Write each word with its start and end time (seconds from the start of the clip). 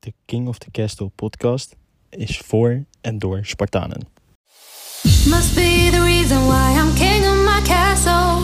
De 0.00 0.12
King 0.24 0.48
of 0.48 0.58
the 0.58 0.70
Castle 0.70 1.08
podcast 1.08 1.76
is 2.08 2.38
voor 2.38 2.84
en 3.00 3.18
door 3.18 3.44
Spartanen. 3.44 4.06
Must 5.02 5.54
be 5.54 5.88
the 5.90 6.02
reason 6.04 6.46
why 6.46 6.76
I'm 6.80 6.94
king 6.94 7.24
of 7.24 7.44
my 7.44 7.62
castle. 7.62 8.40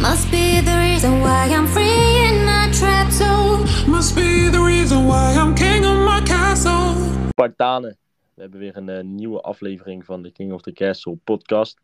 Must 0.00 0.30
be 0.30 0.62
the 0.64 0.76
reason 0.78 1.20
why 1.20 1.48
I'm 1.48 1.66
free 1.66 2.26
in 2.28 2.44
my 2.44 2.70
trap 2.72 3.10
zone. 3.10 3.64
Must 3.86 4.14
be 4.14 4.48
the 4.50 4.62
reason 4.64 5.06
why 5.06 5.34
I'm 5.34 5.54
king 5.54 5.84
of 5.84 5.96
my 5.96 6.22
castle. 6.22 6.94
Spartanen. 7.28 7.96
We 8.34 8.42
hebben 8.42 8.60
weer 8.60 8.76
een 8.76 8.88
eh, 8.88 9.04
nieuwe 9.04 9.40
aflevering 9.40 10.04
van 10.04 10.22
de 10.22 10.30
King 10.30 10.52
of 10.52 10.62
the 10.62 10.72
Castle 10.72 11.16
podcast. 11.24 11.80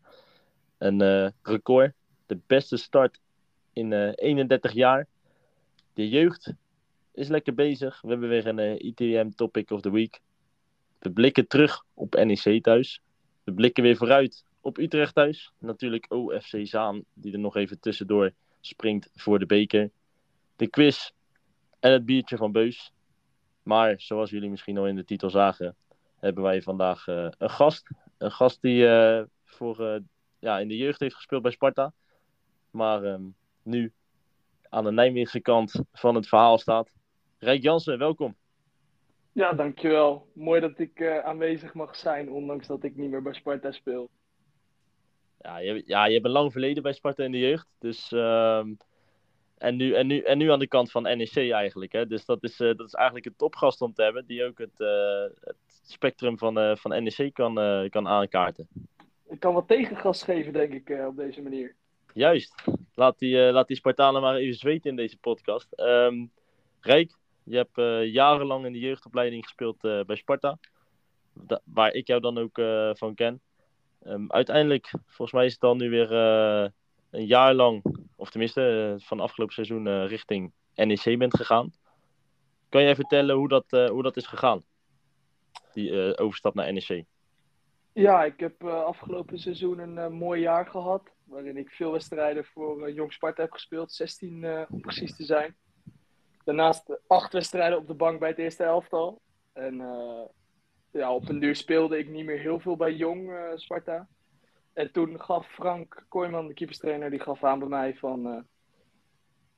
Een 0.77 1.01
eh, 1.01 1.29
record. 1.41 1.93
De 2.25 2.39
beste 2.47 2.77
start 2.77 3.19
in 3.73 3.93
eh, 3.93 4.11
31 4.15 4.71
jaar. 4.73 5.07
De 5.93 6.09
jeugd 6.09 6.53
is 7.17 7.27
lekker 7.27 7.53
bezig. 7.53 8.01
We 8.01 8.07
hebben 8.07 8.29
weer 8.29 8.47
een 8.47 8.59
eh, 8.59 8.79
ITM 8.79 9.29
Topic 9.29 9.71
of 9.71 9.81
the 9.81 9.91
Week. 9.91 10.19
We 10.99 11.11
blikken 11.11 11.47
terug 11.47 11.83
op 11.93 12.13
NEC 12.13 12.63
thuis. 12.63 13.01
We 13.43 13.53
blikken 13.53 13.83
weer 13.83 13.95
vooruit 13.95 14.45
op 14.61 14.77
Utrecht 14.77 15.15
thuis. 15.15 15.51
Natuurlijk 15.57 16.05
OFC 16.09 16.57
Zaan, 16.61 17.03
die 17.13 17.33
er 17.33 17.39
nog 17.39 17.55
even 17.55 17.79
tussendoor 17.79 18.31
springt 18.61 19.09
voor 19.13 19.39
de 19.39 19.45
beker. 19.45 19.91
De 20.55 20.67
quiz 20.67 21.11
en 21.79 21.91
het 21.91 22.05
biertje 22.05 22.37
van 22.37 22.51
Beus. 22.51 22.91
Maar 23.63 24.01
zoals 24.01 24.29
jullie 24.29 24.49
misschien 24.49 24.77
al 24.77 24.87
in 24.87 24.95
de 24.95 25.05
titel 25.05 25.29
zagen, 25.29 25.75
hebben 26.19 26.43
wij 26.43 26.61
vandaag 26.61 27.07
eh, 27.07 27.27
een 27.37 27.49
gast. 27.49 27.89
Een 28.17 28.31
gast 28.31 28.61
die 28.61 28.87
eh, 28.87 29.23
voor, 29.45 30.01
ja, 30.39 30.59
in 30.59 30.67
de 30.67 30.77
jeugd 30.77 30.99
heeft 30.99 31.15
gespeeld 31.15 31.41
bij 31.41 31.51
Sparta. 31.51 31.93
Maar 32.71 33.03
ehm, 33.03 33.23
nu 33.63 33.93
aan 34.69 34.83
de 34.83 34.91
Nijmeegse 34.91 35.39
kant 35.39 35.81
van 35.91 36.15
het 36.15 36.27
verhaal 36.27 36.57
staat. 36.57 36.95
Rijk 37.39 37.63
Jansen, 37.63 37.97
welkom. 37.97 38.35
Ja, 39.31 39.53
dankjewel. 39.53 40.27
Mooi 40.33 40.61
dat 40.61 40.79
ik 40.79 40.99
eh, 40.99 41.19
aanwezig 41.19 41.73
mag 41.73 41.95
zijn, 41.95 42.31
ondanks 42.31 42.67
dat 42.67 42.83
ik 42.83 42.95
niet 42.95 43.09
meer 43.09 43.21
bij 43.21 43.33
Sparta 43.33 43.71
speel. 43.71 44.09
Ja 45.39 45.57
je, 45.57 45.83
ja, 45.85 46.05
je 46.05 46.13
hebt 46.13 46.25
een 46.25 46.31
lang 46.31 46.51
verleden 46.51 46.83
bij 46.83 46.93
Sparta 46.93 47.23
in 47.23 47.31
de 47.31 47.39
jeugd. 47.39 47.67
Dus, 47.79 48.11
ehm, 48.11 48.73
en, 49.57 49.75
nu, 49.75 49.93
en, 49.93 50.07
nu, 50.07 50.19
en 50.19 50.37
nu 50.37 50.51
aan 50.51 50.59
de 50.59 50.67
kant 50.67 50.91
van 50.91 51.03
NEC 51.03 51.35
eigenlijk. 51.51 51.91
Hè? 51.91 52.07
Dus 52.07 52.25
dat 52.25 52.43
is, 52.43 52.59
eh, 52.59 52.75
dat 52.75 52.87
is 52.87 52.93
eigenlijk 52.93 53.25
een 53.25 53.35
topgast 53.35 53.81
om 53.81 53.93
te 53.93 54.03
hebben. 54.03 54.25
Die 54.25 54.45
ook 54.45 54.57
het, 54.57 54.79
eh, 54.79 55.23
het 55.39 55.81
spectrum 55.83 56.37
van, 56.37 56.77
van 56.77 57.03
NEC 57.03 57.33
kan, 57.33 57.53
kan 57.89 58.07
aankaarten. 58.07 58.67
Ik 59.29 59.39
kan 59.39 59.53
wat 59.53 59.67
tegengas 59.67 60.23
geven, 60.23 60.53
denk 60.53 60.73
ik, 60.73 61.05
op 61.07 61.15
deze 61.15 61.41
manier. 61.41 61.75
Juist. 62.13 62.63
Laat 62.93 63.19
die, 63.19 63.51
laat 63.51 63.67
die 63.67 63.77
Spartanen 63.77 64.21
maar 64.21 64.35
even 64.35 64.55
zweten 64.55 64.89
in 64.89 64.95
deze 64.95 65.17
podcast. 65.17 65.73
Ehm, 65.73 66.25
Rijk, 66.79 67.17
je 67.47 67.55
hebt 67.55 67.77
eh, 67.77 68.13
jarenlang 68.13 68.65
in 68.65 68.73
de 68.73 68.79
jeugdopleiding 68.79 69.43
gespeeld 69.43 69.83
eh, 69.83 70.01
bij 70.03 70.15
Sparta. 70.15 70.57
Waar 71.63 71.93
ik 71.93 72.07
jou 72.07 72.21
dan 72.21 72.37
ook 72.37 72.57
eh, 72.57 72.89
van 72.93 73.15
ken. 73.15 73.41
Ehm, 74.01 74.25
uiteindelijk, 74.27 74.91
volgens 75.05 75.31
mij 75.31 75.45
is 75.45 75.51
het 75.51 75.61
dan 75.61 75.77
nu 75.77 75.89
weer 75.89 76.11
een 77.09 77.25
jaar 77.25 77.53
lang, 77.53 77.83
of 78.15 78.29
tenminste 78.29 78.95
van 78.97 79.19
afgelopen 79.19 79.53
seizoen, 79.53 80.05
richting 80.05 80.51
NEC 80.75 81.17
bent 81.17 81.35
gegaan. 81.35 81.71
Kan 82.69 82.83
jij 82.83 82.95
vertellen 82.95 83.35
hoe 83.35 83.47
dat, 83.47 83.65
hoe 83.69 84.03
dat 84.03 84.17
is 84.17 84.27
gegaan? 84.27 84.63
Die 85.73 86.17
overstap 86.17 86.53
naar 86.53 86.73
NEC. 86.73 87.05
Ja, 87.93 88.23
ik 88.23 88.39
heb 88.39 88.63
afgelopen 88.63 89.39
seizoen 89.39 89.79
een 89.79 90.13
mooi 90.13 90.41
jaar 90.41 90.65
gehad. 90.65 91.11
Waarin 91.27 91.57
ik 91.57 91.69
veel 91.69 91.91
wedstrijden 91.91 92.45
voor 92.45 92.91
Jong 92.91 93.13
Sparta 93.13 93.41
heb 93.41 93.51
gespeeld. 93.51 93.91
16 93.91 94.43
eh, 94.43 94.61
om 94.69 94.81
precies 94.81 95.15
te 95.15 95.23
zijn. 95.23 95.55
Daarnaast 96.47 96.99
acht 97.07 97.33
wedstrijden 97.33 97.77
op 97.77 97.87
de 97.87 97.93
bank 97.93 98.19
bij 98.19 98.29
het 98.29 98.37
eerste 98.37 98.63
elftal. 98.63 99.21
En 99.53 99.81
eh, 99.81 100.21
ja, 100.91 101.13
op 101.13 101.29
een 101.29 101.39
duur 101.39 101.55
speelde 101.55 101.97
ik 101.97 102.09
niet 102.09 102.25
meer 102.25 102.39
heel 102.39 102.59
veel 102.59 102.75
bij 102.75 102.93
Jong 102.93 103.31
eh, 103.31 103.51
Sparta. 103.55 104.07
En 104.73 104.91
toen 104.91 105.21
gaf 105.21 105.47
Frank 105.47 106.05
Kooijman, 106.09 106.47
de 106.47 106.53
keeperstrainer, 106.53 107.09
die 107.09 107.19
gaf 107.19 107.43
aan 107.43 107.59
bij 107.59 107.67
mij 107.67 107.95
van... 107.95 108.27
eh, 108.27 108.39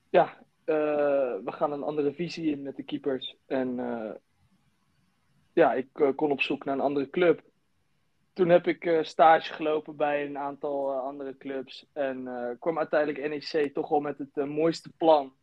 ja, 0.09 0.38
we 0.66 1.51
gaan 1.51 1.72
een 1.72 1.83
andere 1.83 2.13
visie 2.13 2.51
in 2.51 2.61
met 2.61 2.75
de 2.75 2.83
keepers. 2.83 3.35
En 3.45 3.75
ja, 5.53 5.73
ik 5.73 5.88
kon 6.16 6.31
op 6.31 6.41
zoek 6.41 6.66
naar 6.66 6.73
een 6.73 6.81
andere 6.81 7.09
club. 7.09 7.41
Toen 8.33 8.49
heb 8.49 8.67
ik 8.67 8.99
stage 9.01 9.53
gelopen 9.53 9.95
bij 9.95 10.25
een 10.25 10.38
aantal 10.38 10.91
andere 10.91 11.38
clubs. 11.38 11.85
En 11.94 12.28
kwam 12.59 12.78
uiteindelijk 12.78 13.29
NEC 13.29 13.73
toch 13.73 13.89
wel 13.89 13.99
met 13.99 14.17
het 14.17 14.45
mooiste 14.45 14.91
plan. 14.97 15.33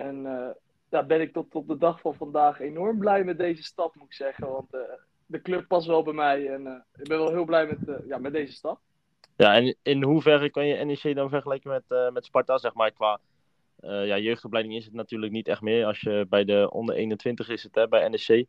En 0.00 0.26
eh, 0.26 0.50
daar 0.88 1.06
ben 1.06 1.20
ik 1.20 1.32
tot 1.32 1.54
op 1.54 1.68
de 1.68 1.78
dag 1.78 2.00
van 2.00 2.14
vandaag 2.14 2.60
enorm 2.60 2.98
blij 2.98 3.24
met 3.24 3.38
deze 3.38 3.62
stap, 3.62 3.94
moet 3.94 4.06
ik 4.06 4.12
zeggen. 4.12 4.48
Want 4.48 4.74
eh, 4.74 4.80
de 5.26 5.42
club 5.42 5.68
past 5.68 5.86
wel 5.86 6.02
bij 6.02 6.12
mij. 6.12 6.48
En 6.48 6.66
eh, 6.66 7.02
ik 7.02 7.08
ben 7.08 7.18
wel 7.18 7.30
heel 7.30 7.44
blij 7.44 7.66
met, 7.66 7.88
eh, 7.88 8.06
ja, 8.06 8.18
met 8.18 8.32
deze 8.32 8.52
stap. 8.52 8.80
Ja, 9.36 9.54
en 9.54 9.76
in 9.82 10.02
hoeverre 10.02 10.50
kan 10.50 10.66
je 10.66 10.84
NEC 10.84 11.14
dan 11.14 11.28
vergelijken 11.28 11.70
met, 11.70 11.84
eh, 11.88 12.10
met 12.10 12.24
Sparta? 12.24 12.58
Zeg 12.58 12.74
maar 12.74 12.90
qua 12.90 13.20
eh, 13.80 14.06
ja, 14.06 14.18
jeugdopleiding 14.18 14.76
is 14.76 14.84
het 14.84 14.94
natuurlijk 14.94 15.32
niet 15.32 15.48
echt 15.48 15.60
meer. 15.60 15.86
Als 15.86 16.00
je 16.00 16.26
bij 16.28 16.44
de 16.44 16.70
onder 16.70 16.94
21 16.94 17.48
is 17.48 17.62
het 17.62 17.74
hè, 17.74 17.88
bij 17.88 18.08
NEC 18.08 18.46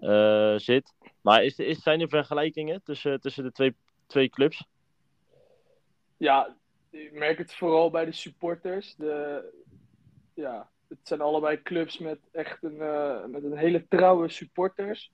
eh, 0.00 0.56
zit. 0.56 0.94
Maar 1.20 1.44
is, 1.44 1.58
is, 1.58 1.82
zijn 1.82 2.00
er 2.00 2.08
vergelijkingen 2.08 2.82
tussen, 2.82 3.20
tussen 3.20 3.44
de 3.44 3.52
twee, 3.52 3.74
twee 4.06 4.28
clubs? 4.28 4.66
Ja, 6.16 6.56
ik 6.90 7.12
merk 7.12 7.38
het 7.38 7.54
vooral 7.54 7.90
bij 7.90 8.04
de 8.04 8.12
supporters. 8.12 8.94
De, 8.96 9.44
ja, 10.34 10.68
het 10.88 10.98
zijn 11.02 11.20
allebei 11.20 11.62
clubs 11.62 11.98
met 11.98 12.18
echt 12.32 12.62
een, 12.62 12.80
eh, 12.80 13.24
met 13.24 13.44
een 13.44 13.56
hele 13.56 13.86
trouwe 13.88 14.28
supporters. 14.28 15.12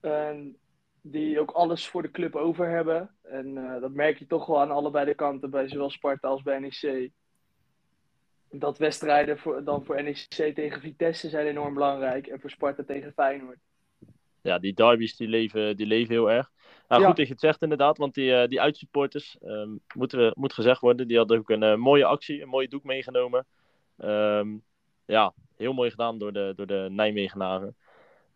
En 0.00 0.56
die 1.02 1.40
ook 1.40 1.50
alles 1.50 1.88
voor 1.88 2.02
de 2.02 2.10
club 2.10 2.36
over 2.36 2.68
hebben. 2.68 3.10
En 3.22 3.56
eh, 3.56 3.80
dat 3.80 3.92
merk 3.92 4.18
je 4.18 4.26
toch 4.26 4.46
wel 4.46 4.60
aan 4.60 4.70
allebei 4.70 5.04
de 5.04 5.14
kanten, 5.14 5.50
bij 5.50 5.68
zowel 5.68 5.90
Sparta 5.90 6.28
als 6.28 6.42
bij 6.42 6.58
NEC. 6.58 7.10
Dat 8.50 8.78
wedstrijden 8.78 9.38
voor, 9.38 9.64
dan 9.64 9.84
voor 9.84 10.02
NEC 10.02 10.52
tegen 10.54 10.80
Vitesse 10.80 11.28
zijn 11.28 11.46
enorm 11.46 11.74
belangrijk. 11.74 12.26
En 12.26 12.40
voor 12.40 12.50
Sparta 12.50 12.82
tegen 12.82 13.12
Feyenoord. 13.12 13.58
Ja, 14.42 14.58
die 14.58 14.74
derbies 14.74 15.16
die 15.16 15.28
leven, 15.28 15.76
die 15.76 15.86
leven 15.86 16.14
heel 16.14 16.30
erg. 16.30 16.50
Nou, 16.88 17.00
Ja. 17.00 17.08
goed 17.08 17.16
dat 17.16 17.26
je 17.26 17.32
het 17.32 17.42
zegt 17.42 17.62
inderdaad, 17.62 17.98
want 17.98 18.14
die, 18.14 18.34
eh, 18.34 18.48
die 18.48 18.60
uitsupporters, 18.60 19.38
ehm, 19.40 19.70
moeten 19.94 20.18
we, 20.18 20.32
moet 20.34 20.52
gezegd 20.52 20.80
worden, 20.80 21.08
die 21.08 21.16
hadden 21.16 21.38
ook 21.38 21.50
een 21.50 21.80
mooie 21.80 22.04
actie, 22.04 22.42
een 22.42 22.48
mooie 22.48 22.68
doek 22.68 22.84
meegenomen. 22.84 23.46
Ehm, 24.00 24.56
ja, 25.04 25.34
heel 25.56 25.72
mooi 25.72 25.90
gedaan 25.90 26.18
door 26.18 26.32
de, 26.32 26.52
door 26.56 26.66
de 26.66 26.86
Nijmegenaren. 26.90 27.76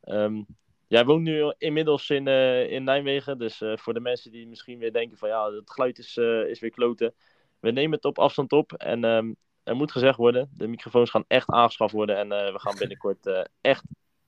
Ehm, 0.01 0.43
jij 0.87 1.05
woont 1.05 1.23
nu 1.23 1.53
inmiddels 1.59 2.11
in, 2.11 2.29
eh, 2.29 2.71
in 2.71 2.85
Nijmegen, 2.85 3.39
dus 3.39 3.61
eh, 3.61 3.77
voor 3.77 3.95
de 3.95 4.01
mensen 4.01 4.31
die 4.31 4.47
misschien 4.47 4.79
weer 4.79 4.93
denken 4.93 5.19
van 5.19 5.29
ja, 5.29 5.53
het 5.53 5.71
geluid 5.71 5.99
is, 5.99 6.17
eh, 6.17 6.49
is 6.49 6.61
weer 6.61 6.71
kloten. 6.71 7.15
We 7.61 7.71
nemen 7.71 7.97
het 7.97 8.05
op 8.05 8.19
afstand 8.19 8.53
op 8.53 8.73
en 8.73 9.05
ehm, 9.05 9.33
er 9.63 9.77
moet 9.77 9.93
gezegd 9.93 10.17
worden, 10.17 10.51
de 10.53 10.69
microfoons 10.69 11.11
gaan 11.11 11.25
echt 11.27 11.49
aangeschaft 11.49 11.93
worden 11.93 12.17
en 12.17 12.29
we 12.29 12.59
gaan 12.59 12.79
binnenkort 12.79 13.47
echt, 13.61 13.85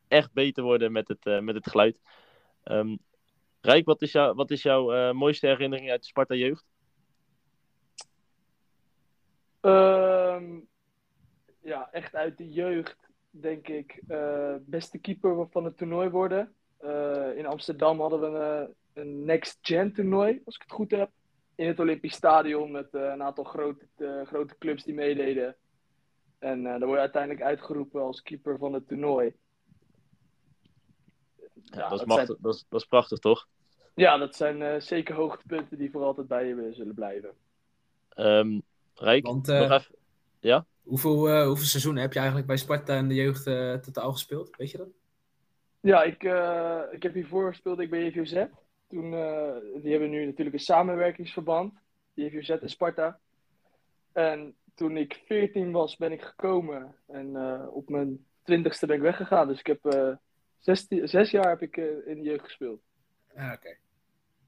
echt 0.09 0.33
beter 0.33 0.63
worden 0.63 0.93
met 0.93 1.09
het, 1.09 1.43
met 1.43 1.55
het 1.55 1.71
geluid. 1.71 2.01
Rijk, 3.61 3.85
wat 3.85 4.03
is, 4.03 4.13
jou, 4.13 4.35
wat 4.35 4.51
is 4.51 4.63
jouw 4.63 5.13
mooiste 5.13 5.47
herinnering 5.47 5.91
uit 5.91 6.01
de 6.01 6.07
Sparta 6.07 6.35
jeugd? 6.35 6.65
Ja, 11.67 11.89
echt 11.93 12.15
uit 12.15 12.39
de 12.39 12.53
jeugd, 12.53 12.97
denk 13.31 13.69
ik, 13.69 14.01
eh, 14.09 14.55
beste 14.61 14.99
keeper 14.99 15.47
van 15.51 15.65
het 15.65 15.77
toernooi 15.77 16.09
worden. 16.09 16.55
Eh, 16.79 17.37
in 17.37 17.47
Amsterdam 17.47 18.01
hadden 18.01 18.21
we 18.21 18.27
een, 18.39 18.67
eh, 18.67 18.69
een 18.93 19.25
Next 19.25 19.59
Gen 19.61 19.93
toernooi, 19.93 20.43
als 20.45 20.55
ik 20.55 20.63
het 20.63 20.73
goed 20.73 20.91
heb. 20.91 21.11
In 21.55 21.67
het 21.67 21.81
Olympisch 21.81 22.15
Stadion 22.15 22.71
met 22.71 22.95
eh, 22.95 23.03
een 23.03 23.23
aantal 23.23 23.45
grote, 23.45 23.87
eh, 23.97 24.27
grote 24.27 24.59
clubs 24.59 24.85
die 24.85 24.95
meededen. 24.95 25.57
En 26.39 26.59
eh 26.59 26.65
daar 26.65 26.79
word 26.79 26.93
je 26.93 26.99
uiteindelijk 26.99 27.43
uitgeroepen 27.43 28.03
als 28.03 28.23
keeper 28.23 28.59
van 28.59 28.73
het 28.73 28.89
toernooi. 28.89 29.35
Ja, 31.65 31.89
dat, 31.89 31.93
is 31.93 31.97
zijn- 31.97 32.09
machtig, 32.09 32.37
dat, 32.41 32.55
is, 32.55 32.65
dat 32.69 32.81
is 32.81 32.87
prachtig, 32.87 33.19
toch? 33.19 33.49
ja, 33.95 34.17
dat 34.17 34.37
zijn 34.37 34.63
eh, 34.63 34.81
zeker 34.81 35.15
hoogtepunten 35.15 35.79
die 35.79 35.91
voor 35.91 36.03
altijd 36.03 36.27
bij 36.27 36.47
je 36.47 36.69
zullen 36.73 36.95
blijven. 36.95 37.31
Ehm 38.09 38.61
Rijk, 38.95 39.27
Want, 39.27 39.47
nog 39.47 39.71
even... 39.71 39.95
Ja? 40.41 40.67
Hoeveel, 40.87 41.29
eh, 41.29 41.47
hoeveel 41.47 41.65
seizoenen 41.67 42.03
heb 42.03 42.13
je 42.13 42.19
eigenlijk 42.19 42.49
bij 42.49 42.57
Sparta 42.57 42.97
in 42.97 43.09
de 43.09 43.15
jeugd 43.15 43.47
eh, 43.47 43.75
totaal 43.75 44.13
gespeeld? 44.13 44.57
Weet 44.57 44.71
je 44.71 44.79
dat? 44.79 44.89
Ja, 45.87 46.03
ik, 46.03 46.23
eh, 46.23 46.81
ik 46.91 47.03
heb 47.03 47.15
hiervoor 47.15 47.49
gespeeld 47.49 47.79
ik 47.79 47.91
bij 47.91 48.05
JVZ. 48.05 48.45
Toen, 48.89 49.15
eh, 49.15 49.55
die 49.83 49.91
hebben 49.91 50.11
nu 50.11 50.27
natuurlijk 50.27 50.57
een 50.57 50.63
samenwerkingsverband, 50.63 51.75
JVZ 52.15 52.49
en 52.49 52.69
Sparta. 52.69 53.19
En 54.13 54.55
toen 54.75 54.97
ik 54.97 55.23
14 55.27 55.73
was, 55.73 55.97
ben 55.97 56.13
ik 56.13 56.23
gekomen. 56.23 56.95
En 57.07 57.37
eh, 57.37 57.67
op 57.71 57.89
mijn 57.89 58.25
twintigste 58.43 58.87
ben 58.87 58.97
ik 58.97 59.03
weggegaan. 59.03 59.49
Dus 59.49 59.59
ik 59.59 59.67
heb 59.67 59.85
eh 59.85 60.13
16, 60.59 61.09
zes 61.09 61.31
jaar 61.31 61.49
heb 61.49 61.63
ik 61.63 61.77
in 62.07 62.15
de 62.15 62.23
jeugd 62.23 62.45
gespeeld. 62.45 62.81
Ah, 63.37 63.53
oké. 63.53 63.77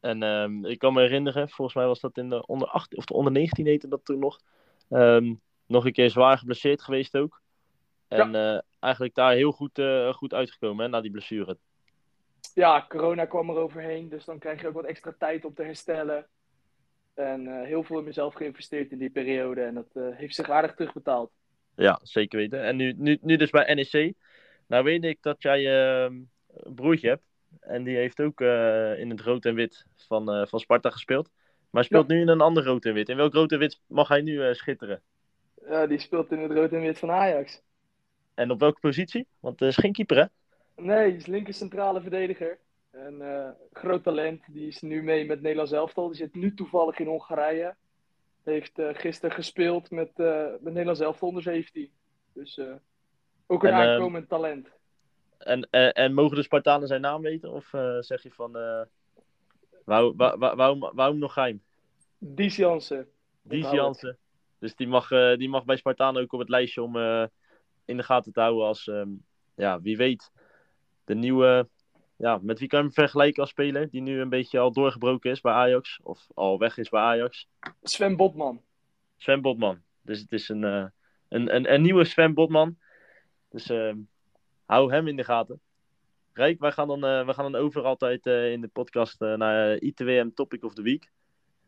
En 0.01 0.23
ehm, 0.23 0.65
ik 0.65 0.79
kan 0.79 0.93
me 0.93 1.01
herinneren, 1.01 1.49
volgens 1.49 1.77
mij 1.77 1.87
was 1.87 2.01
dat 2.01 2.17
in 2.17 2.29
de 2.29 2.47
onder 2.47 2.69
18 2.69 2.99
of 2.99 3.05
de 3.05 3.15
onder 3.15 3.33
19 3.33 3.67
heette 3.67 3.89
dat 3.89 4.05
toen 4.05 4.19
nog. 4.19 4.41
Ehm, 4.89 5.35
nog 5.69 5.85
een 5.85 5.93
keer 5.93 6.11
zwaar 6.11 6.39
geblesseerd 6.39 6.83
geweest 6.83 7.17
ook. 7.17 7.41
En 8.09 8.35
eh, 8.35 8.61
eigenlijk 8.81 9.15
daar 9.15 9.33
heel 9.33 9.53
goed, 9.53 9.79
eh, 9.79 10.13
goed 10.13 10.35
uitgekomen 10.35 10.85
hè, 10.85 10.91
na 10.91 11.01
die 11.01 11.11
blessure. 11.11 11.59
Ja, 12.55 12.87
corona 12.89 13.25
kwam 13.25 13.51
er 13.51 13.57
overheen, 13.57 14.09
dus 14.09 14.25
dan 14.25 14.39
krijg 14.39 14.61
je 14.61 14.69
ook 14.69 14.75
wat 14.75 14.85
extra 14.85 15.15
tijd 15.19 15.45
om 15.45 15.55
te 15.55 15.63
herstellen. 15.63 16.27
En 17.15 17.47
eh, 17.47 17.67
heel 17.67 17.83
veel 17.83 17.99
in 17.99 18.05
mezelf 18.05 18.35
geïnvesteerd 18.35 18.93
in 18.93 18.99
die 18.99 19.11
periode 19.11 19.63
en 19.63 19.75
dat 19.75 20.15
heeft 20.15 20.35
zich 20.35 20.51
aardig 20.51 20.75
terugbetaald. 20.75 21.31
Ja, 21.75 22.01
zeker 22.03 22.39
weten. 22.39 22.63
En 22.63 22.77
nu, 22.77 22.93
nu, 22.97 23.19
nu 23.21 23.37
dus 23.37 23.51
bij 23.51 23.75
NEC. 23.75 24.15
Nou 24.67 24.85
weet 24.85 25.05
ik 25.05 25.19
dat 25.23 25.43
jij 25.43 25.67
ehm, 25.67 26.15
een 26.47 26.75
broertje 26.75 27.09
hebt. 27.09 27.23
En 27.61 27.85
die 27.85 27.97
heeft 27.97 28.21
ook 28.21 28.41
in 28.99 29.11
het 29.11 29.21
rood 29.21 29.45
en 29.45 29.55
wit 29.55 29.87
van, 29.97 30.47
van 30.49 30.61
Sparta 30.61 30.91
gespeeld. 30.91 31.31
Maar 31.71 31.85
speelt 31.85 32.09
nu 32.09 32.21
in 32.21 32.29
een 32.29 32.41
ander 32.41 32.65
rood 32.65 32.85
en 32.85 32.95
wit. 32.95 33.09
In 33.09 33.17
welk 33.17 33.33
rood 33.33 33.53
en 33.53 33.59
wit 33.59 33.81
mag 33.87 34.09
hij 34.09 34.21
nu 34.21 34.55
schitteren? 34.55 35.03
Ja, 35.69 35.87
die 35.87 35.99
speelt 35.99 36.33
in 36.33 36.39
het 36.39 36.53
rood 36.53 36.73
en 36.73 36.81
wit 36.81 36.99
van 36.99 37.11
Ajax. 37.11 37.63
En 38.35 38.51
op 38.51 38.61
welke 38.61 38.81
positie? 38.81 39.27
Want 39.41 39.61
het 39.61 39.69
is 39.69 39.77
geen 39.77 39.93
keeper 39.93 40.17
hè? 40.17 40.25
Nee, 40.83 40.97
hij 40.97 41.11
is 41.11 41.27
linker 41.27 41.55
centrale 41.55 42.01
verdediger. 42.01 42.59
Een 42.91 43.23
eh, 43.23 43.49
groot 43.73 44.03
talent. 44.03 44.43
Die 44.47 44.67
is 44.67 44.81
nu 44.81 45.03
mee 45.03 45.27
met 45.27 45.41
Nederlands 45.41 45.73
elftal. 45.73 46.07
Die 46.07 46.17
zit 46.17 46.35
nu 46.35 46.55
toevallig 46.55 46.99
in 46.99 47.07
Hongarije. 47.07 47.75
Heeft 48.43 48.79
eh, 48.79 48.89
gisteren 48.93 49.35
gespeeld 49.35 49.91
met, 49.91 50.11
eh 50.15 50.45
met 50.51 50.63
Nederlands 50.63 51.01
elftal 51.01 51.29
onder 51.29 51.43
17. 51.43 51.91
Dus 52.33 52.61
ook 53.47 53.65
een 53.65 53.71
En, 53.71 53.75
aankomend 53.75 54.29
talent. 54.29 54.69
En, 55.39 55.69
en, 55.71 55.93
en 55.93 56.15
mogen 56.15 56.37
de 56.37 56.43
Spartanen 56.43 56.89
zijn 56.89 57.01
naam 57.01 57.23
weten? 57.23 57.53
Of 57.53 57.69
zeg 58.01 58.23
je 58.23 58.31
van... 58.31 58.53
wou, 59.85 60.15
waarom, 60.17 60.91
waarom 60.95 61.19
nog 61.19 61.33
geheim? 61.33 61.63
Dies. 63.43 63.71
Jansen. 63.71 64.19
Dus 64.59 64.75
die 64.75 64.89
mag, 64.89 65.11
eh, 65.11 65.37
die 65.37 65.49
mag 65.49 65.65
bij 65.65 65.77
Spartaan 65.77 66.17
ook 66.17 66.33
op 66.33 66.39
het 66.39 66.49
lijstje 66.49 66.83
om 66.83 66.97
eh, 66.97 67.25
in 67.85 67.97
de 67.97 68.03
gaten 68.03 68.33
te 68.33 68.41
houden 68.41 68.67
als, 68.67 68.89
ehm, 68.89 69.09
ja, 69.55 69.81
wie 69.81 69.97
weet, 69.97 70.33
de 71.05 71.15
nieuwe, 71.15 71.69
ja, 72.17 72.39
met 72.43 72.59
wie 72.59 72.69
kan 72.69 72.79
je 72.79 72.85
hem 72.85 72.95
vergelijken 72.95 73.43
als 73.43 73.51
speler 73.51 73.91
die 73.91 74.01
nu 74.01 74.21
een 74.21 74.29
beetje 74.29 74.59
al 74.59 74.73
doorgebroken 74.73 75.31
is 75.31 75.41
bij 75.41 75.53
Ajax, 75.53 76.01
of 76.03 76.27
al 76.35 76.59
weg 76.59 76.79
is 76.79 76.89
bij 76.89 77.01
Ajax? 77.01 77.49
Sven 77.83 78.17
Botman. 78.17 78.63
Sven 79.17 79.41
Botman. 79.41 79.83
Dus 80.03 80.21
het 80.21 80.33
is 80.33 80.49
een, 80.49 80.65
eh, 80.65 80.87
een, 81.29 81.55
een, 81.55 81.73
een 81.73 81.83
nieuwe 81.83 82.05
Sven 82.05 82.35
Botman. 82.35 82.79
Dus 83.51 83.71
ehm, 83.71 83.97
hou 84.65 84.93
hem 84.93 85.09
in 85.09 85.17
de 85.17 85.25
gaten. 85.25 85.61
Rijk, 86.33 86.61
wij 86.61 86.73
gaan 86.73 86.89
dan, 86.89 87.05
eh, 87.05 87.27
we 87.27 87.35
gaan 87.35 87.53
dan 87.53 87.61
over 87.61 87.83
altijd 87.83 88.27
in 88.27 88.61
de 88.61 88.69
podcast 88.73 89.21
naar 89.21 89.77
ITWM 89.77 90.29
Topic 90.35 90.65
of 90.65 90.75
the 90.75 90.83
Week. 90.83 91.11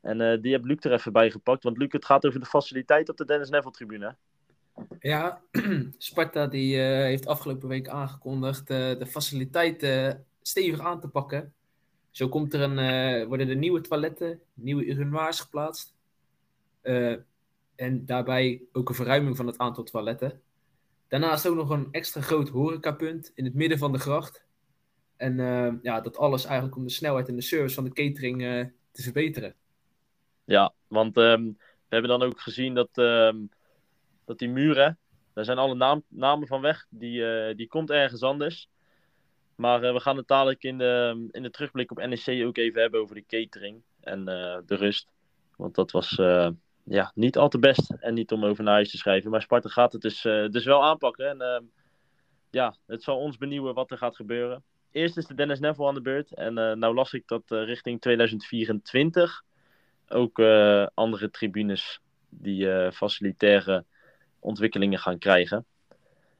En 0.00 0.20
eh, 0.20 0.42
die 0.42 0.52
heb 0.52 0.64
Luc 0.64 0.78
er 0.80 0.92
even 0.92 1.12
bij 1.12 1.30
gepakt. 1.30 1.62
Want 1.62 1.76
Luc, 1.76 1.92
het 1.92 2.04
gaat 2.04 2.26
over 2.26 2.40
de 2.40 2.46
faciliteit 2.46 3.08
op 3.08 3.16
de 3.16 3.24
Dennis 3.24 3.50
Neville 3.50 3.72
tribune. 3.72 4.16
Ja, 4.98 5.40
Sparta 5.98 6.46
die, 6.46 6.76
eh, 6.76 7.02
heeft 7.02 7.26
afgelopen 7.26 7.68
week 7.68 7.88
aangekondigd 7.88 8.70
eh, 8.70 8.98
de 8.98 9.06
faciliteiten 9.06 10.26
stevig 10.42 10.80
aan 10.80 11.00
te 11.00 11.08
pakken. 11.08 11.54
Zo 12.10 12.28
komt 12.28 12.54
er 12.54 12.60
een, 12.60 13.26
worden 13.28 13.48
er 13.48 13.56
nieuwe 13.56 13.80
toiletten, 13.80 14.40
nieuwe 14.54 14.84
urinoirs 14.84 15.40
geplaatst. 15.40 15.94
En 17.74 18.06
daarbij 18.06 18.62
ook 18.72 18.88
een 18.88 18.94
verruiming 18.94 19.36
van 19.36 19.46
het 19.46 19.58
aantal 19.58 19.84
toiletten. 19.84 20.40
Daarnaast 21.08 21.46
ook 21.46 21.56
nog 21.56 21.70
een 21.70 21.88
extra 21.90 22.20
groot 22.20 22.48
horecapunt 22.48 23.32
in 23.34 23.44
het 23.44 23.54
midden 23.54 23.78
van 23.78 23.92
de 23.92 23.98
gracht. 23.98 24.44
En 25.16 25.36
ja, 25.82 26.00
dat 26.00 26.16
alles 26.16 26.44
eigenlijk 26.44 26.76
om 26.76 26.84
de 26.84 26.90
snelheid 26.90 27.28
en 27.28 27.36
de 27.36 27.42
service 27.42 27.74
van 27.74 27.84
de 27.84 27.92
catering 27.92 28.40
te 28.92 29.02
verbeteren. 29.02 29.54
Ja, 30.50 30.72
want 30.88 31.16
ehm, 31.16 31.44
we 31.44 31.88
hebben 31.88 32.10
dan 32.10 32.22
ook 32.22 32.40
gezien 32.40 32.74
dat, 32.74 32.88
ehm, 32.92 33.36
dat 34.24 34.38
die 34.38 34.48
muren, 34.48 34.98
daar 35.32 35.44
zijn 35.44 35.58
alle 35.58 36.02
namen 36.08 36.46
van 36.46 36.60
weg. 36.60 36.86
Die, 36.88 37.26
eh, 37.26 37.56
die 37.56 37.68
komt 37.68 37.90
ergens 37.90 38.22
anders. 38.22 38.68
Maar 39.54 39.82
eh, 39.82 39.92
we 39.92 40.00
gaan 40.00 40.16
het 40.16 40.28
dadelijk 40.28 40.62
in 40.62 40.78
de, 40.78 41.28
in 41.30 41.42
de 41.42 41.50
terugblik 41.50 41.90
op 41.90 42.06
NEC 42.06 42.46
ook 42.46 42.56
even 42.56 42.80
hebben 42.80 43.00
over 43.00 43.14
de 43.14 43.26
catering 43.26 43.82
en 44.00 44.28
eh, 44.28 44.58
de 44.66 44.74
rust. 44.74 45.12
Want 45.56 45.74
dat 45.74 45.90
was 45.90 46.10
ja, 46.84 47.12
niet 47.14 47.38
al 47.38 47.48
te 47.48 47.58
best 47.58 47.90
en 47.90 48.14
niet 48.14 48.32
om 48.32 48.44
over 48.44 48.64
naar 48.64 48.74
huis 48.74 48.90
te 48.90 48.96
schrijven. 48.96 49.30
Maar 49.30 49.42
Sparta 49.42 49.68
gaat 49.68 49.92
het 49.92 50.02
dus, 50.02 50.22
dus 50.50 50.64
wel 50.64 50.84
aanpakken. 50.84 51.28
En 51.28 51.40
ehm, 51.40 51.64
ja, 52.50 52.76
het 52.86 53.02
zal 53.02 53.18
ons 53.18 53.36
benieuwen 53.36 53.74
wat 53.74 53.90
er 53.90 53.98
gaat 53.98 54.16
gebeuren. 54.16 54.64
Eerst 54.90 55.16
is 55.16 55.26
de 55.26 55.34
Dennis 55.34 55.60
Neville 55.60 55.88
aan 55.88 55.94
de 55.94 56.00
beurt. 56.00 56.34
En 56.34 56.54
nou 56.54 56.94
las 56.94 57.12
ik 57.12 57.26
dat 57.26 57.42
richting 57.46 58.00
2024 58.00 59.44
ook 60.10 60.38
eh, 60.38 60.86
andere 60.94 61.30
tribunes 61.30 62.00
die 62.28 62.72
eh, 62.72 62.92
facilitaire 62.92 63.84
ontwikkelingen 64.38 64.98
gaan 64.98 65.18
krijgen. 65.18 65.66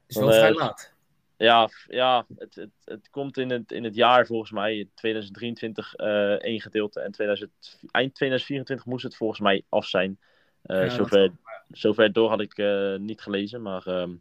is 0.07 0.15
wel 0.15 0.31
eh, 0.31 0.37
vrij 0.37 0.53
laat. 0.53 0.93
Ja, 1.37 1.69
ja 1.87 2.25
het, 2.37 2.55
het, 2.55 2.69
het 2.85 3.09
komt 3.09 3.37
in 3.37 3.49
het, 3.49 3.71
in 3.71 3.83
het 3.83 3.95
jaar 3.95 4.25
volgens 4.25 4.51
mij, 4.51 4.87
2023 4.93 5.93
eh 5.95 6.43
één 6.43 6.61
gedeelte 6.61 6.99
en 6.99 7.11
2000, 7.11 7.51
eind 7.91 8.15
2024 8.15 8.85
moest 8.85 9.03
het 9.03 9.15
volgens 9.15 9.39
mij 9.39 9.63
af 9.69 9.85
zijn. 9.85 10.19
Ja, 10.61 10.79
dat- 10.79 10.91
zover, 10.91 11.31
zover 11.69 12.13
door 12.13 12.29
had 12.29 12.41
ik 12.41 12.57
niet 12.99 13.21
gelezen, 13.21 13.61
maar 13.61 13.87
ehm, 13.87 14.11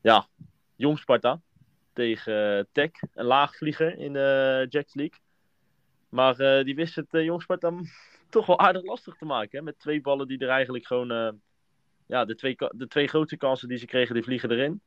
ja, 0.00 0.26
Jong 0.76 0.98
Sparta 0.98 1.40
tegen 1.92 2.68
Tech, 2.72 2.90
een 3.14 3.24
laagvlieger 3.24 3.98
in 3.98 4.12
de 4.12 4.66
Jacks 4.68 4.94
League. 4.94 5.18
Maar 6.08 6.64
die 6.64 6.74
wist 6.74 6.94
het 6.94 7.14
uh, 7.14 7.24
Jong 7.24 7.42
Sparta 7.42 7.72
toch 8.32 8.46
wel 8.46 8.58
aardig 8.58 8.82
lastig 8.82 9.16
te 9.16 9.24
maken. 9.24 9.58
Hè? 9.58 9.64
Met 9.64 9.78
twee 9.78 10.00
ballen 10.00 10.26
die 10.28 10.38
er 10.38 10.48
eigenlijk 10.48 10.86
gewoon, 10.86 11.10
eh, 11.10 11.28
ja, 12.06 12.24
de 12.24 12.34
twee, 12.34 12.56
de 12.70 12.86
twee 12.88 13.06
grootste 13.06 13.36
kansen 13.36 13.68
die 13.68 13.78
ze 13.78 13.86
kregen, 13.86 14.14
die 14.14 14.22
vliegen 14.24 14.50
erin. 14.50 14.80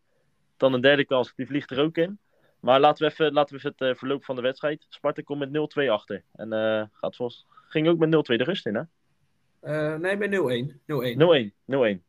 Dan 0.58 0.74
een 0.74 0.82
derde 0.82 1.06
kans, 1.06 1.34
die 1.36 1.46
vliegt 1.48 1.72
er 1.72 1.80
ook 1.84 1.98
in. 1.98 2.20
Maar 2.60 2.80
laten 2.80 3.06
we 3.06 3.12
even, 3.12 3.34
laten 3.34 3.56
we 3.56 3.58
even 3.58 3.74
het 3.78 3.90
eh, 3.90 4.00
verloop 4.00 4.26
van 4.26 4.36
de 4.36 4.42
wedstrijd. 4.42 4.86
Sparta 4.90 5.22
komt 5.22 5.40
met 5.40 5.50
0-2 5.86 5.90
achter. 5.90 6.24
En 6.36 6.54
eh, 6.54 6.84
gaat 6.92 7.16
volgens, 7.16 7.46
ging 7.68 7.88
ook 7.88 7.98
met 7.98 8.10
0-2 8.10 8.36
de 8.38 8.44
rust 8.44 8.66
in, 8.66 8.76
hè? 8.76 8.82
0-1. 8.82 8.86
Eh, 9.60 9.96
nee, 9.96 10.18
bij 10.18 10.28
0-1. 10.28 10.82
0-1. 10.86 11.54
0-1. 11.66 12.04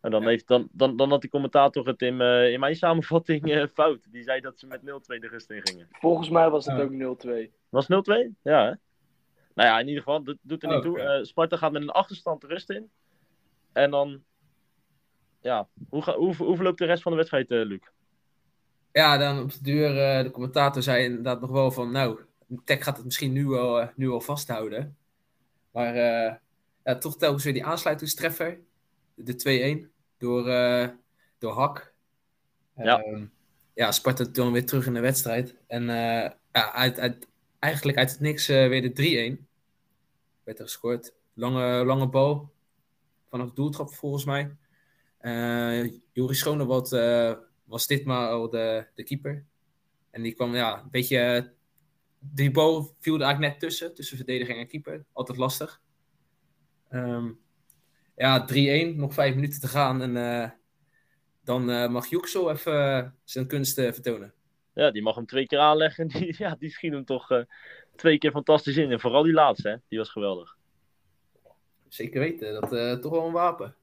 En 0.00 0.10
dan, 0.10 0.22
Ja. 0.22 0.28
heeft, 0.28 0.46
dan, 0.46 0.68
dan, 0.72 0.96
dan 0.96 1.10
had 1.10 1.20
die 1.20 1.30
commentator 1.30 1.86
het 1.86 2.02
in, 2.02 2.20
eh, 2.20 2.52
in 2.52 2.60
mijn 2.60 2.76
samenvatting 2.76 3.50
eh, 3.50 3.64
fout. 3.74 4.12
Die 4.12 4.22
zei 4.22 4.40
dat 4.40 4.58
ze 4.58 4.66
met 4.66 4.80
0-2 4.82 4.84
de 5.20 5.28
rust 5.28 5.50
in 5.50 5.62
gingen. 5.66 5.88
Volgens 5.90 6.28
mij 6.28 6.50
was 6.50 6.66
het 6.66 6.76
Ja. 6.76 6.82
ook 6.82 6.90
0-2. 6.90 7.52
Was 7.68 7.86
het 7.88 8.06
0-2? 8.06 8.36
Ja, 8.42 8.64
hè? 8.66 8.72
Nou 9.54 9.68
ja, 9.68 9.78
in 9.78 9.88
ieder 9.88 10.02
geval, 10.02 10.24
dat 10.24 10.36
doet 10.42 10.62
er 10.62 10.68
niet 10.68 10.76
Oh, 10.76 10.82
toe. 10.82 11.00
Eh, 11.00 11.24
Sparta 11.24 11.56
gaat 11.56 11.72
met 11.72 11.82
een 11.82 11.90
achterstand 11.90 12.40
de 12.40 12.46
rust 12.46 12.70
in. 12.70 12.90
En 13.72 13.90
dan, 13.90 14.22
ja, 15.40 15.68
hoe, 15.88 16.02
ga, 16.02 16.14
hoe, 16.14 16.36
hoe 16.36 16.54
verloopt 16.56 16.78
de 16.78 16.84
rest 16.84 17.02
van 17.02 17.12
de 17.12 17.18
wedstrijd, 17.18 17.50
eh, 17.50 17.64
Luc? 17.64 17.80
Ja, 18.92 19.16
dan 19.16 19.42
op 19.42 19.52
de 19.52 19.62
deur, 19.62 19.98
eh, 19.98 20.22
de 20.22 20.30
commentator 20.30 20.82
zei 20.82 21.04
inderdaad 21.04 21.40
nog 21.40 21.50
wel 21.50 21.70
van, 21.70 21.90
nou, 21.90 22.20
Tech 22.64 22.84
gaat 22.84 22.96
het 22.96 23.04
misschien 23.04 23.32
nu 23.32 23.46
wel, 23.46 23.80
eh, 23.80 23.88
nu 23.96 24.08
wel 24.08 24.20
vasthouden. 24.20 24.96
Maar 25.70 25.94
eh, 25.94 26.34
ja, 26.84 26.98
toch 26.98 27.16
telkens 27.16 27.44
weer 27.44 27.52
die 27.52 27.64
aansluitingstreffer, 27.64 28.58
de 29.14 29.36
2-1, 29.36 29.90
door, 30.18 30.48
eh, 30.48 30.88
door 31.38 31.52
Hak. 31.52 31.94
Ja. 32.76 33.02
Ehm, 33.02 33.24
ja, 33.74 33.92
Sparta 33.92 34.24
dan 34.24 34.52
weer 34.52 34.66
terug 34.66 34.86
in 34.86 34.94
de 34.94 35.00
wedstrijd. 35.00 35.56
En 35.66 35.88
eh, 35.88 36.30
ja, 36.52 36.72
uit, 36.72 36.98
uit, 36.98 37.28
eigenlijk 37.64 37.98
uit 37.98 38.10
het 38.10 38.20
niks 38.20 38.48
eh, 38.48 38.68
weer 38.68 38.94
de 38.94 39.38
3-1. 39.40 39.44
Werd 40.44 40.58
er 40.58 40.64
gescoord. 40.64 41.14
Lange, 41.34 41.84
lange 41.84 42.08
bal. 42.08 42.52
Vanaf 43.28 43.52
doeltrap 43.52 43.92
volgens 43.94 44.24
mij. 44.24 44.56
Eh 45.18 45.92
Joris 46.12 46.38
Schonewald 46.38 46.92
eh, 46.92 47.32
was 47.64 47.86
ditmaal 47.86 48.30
al 48.30 48.50
de, 48.50 48.86
de 48.94 49.04
keeper. 49.04 49.44
En 50.10 50.22
die 50.22 50.34
kwam, 50.34 50.54
ja, 50.54 50.80
een 50.82 50.90
beetje... 50.90 51.18
eh, 51.18 51.42
die 52.18 52.50
bal 52.50 52.94
viel 52.98 53.20
eigenlijk 53.22 53.52
net 53.52 53.60
tussen. 53.60 53.94
Tussen 53.94 54.16
verdediging 54.16 54.58
en 54.58 54.68
keeper. 54.68 55.04
Altijd 55.12 55.38
lastig. 55.38 55.82
Ehm, 56.88 57.30
ja, 58.16 58.46
3-1. 58.92 58.96
Nog 58.96 59.14
vijf 59.14 59.34
minuten 59.34 59.60
te 59.60 59.68
gaan. 59.68 60.02
En 60.02 60.16
eh, 60.16 60.50
dan 61.44 61.70
eh, 61.70 61.88
mag 61.88 62.06
Juxel 62.06 62.50
even 62.50 62.96
eh, 62.96 63.10
zijn 63.24 63.46
kunsten 63.46 63.94
vertonen. 63.94 64.34
Ja, 64.74 64.90
die 64.90 65.02
mag 65.02 65.14
hem 65.14 65.26
twee 65.26 65.46
keer 65.46 65.58
aanleggen. 65.58 66.08
Die, 66.18 66.34
ja, 66.38 66.56
die 66.58 66.70
schiet 66.70 66.92
hem 66.92 67.04
toch 67.04 67.30
eh, 67.30 67.42
twee 67.96 68.18
keer 68.18 68.30
fantastisch 68.30 68.76
in. 68.76 68.92
En 68.92 69.00
vooral 69.00 69.22
die 69.22 69.32
laatste, 69.32 69.68
hè? 69.68 69.76
die 69.88 69.98
was 69.98 70.10
geweldig. 70.10 70.56
Zeker 71.88 72.20
weten. 72.20 72.60
Dat 72.60 72.72
is 72.72 73.00
toch 73.00 73.12
wel 73.12 73.26
een 73.26 73.32
wapen. 73.32 73.74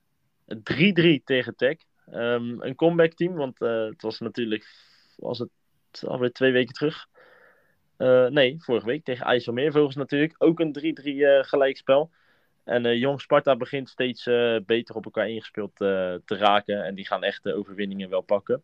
3-3 0.48 1.24
tegen 1.24 1.56
Tech. 1.56 1.78
Ehm, 2.12 2.62
een 2.62 2.76
comeback 2.76 3.14
team, 3.14 3.34
want 3.34 3.62
eh, 3.62 3.86
het 3.86 4.02
was 4.02 4.20
natuurlijk, 4.20 4.68
was 5.16 5.40
het 5.40 5.50
alweer 6.08 6.32
twee 6.32 6.52
weken 6.52 6.74
terug. 6.74 7.08
Eh, 7.98 8.28
nee, 8.28 8.56
vorige 8.60 8.86
week 8.86 9.04
tegen 9.04 9.26
IJsselmeervogels 9.26 9.96
natuurlijk. 9.96 10.36
Ook 10.38 10.60
een 10.60 10.74
3-3 10.74 11.24
eh, 11.24 11.44
gelijkspel. 11.44 12.12
En 12.64 12.86
eh, 12.86 13.00
Jong 13.00 13.22
Sparta 13.22 13.56
begint 13.56 13.90
steeds 13.90 14.28
eh, 14.28 14.56
beter 14.66 14.96
op 14.96 15.06
elkaar 15.06 15.30
ingespeeld 15.30 15.72
eh, 15.72 16.16
te 16.26 16.36
raken. 16.36 16.84
En 16.84 16.96
die 16.96 17.08
gaan 17.08 17.24
echt 17.24 17.44
de 17.44 17.54
overwinningen 17.54 18.10
wel 18.10 18.22
pakken. 18.22 18.64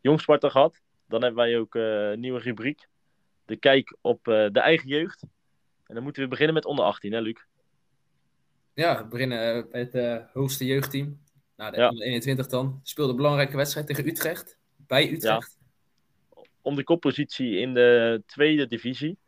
Jong 0.00 0.20
Sparta 0.20 0.48
gehad. 0.48 0.82
Dan 1.08 1.22
hebben 1.22 1.44
wij 1.44 1.58
ook 1.58 1.74
eh, 1.74 2.10
een 2.10 2.20
nieuwe 2.20 2.40
rubriek. 2.40 2.86
De 3.44 3.56
kijk 3.56 3.96
op 4.00 4.28
eh, 4.28 4.46
de 4.52 4.60
eigen 4.60 4.88
jeugd. 4.88 5.22
En 5.86 5.94
dan 5.94 6.02
moeten 6.02 6.22
we 6.22 6.28
beginnen 6.28 6.54
met 6.54 6.64
onder 6.64 6.84
18, 6.84 7.12
hè 7.12 7.20
Luc? 7.20 7.36
Ja, 8.74 9.02
we 9.02 9.08
beginnen 9.08 9.56
eh, 9.56 9.70
bij 9.70 9.80
het 9.80 9.94
eh, 9.94 10.16
hoogste 10.32 10.64
jeugdteam. 10.64 11.20
Nou, 11.56 11.70
de 11.72 11.76
Ja. 11.76 11.88
onder 11.88 12.06
21 12.06 12.46
dan. 12.46 12.80
Speelde 12.82 13.10
een 13.10 13.16
belangrijke 13.16 13.56
wedstrijd 13.56 13.86
tegen 13.86 14.06
Utrecht. 14.06 14.58
Bij 14.76 15.10
Utrecht. 15.10 15.58
om 16.62 16.76
de 16.76 16.84
koppositie 16.84 17.58
in 17.58 17.74
de 17.74 18.22
tweede 18.26 18.66
divisie. 18.66 19.18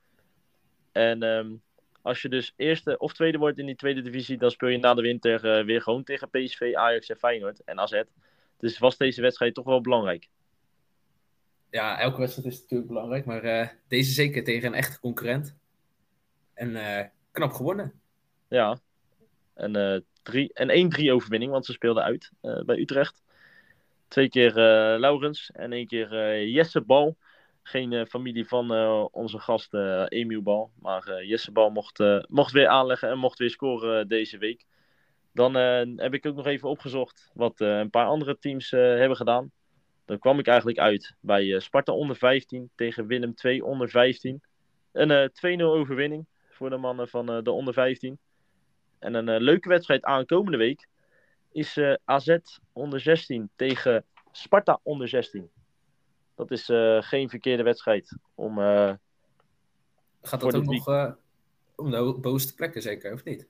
En 0.92 1.22
ehm, 1.22 1.54
als 2.02 2.22
je 2.22 2.28
dus 2.28 2.52
eerste 2.56 2.98
of 2.98 3.12
tweede 3.12 3.38
wordt 3.38 3.58
in 3.58 3.66
die 3.66 3.76
tweede 3.76 4.02
divisie, 4.02 4.36
dan 4.38 4.50
speel 4.50 4.68
je 4.68 4.78
na 4.78 4.94
de 4.94 5.02
winter 5.02 5.44
eh, 5.58 5.64
weer 5.64 5.82
gewoon 5.82 6.04
tegen 6.04 6.30
PSV, 6.30 6.72
Ajax 6.74 7.08
en 7.08 7.16
Feyenoord 7.16 7.64
en 7.64 7.78
AZ. 7.78 8.02
Dus 8.58 8.78
was 8.78 8.96
deze 8.96 9.20
wedstrijd 9.20 9.54
toch 9.54 9.64
wel 9.64 9.80
belangrijk. 9.80 10.28
Ja, 11.76 11.98
elke 11.98 12.20
wedstrijd 12.20 12.48
is 12.48 12.60
natuurlijk 12.60 12.88
belangrijk. 12.88 13.24
Maar 13.24 13.42
eh, 13.42 13.68
deze 13.88 14.12
zeker 14.12 14.44
tegen 14.44 14.68
een 14.68 14.74
echte 14.74 15.00
concurrent. 15.00 15.56
En 16.54 16.76
eh, 16.76 17.06
knap 17.30 17.52
gewonnen. 17.52 18.00
Ja. 18.48 18.78
En, 19.54 19.76
eh, 19.76 20.00
drie, 20.22 20.52
en 20.52 20.70
1-3 20.70 21.12
overwinning, 21.12 21.52
want 21.52 21.66
ze 21.66 21.72
speelden 21.72 22.02
uit 22.02 22.30
eh, 22.40 22.64
bij 22.64 22.78
Utrecht. 22.78 23.22
Twee 24.08 24.28
keer 24.28 24.48
eh, 24.48 24.98
Laurens 24.98 25.50
en 25.50 25.72
één 25.72 25.86
keer 25.86 26.12
eh, 26.12 26.54
Jesse 26.54 26.80
Bal. 26.80 27.16
Geen 27.62 27.92
eh, 27.92 28.06
familie 28.06 28.48
van 28.48 28.74
eh, 28.74 29.04
onze 29.10 29.38
gast 29.38 29.74
eh 29.74 30.04
Emiel 30.08 30.42
Bal. 30.42 30.70
Maar 30.78 31.08
eh, 31.08 31.28
Jesse 31.28 31.52
Bal 31.52 31.70
mocht, 31.70 32.00
eh, 32.00 32.22
mocht 32.28 32.52
weer 32.52 32.68
aanleggen 32.68 33.08
en 33.10 33.18
mocht 33.18 33.38
weer 33.38 33.50
scoren 33.50 34.00
eh, 34.00 34.08
deze 34.08 34.38
week. 34.38 34.64
Dan 35.32 35.56
eh, 35.56 35.82
heb 35.96 36.14
ik 36.14 36.26
ook 36.26 36.36
nog 36.36 36.46
even 36.46 36.68
opgezocht 36.68 37.30
wat 37.34 37.60
eh, 37.60 37.78
een 37.78 37.90
paar 37.90 38.06
andere 38.06 38.38
teams 38.38 38.72
eh, 38.72 38.80
hebben 38.80 39.16
gedaan. 39.16 39.52
Dan 40.06 40.18
kwam 40.18 40.38
ik 40.38 40.46
eigenlijk 40.46 40.78
uit 40.78 41.14
bij 41.20 41.54
eh, 41.54 41.60
Sparta 41.60 41.92
onder 41.92 42.16
15 42.16 42.70
tegen 42.74 43.06
Willem 43.06 43.34
2 43.34 43.64
onder 43.64 43.88
15. 43.88 44.42
Een 44.92 45.10
eh 45.10 45.58
2-0 45.58 45.62
overwinning 45.62 46.26
voor 46.50 46.70
de 46.70 46.76
mannen 46.76 47.08
van 47.08 47.30
eh, 47.30 47.42
de 47.42 47.50
onder 47.50 47.74
15. 47.74 48.18
En 48.98 49.14
een 49.14 49.28
eh, 49.28 49.40
leuke 49.40 49.68
wedstrijd 49.68 50.02
aankomende 50.04 50.56
week 50.56 50.88
is 51.52 51.76
eh, 51.76 51.94
AZ 52.04 52.36
onder 52.72 53.00
16 53.00 53.50
tegen 53.56 54.04
Sparta 54.32 54.80
onder 54.82 55.08
16. 55.08 55.50
Dat 56.34 56.50
is 56.50 56.68
eh, 56.68 57.02
geen 57.02 57.28
verkeerde 57.28 57.62
wedstrijd 57.62 58.16
om. 58.34 58.58
eh, 58.58 58.92
Gaat 60.22 60.40
dat 60.40 60.54
ook 60.54 60.64
nog 60.64 60.88
eh, 60.88 61.12
om 61.76 61.90
de 61.90 62.18
bovenste 62.20 62.54
plekken 62.54 62.82
zeker, 62.82 63.12
of 63.12 63.24
niet? 63.24 63.48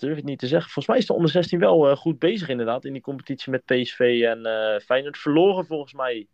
Durf 0.00 0.18
ik 0.18 0.24
niet 0.24 0.38
te 0.38 0.46
zeggen. 0.46 0.70
Volgens 0.70 0.86
mij 0.86 0.98
is 0.98 1.06
de 1.06 1.12
onder 1.12 1.30
16 1.30 1.58
wel 1.58 1.88
eh, 1.88 1.96
goed 1.96 2.18
bezig 2.18 2.48
inderdaad 2.48 2.84
in 2.84 2.92
die 2.92 3.02
competitie 3.02 3.50
met 3.50 3.64
PSV 3.64 4.22
en 4.24 4.46
eh 4.46 4.80
Feyenoord. 4.80 5.18
Verloren 5.18 5.66
volgens 5.66 5.92
mij 5.92 6.26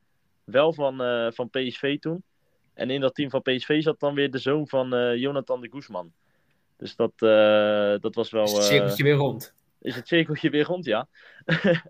wel 0.44 0.72
van, 0.72 1.02
eh, 1.02 1.26
van 1.30 1.50
PSV 1.50 1.98
toen. 1.98 2.22
En 2.74 2.90
in 2.90 3.00
dat 3.00 3.14
team 3.14 3.30
van 3.30 3.42
PSV 3.42 3.82
zat 3.82 4.00
dan 4.00 4.14
weer 4.14 4.30
de 4.30 4.38
zoon 4.38 4.68
van 4.68 5.18
Jonathan 5.18 5.60
de 5.60 5.70
Guzman. 5.70 6.12
Dus 6.76 6.96
dat, 6.96 7.12
dat 8.02 8.14
was 8.14 8.30
wel... 8.30 8.44
Is 8.44 8.52
het 8.52 8.62
cirkeltje 8.62 9.02
weer 9.02 9.14
rond. 9.14 9.54
is 9.80 9.94
het 9.94 10.08
cirkeltje 10.08 10.50
weer 10.50 10.64
rond, 10.64 10.84
ja. 10.84 11.08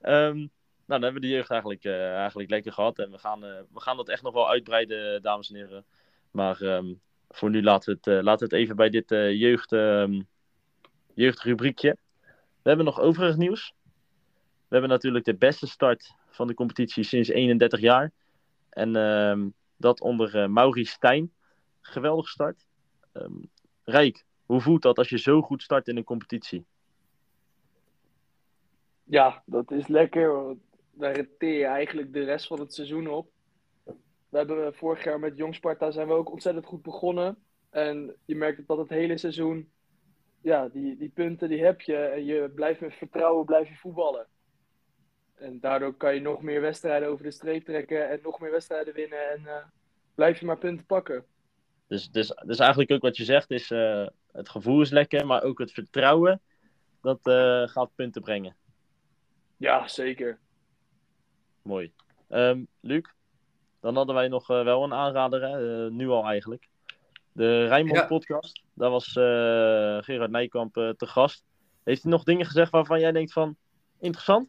Ehm, 0.00 0.36
nou, 0.36 1.00
dan 1.00 1.02
hebben 1.02 1.20
we 1.20 1.26
de 1.26 1.34
jeugd 1.34 1.50
eigenlijk, 1.50 1.84
eigenlijk 1.84 2.50
lekker 2.50 2.72
gehad. 2.72 2.98
En 2.98 3.10
we 3.10 3.18
gaan, 3.18 3.40
we 3.40 3.80
gaan 3.80 3.96
dat 3.96 4.08
echt 4.08 4.22
nog 4.22 4.32
wel 4.32 4.48
uitbreiden, 4.48 5.22
dames 5.22 5.50
en 5.50 5.56
heren. 5.56 5.84
Maar 6.30 6.60
ehm, 6.60 6.94
voor 7.28 7.50
nu 7.50 7.62
laten 7.62 7.98
we 8.02 8.10
het, 8.10 8.24
laten 8.24 8.48
we 8.48 8.54
het 8.54 8.64
even 8.64 8.76
bij 8.76 8.90
dit 8.90 9.08
jeugd, 9.38 9.72
ehm, 9.72 10.20
jeugdrubriekje. 11.18 11.96
We 12.62 12.68
hebben 12.68 12.84
nog 12.84 13.00
overig 13.00 13.36
nieuws. 13.36 13.74
We 14.38 14.74
hebben 14.74 14.90
natuurlijk 14.90 15.24
de 15.24 15.34
beste 15.34 15.66
start 15.66 16.14
van 16.28 16.46
de 16.46 16.54
competitie 16.54 17.04
sinds 17.04 17.28
31 17.28 17.80
jaar. 17.80 18.12
En 18.70 18.96
ehm, 18.96 19.48
dat 19.76 20.00
onder 20.00 20.42
eh 20.42 20.48
Mauri 20.48 20.84
Stijn. 20.84 21.32
Geweldig 21.80 22.28
start. 22.28 22.66
Ehm, 23.12 23.42
Rijk, 23.84 24.24
hoe 24.46 24.60
voelt 24.60 24.82
dat 24.82 24.98
als 24.98 25.08
je 25.08 25.18
zo 25.18 25.42
goed 25.42 25.62
start 25.62 25.88
in 25.88 25.96
een 25.96 26.04
competitie? 26.04 26.64
Ja, 29.04 29.42
dat 29.46 29.70
is 29.70 29.86
lekker. 29.86 30.56
Daar 30.90 31.12
reteer 31.12 31.58
je 31.58 31.64
eigenlijk 31.64 32.12
de 32.12 32.24
rest 32.24 32.46
van 32.46 32.60
het 32.60 32.74
seizoen 32.74 33.08
op. 33.08 33.30
We 34.28 34.38
hebben 34.38 34.74
vorig 34.74 35.04
jaar 35.04 35.18
met 35.18 35.36
Jong 35.36 35.54
Sparta 35.54 35.90
zijn 35.90 36.06
we 36.06 36.12
ook 36.12 36.30
ontzettend 36.30 36.66
goed 36.66 36.82
begonnen. 36.82 37.36
En 37.70 38.16
je 38.24 38.36
merkt 38.36 38.66
dat 38.66 38.78
het 38.78 38.88
hele 38.88 39.18
seizoen, 39.18 39.70
ja, 40.48 40.68
die, 40.68 40.96
die 40.96 41.08
punten 41.08 41.48
die 41.48 41.64
heb 41.64 41.80
je. 41.80 41.96
En 41.96 42.24
je 42.24 42.50
blijft 42.54 42.80
met 42.80 42.94
vertrouwen 42.94 43.44
blijf 43.44 43.68
je 43.68 43.76
voetballen. 43.76 44.26
En 45.34 45.60
daardoor 45.60 45.94
kan 45.94 46.14
je 46.14 46.20
nog 46.20 46.42
meer 46.42 46.60
wedstrijden 46.60 47.08
over 47.08 47.24
de 47.24 47.30
streep 47.30 47.64
trekken 47.64 48.10
en 48.10 48.20
nog 48.22 48.40
meer 48.40 48.50
wedstrijden 48.50 48.94
winnen. 48.94 49.30
En 49.30 49.46
eh, 49.46 49.64
blijf 50.14 50.40
je 50.40 50.46
maar 50.46 50.58
punten 50.58 50.86
pakken. 50.86 51.24
Dus, 51.86 52.10
dus, 52.10 52.34
dus 52.46 52.58
eigenlijk 52.58 52.90
ook 52.90 53.02
wat 53.02 53.16
je 53.16 53.24
zegt 53.24 53.50
is, 53.50 53.70
eh, 53.70 54.06
het 54.32 54.48
gevoel 54.48 54.80
is 54.80 54.90
lekker, 54.90 55.26
maar 55.26 55.42
ook 55.42 55.58
het 55.58 55.72
vertrouwen, 55.72 56.40
dat 57.00 57.18
eh, 57.22 57.62
gaat 57.68 57.94
punten 57.94 58.22
brengen. 58.22 58.56
Ja, 59.56 59.88
zeker. 59.88 60.38
Mooi. 61.62 61.92
Ehm, 62.28 62.64
Luc, 62.80 63.04
dan 63.80 63.96
hadden 63.96 64.14
wij 64.14 64.28
nog 64.28 64.46
wel 64.46 64.84
een 64.84 64.92
aanrader, 64.92 65.42
hè, 65.42 65.90
nu 65.90 66.08
al 66.08 66.24
eigenlijk. 66.24 66.68
De 67.38 67.66
Rijnmond 67.66 67.98
Ja. 67.98 68.06
podcast, 68.06 68.62
daar 68.74 68.90
was 68.90 69.06
eh, 69.06 69.98
Gerard 70.04 70.30
Nijkamp 70.30 70.76
eh, 70.76 70.88
te 70.88 71.06
gast. 71.06 71.44
Heeft 71.84 72.02
hij 72.02 72.10
nog 72.12 72.24
dingen 72.24 72.46
gezegd 72.46 72.70
waarvan 72.70 73.00
jij 73.00 73.12
denkt 73.12 73.32
van, 73.32 73.56
interessant? 73.98 74.48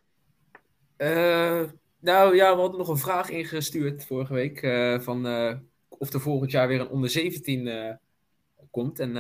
Eh, 0.98 1.63
nou 2.00 2.36
ja, 2.36 2.55
we 2.55 2.62
hadden 2.62 2.77
nog 2.77 2.88
een 2.88 2.98
vraag 2.98 3.29
ingestuurd 3.29 4.05
vorige 4.05 4.34
week. 4.34 4.60
van 5.03 5.25
of 5.89 6.13
er 6.13 6.19
volgend 6.22 6.51
jaar 6.51 6.67
weer 6.67 6.79
een 6.79 6.89
onder 6.89 7.10
17 7.10 7.67
eh, 7.67 7.96
komt. 8.72 9.00
En 9.00 9.13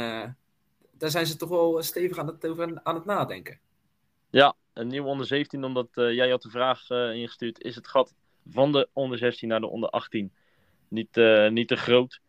daar 0.91 1.09
zijn 1.09 1.25
ze 1.25 1.35
toch 1.35 1.49
wel 1.49 1.81
stevig 1.81 2.17
aan 2.17 2.27
het, 2.27 2.47
over 2.47 2.79
aan 2.83 2.95
het 2.95 3.05
nadenken. 3.05 3.59
Ja, 4.29 4.55
een 4.73 4.87
nieuw 4.87 5.05
onder 5.05 5.25
17, 5.25 5.63
omdat 5.63 5.87
jij 5.91 6.29
had 6.29 6.41
de 6.41 6.49
vraag 6.49 6.89
ingestuurd. 6.89 7.63
Is 7.63 7.75
het 7.75 7.87
gat 7.87 8.13
van 8.49 8.71
de 8.71 8.89
onder 8.93 9.17
16 9.17 9.47
naar 9.47 9.59
de 9.59 9.67
onder 9.67 9.89
18 9.89 10.33
niet, 10.87 11.15
niet 11.49 11.67
te 11.67 11.77
groot? 11.77 12.19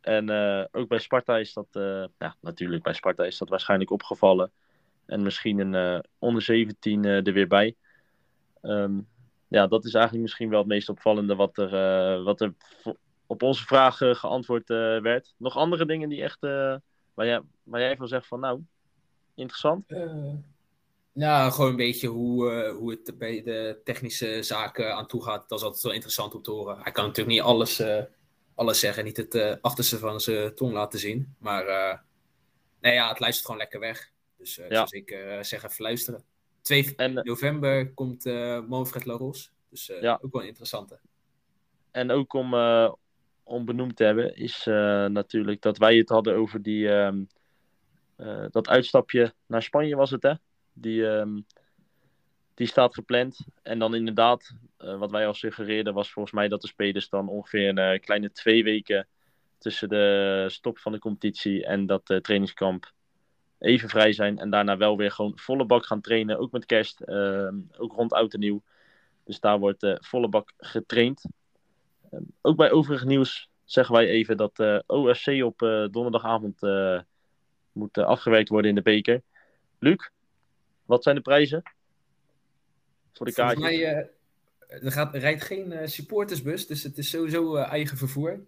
En 0.00 0.28
eh, 0.28 0.64
ook 0.70 0.88
bij 0.88 0.98
Sparta 0.98 1.38
is 1.38 1.52
dat, 1.52 1.66
eh, 1.70 2.04
ja, 2.18 2.36
natuurlijk 2.40 2.82
bij 2.82 2.92
Sparta 2.92 3.24
is 3.24 3.38
dat 3.38 3.48
waarschijnlijk 3.48 3.90
opgevallen. 3.90 4.52
En 5.06 5.22
misschien 5.22 5.58
een 5.58 5.74
eh, 5.74 6.00
onder 6.18 6.42
17 6.42 7.04
eh, 7.04 7.26
er 7.26 7.32
weer 7.32 7.46
bij. 7.46 7.76
Ehm, 8.62 9.00
ja, 9.48 9.66
dat 9.66 9.84
is 9.84 9.94
eigenlijk 9.94 10.24
misschien 10.24 10.50
wel 10.50 10.58
het 10.58 10.68
meest 10.68 10.88
opvallende 10.88 11.34
wat 11.34 11.58
er, 11.58 12.22
wat 12.22 12.40
er 12.40 12.54
op 13.26 13.42
onze 13.42 13.64
vraag 13.64 13.96
geantwoord 13.96 14.68
werd. 15.02 15.34
Nog 15.36 15.56
andere 15.56 15.86
dingen 15.86 16.08
die 16.08 16.22
echt, 16.22 16.40
waar, 16.40 17.26
jij, 17.26 17.40
waar 17.62 17.80
jij 17.80 17.96
van 17.96 18.08
zegt 18.08 18.26
van 18.26 18.40
nou, 18.40 18.60
interessant? 19.34 19.84
Nou, 21.12 21.52
gewoon 21.52 21.70
een 21.70 21.76
beetje 21.76 22.08
hoe, 22.08 22.68
hoe 22.78 22.90
het 22.90 23.18
bij 23.18 23.42
de 23.42 23.80
technische 23.84 24.42
zaken 24.42 24.94
aan 24.94 25.06
toe 25.06 25.22
gaat. 25.22 25.48
Dat 25.48 25.58
is 25.58 25.64
altijd 25.64 25.82
wel 25.82 25.92
interessant 25.92 26.34
om 26.34 26.42
te 26.42 26.50
horen. 26.50 26.78
Hij 26.82 26.92
kan 26.92 27.04
natuurlijk 27.04 27.36
niet 27.36 27.46
alles, 27.46 27.82
alles 28.60 28.80
zeggen, 28.80 29.04
niet 29.04 29.16
het 29.16 29.34
eh, 29.34 29.54
achterste 29.60 29.98
van 29.98 30.20
zijn 30.20 30.54
tong 30.54 30.72
laten 30.72 30.98
zien. 30.98 31.34
Maar 31.38 31.66
eh 31.66 31.98
nee, 32.80 32.94
ja, 32.94 33.08
het 33.08 33.20
luistert 33.20 33.46
gewoon 33.46 33.60
lekker 33.60 33.80
weg. 33.80 34.12
Dus 34.36 34.58
ik 34.58 34.68
Ja. 34.70 34.74
zou 34.76 34.88
zeker 34.88 35.44
zeggen, 35.44 35.68
even 35.70 35.84
luisteren. 35.84 36.24
2 36.60 36.94
En, 36.96 37.14
november 37.14 37.92
komt 37.94 38.24
Manfred 38.68 39.04
Laros. 39.04 39.52
Dus 39.68 39.86
Ja. 40.00 40.18
ook 40.22 40.32
wel 40.32 40.42
een 40.42 40.48
interessante. 40.48 40.98
En 41.90 42.10
ook 42.10 42.32
om, 42.32 42.54
om 43.42 43.64
benoemd 43.64 43.96
te 43.96 44.04
hebben, 44.04 44.36
is 44.36 44.64
natuurlijk 45.08 45.62
dat 45.62 45.78
wij 45.78 45.96
het 45.96 46.08
hadden 46.08 46.34
over 46.36 46.62
die, 46.62 46.88
ehm, 46.88 47.22
eh, 48.16 48.44
dat 48.50 48.68
uitstapje 48.68 49.34
naar 49.46 49.62
Spanje 49.62 49.96
was 49.96 50.10
het 50.10 50.22
hè? 50.22 50.32
Die, 50.72 51.06
ehm, 51.08 51.40
die 52.60 52.68
staat 52.68 52.94
gepland. 52.94 53.46
En 53.62 53.78
dan 53.78 53.94
inderdaad, 53.94 54.54
eh, 54.76 54.98
wat 54.98 55.10
wij 55.10 55.26
al 55.26 55.34
suggereerden, 55.34 55.94
was 55.94 56.12
volgens 56.12 56.34
mij 56.34 56.48
dat 56.48 56.60
de 56.60 56.68
spelers 56.68 57.08
dan 57.08 57.28
ongeveer 57.28 57.68
een 57.68 57.78
eh, 57.78 58.00
kleine 58.00 58.32
twee 58.32 58.64
weken 58.64 59.06
tussen 59.58 59.88
de 59.88 60.44
stop 60.48 60.78
van 60.78 60.92
de 60.92 60.98
competitie 60.98 61.66
en 61.66 61.86
dat 61.86 62.10
eh, 62.10 62.16
trainingskamp 62.16 62.92
even 63.58 63.88
vrij 63.88 64.12
zijn. 64.12 64.38
En 64.38 64.50
daarna 64.50 64.76
wel 64.76 64.96
weer 64.96 65.10
gewoon 65.10 65.38
volle 65.38 65.64
bak 65.64 65.86
gaan 65.86 66.00
trainen, 66.00 66.38
ook 66.38 66.52
met 66.52 66.66
kerst, 66.66 67.00
ehm, 67.00 67.54
ook 67.76 67.92
rond 67.92 68.12
oud 68.12 68.34
en 68.34 68.40
nieuw. 68.40 68.62
Dus 69.24 69.40
daar 69.40 69.58
wordt 69.58 69.98
volle 70.00 70.28
bak 70.28 70.52
getraind. 70.56 71.24
Ehm, 72.10 72.22
ook 72.40 72.56
bij 72.56 72.70
overig 72.70 73.04
nieuws 73.04 73.48
zeggen 73.64 73.94
wij 73.94 74.06
even 74.06 74.36
dat 74.36 74.82
OFC 74.86 75.42
op 75.44 75.58
donderdagavond 75.90 76.60
moet 77.72 77.98
afgewerkt 77.98 78.48
worden 78.48 78.70
in 78.70 78.76
de 78.76 78.82
beker. 78.82 79.22
Luc, 79.78 80.10
wat 80.84 81.02
zijn 81.02 81.16
de 81.16 81.22
prijzen? 81.22 81.62
Voor 83.12 83.26
de 83.26 83.32
Volgens 83.32 83.60
kaartjes? 83.60 83.78
mij 83.78 84.08
eh, 84.70 84.84
er, 84.84 84.92
gaat, 84.92 85.14
er 85.14 85.20
rijdt 85.20 85.42
geen 85.42 85.72
eh, 85.72 85.86
supportersbus, 85.86 86.66
dus 86.66 86.82
het 86.82 86.98
is 86.98 87.10
sowieso 87.10 87.56
eh, 87.56 87.70
eigen 87.70 87.96
vervoer. 87.96 88.40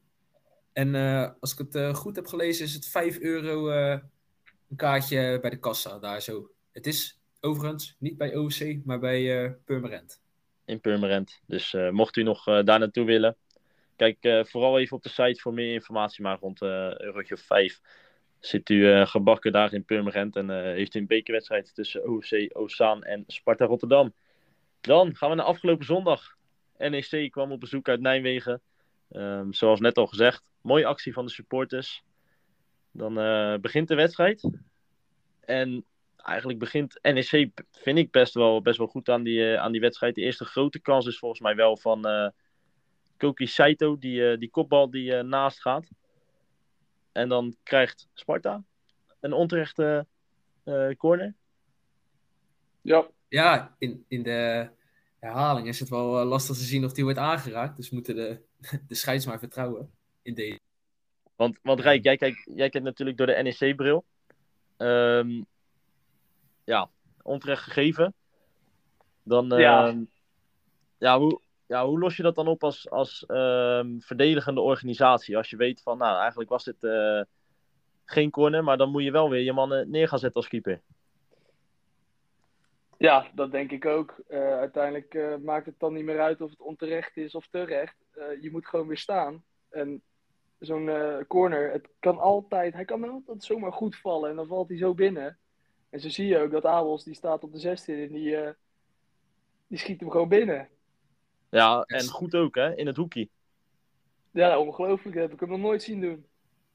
En 0.73 0.95
als 1.41 1.53
ik 1.53 1.59
het 1.59 1.97
goed 1.97 2.17
heb 2.17 2.27
gelezen, 2.27 2.65
is 2.65 2.75
het 2.75 2.87
5 2.87 3.19
euro 3.19 3.69
een 3.71 4.77
kaartje 4.77 5.39
bij 5.41 5.51
de 5.51 5.59
kassa 5.59 5.99
daar 5.99 6.23
zo. 6.23 6.51
Het 6.71 6.87
is 6.87 7.21
overigens 7.41 7.97
niet 7.99 8.17
bij 8.17 8.37
OC, 8.37 8.85
maar 8.85 8.99
bij 8.99 9.51
Purmerend. 9.65 10.21
in 10.65 10.81
Purmerend. 10.81 11.41
Dus 11.47 11.77
mocht 11.91 12.17
u 12.17 12.23
nog 12.23 12.45
daar 12.45 12.79
naartoe 12.79 13.05
willen, 13.05 13.37
kijk 13.97 14.17
vooral 14.49 14.79
even 14.79 14.97
op 14.97 15.03
de 15.03 15.09
site 15.09 15.41
voor 15.41 15.55
meer 15.55 15.73
informatie, 15.73 16.23
maar 16.23 16.39
rond 16.39 16.63
eurotje 16.63 17.35
of 17.35 17.41
5 17.41 17.81
zit 18.41 18.71
u 18.71 19.07
gebakken 19.07 19.53
daar 19.53 19.73
in 19.73 19.85
Purmerend 19.85 20.37
en 20.37 20.51
heeft 20.75 20.95
u 20.95 20.99
een 20.99 21.07
bekerwedstrijd 21.07 21.75
tussen 21.75 22.09
OFC 22.09 22.49
Ozaan 22.53 23.03
en 23.03 23.25
Sparta 23.27 23.65
Rotterdam. 23.65 24.13
Dan 24.83 25.17
gaan 25.17 25.31
we 25.31 25.37
naar 25.37 25.45
afgelopen 25.45 25.85
zondag. 25.85 26.37
NEC 26.79 27.31
kwam 27.31 27.53
op 27.53 27.61
bezoek 27.61 27.89
uit 27.89 28.01
Nijmegen. 28.01 28.63
Ehm, 29.09 29.53
zoals 29.53 29.81
net 29.81 29.97
al 29.97 30.07
gezegd, 30.07 30.43
mooie 30.61 30.87
actie 30.87 31.13
van 31.13 31.27
de 31.27 31.31
supporters. 31.31 32.03
Dan 32.91 33.19
eh, 33.19 33.55
begint 33.61 33.89
de 33.89 33.95
wedstrijd. 33.95 34.51
En 35.41 35.85
eigenlijk 36.17 36.59
begint 36.59 36.99
NEC, 37.03 37.51
vind 37.71 37.99
ik, 37.99 38.11
best 38.11 38.35
wel, 38.35 38.63
best 38.63 38.79
wel 38.79 38.87
goed 38.87 39.09
aan 39.09 39.23
die, 39.23 39.53
eh, 39.53 39.61
aan 39.61 39.73
die 39.73 39.81
wedstrijd. 39.81 40.15
De 40.15 40.21
eerste 40.21 40.45
grote 40.45 40.81
kans 40.81 41.07
is 41.07 41.19
volgens 41.19 41.41
mij 41.41 41.55
wel 41.55 41.77
van 41.77 42.07
eh, 42.07 42.29
Koki 43.17 43.47
Saito, 43.47 43.99
die, 43.99 44.39
die 44.39 44.51
kopbal 44.51 44.91
die 44.91 45.23
naast 45.23 45.61
gaat. 45.61 45.89
En 47.13 47.29
dan 47.29 47.57
krijgt 47.63 48.09
Sparta 48.15 48.63
een 49.21 49.33
onterechte 49.33 50.07
corner. 50.97 51.35
Ja, 52.81 53.07
Ja, 53.33 53.75
in, 53.79 54.05
in 54.09 54.23
de 54.23 54.69
herhaling 55.19 55.69
is 55.69 55.81
het 55.81 55.89
wel 55.89 56.21
eh, 56.21 56.27
lastig 56.27 56.57
te 56.57 56.63
zien 56.63 56.85
of 56.85 56.93
die 56.93 57.05
wordt 57.05 57.19
aangeraakt. 57.19 57.77
Dus 57.77 57.91
moeten 57.91 58.15
de, 58.15 58.41
de 58.89 58.95
scheids 58.95 59.27
maar 59.27 59.39
vertrouwen 59.39 59.91
in 60.23 60.35
deze. 60.35 60.61
Want, 61.37 61.59
want 61.63 61.81
Rijk, 61.81 62.05
jij 62.05 62.17
kijkt, 62.17 62.43
jij 62.45 62.69
kijkt 62.69 62.87
natuurlijk 62.87 63.17
door 63.17 63.27
de 63.27 63.43
NEC-bril. 63.43 64.05
Ehm, 64.77 65.43
ja, 66.65 66.91
onterecht 67.23 67.63
gegeven. 67.63 68.15
Dan, 69.23 69.49
Ja. 69.49 69.89
ehm, 69.89 70.05
ja, 70.99 71.19
hoe, 71.19 71.41
ja, 71.67 71.87
hoe 71.87 71.99
los 71.99 72.17
je 72.17 72.23
dat 72.23 72.35
dan 72.35 72.47
op 72.49 72.65
als, 72.65 72.91
als 72.91 73.27
ehm, 73.27 73.99
verdedigende 73.99 74.61
organisatie? 74.61 75.37
Als 75.37 75.51
je 75.51 75.57
weet 75.57 75.83
van, 75.83 75.99
nou, 75.99 76.19
eigenlijk 76.19 76.51
was 76.51 76.65
dit 76.65 76.85
eh, 76.85 77.23
geen 78.05 78.31
corner, 78.31 78.65
maar 78.65 78.77
dan 78.77 78.91
moet 78.91 79.03
je 79.03 79.11
wel 79.11 79.31
weer 79.31 79.43
je 79.43 79.53
mannen 79.53 79.91
neer 79.91 80.09
gaan 80.09 80.19
zetten 80.19 80.41
als 80.41 80.51
keeper. 80.51 80.83
Ja, 83.03 83.27
dat 83.35 83.51
denk 83.51 83.71
ik 83.71 83.87
ook. 83.87 84.23
Eh, 84.29 84.59
uiteindelijk 84.59 85.15
eh, 85.15 85.37
maakt 85.37 85.67
het 85.67 85.79
dan 85.79 85.93
niet 85.93 86.05
meer 86.05 86.21
uit 86.21 86.41
of 86.41 86.51
het 86.51 86.61
onterecht 86.61 87.17
is 87.17 87.35
of 87.35 87.47
terecht. 87.51 87.97
Eh, 88.11 88.43
je 88.43 88.51
moet 88.51 88.67
gewoon 88.67 88.87
weer 88.87 88.99
staan. 88.99 89.45
En 89.71 90.03
zo'n 90.59 90.91
corner, 91.29 91.73
het 91.73 91.89
kan 91.99 92.19
altijd, 92.19 92.75
hij 92.75 92.85
kan 92.85 93.11
altijd 93.11 93.45
zomaar 93.45 93.73
goed 93.73 93.97
vallen 93.97 94.31
en 94.31 94.37
dan 94.37 94.47
valt 94.47 94.69
hij 94.69 94.79
zo 94.79 94.95
binnen. 94.95 95.39
En 95.91 96.01
zo 96.01 96.09
zie 96.09 96.27
je 96.27 96.39
ook 96.39 96.51
dat 96.51 96.65
Abels, 96.65 97.05
die 97.05 97.15
staat 97.15 97.45
op 97.45 97.53
de 97.53 97.59
16 97.59 97.99
en 97.99 98.13
die, 98.13 98.37
die 99.67 99.79
schiet 99.79 100.01
hem 100.01 100.11
gewoon 100.11 100.29
binnen. 100.29 100.69
Ja, 101.51 101.83
en 101.83 102.09
goed 102.09 102.35
ook, 102.35 102.55
hè, 102.55 102.77
in 102.77 102.87
het 102.87 102.97
hoekje. 102.97 103.29
Ja, 104.31 104.59
ongelooflijk. 104.59 105.15
Dat 105.15 105.25
heb 105.25 105.33
ik 105.33 105.41
hem 105.41 105.49
nog 105.49 105.59
nooit 105.59 105.83
zien 105.83 106.01
doen. 106.01 106.27